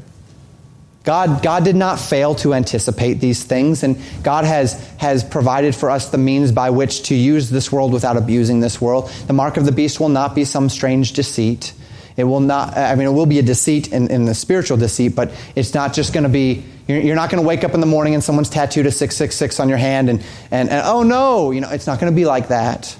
God, 1.05 1.43
God 1.43 1.65
did 1.65 1.77
not 1.77 2.01
fail 2.01 2.35
to 2.37 2.55
anticipate 2.55 3.15
these 3.15 3.45
things, 3.45 3.83
and 3.83 4.01
God 4.23 4.47
has, 4.47 4.73
has 4.97 5.23
provided 5.23 5.75
for 5.75 5.91
us 5.91 6.09
the 6.09 6.17
means 6.17 6.51
by 6.51 6.71
which 6.71 7.03
to 7.05 7.15
use 7.15 7.51
this 7.51 7.71
world 7.71 7.93
without 7.93 8.17
abusing 8.17 8.61
this 8.61 8.81
world. 8.81 9.11
The 9.27 9.35
mark 9.35 9.59
of 9.59 9.67
the 9.67 9.73
beast 9.73 10.01
will 10.01 10.09
not 10.09 10.35
be 10.35 10.47
some 10.47 10.71
strange 10.71 11.13
deceit. 11.13 11.75
It 12.17 12.25
will 12.25 12.41
not, 12.41 12.79
I 12.79 12.95
mean, 12.95 13.07
it 13.07 13.13
will 13.13 13.27
be 13.27 13.39
a 13.39 13.43
deceit 13.43 13.93
in, 13.93 14.11
in 14.11 14.25
the 14.25 14.35
spiritual 14.35 14.79
deceit, 14.79 15.15
but 15.15 15.31
it's 15.55 15.75
not 15.75 15.93
just 15.93 16.15
going 16.15 16.25
to 16.25 16.31
be, 16.31 16.65
you're, 16.89 17.01
you're 17.01 17.17
not 17.17 17.29
going 17.29 17.43
to 17.43 17.47
wake 17.47 17.65
up 17.65 17.75
in 17.75 17.81
the 17.81 17.87
morning 17.87 18.15
and 18.15 18.25
someone's 18.25 18.49
tattooed 18.49 18.87
a 18.87 18.91
666 18.91 19.61
on 19.61 19.69
your 19.69 19.79
hand 19.79 20.09
and, 20.09 20.25
and, 20.51 20.71
and 20.71 20.83
oh 20.87 21.03
no, 21.03 21.51
you 21.51 21.61
know, 21.61 21.69
it's 21.71 21.87
not 21.87 22.01
going 22.01 22.11
to 22.11 22.17
be 22.17 22.25
like 22.25 22.49
that, 22.49 22.97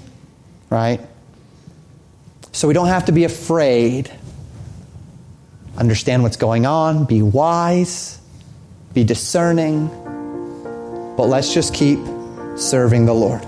right? 0.69 0.99
So 2.51 2.67
we 2.67 2.75
don't 2.75 2.87
have 2.87 3.05
to 3.05 3.11
be 3.13 3.23
afraid 3.23 4.11
understand 5.77 6.23
what's 6.23 6.37
going 6.37 6.65
on, 6.65 7.05
be 7.05 7.21
wise, 7.21 8.19
be 8.93 9.03
discerning. 9.03 9.87
But 11.17 11.27
let's 11.27 11.53
just 11.53 11.73
keep 11.73 11.99
serving 12.55 13.05
the 13.05 13.13
Lord. 13.13 13.41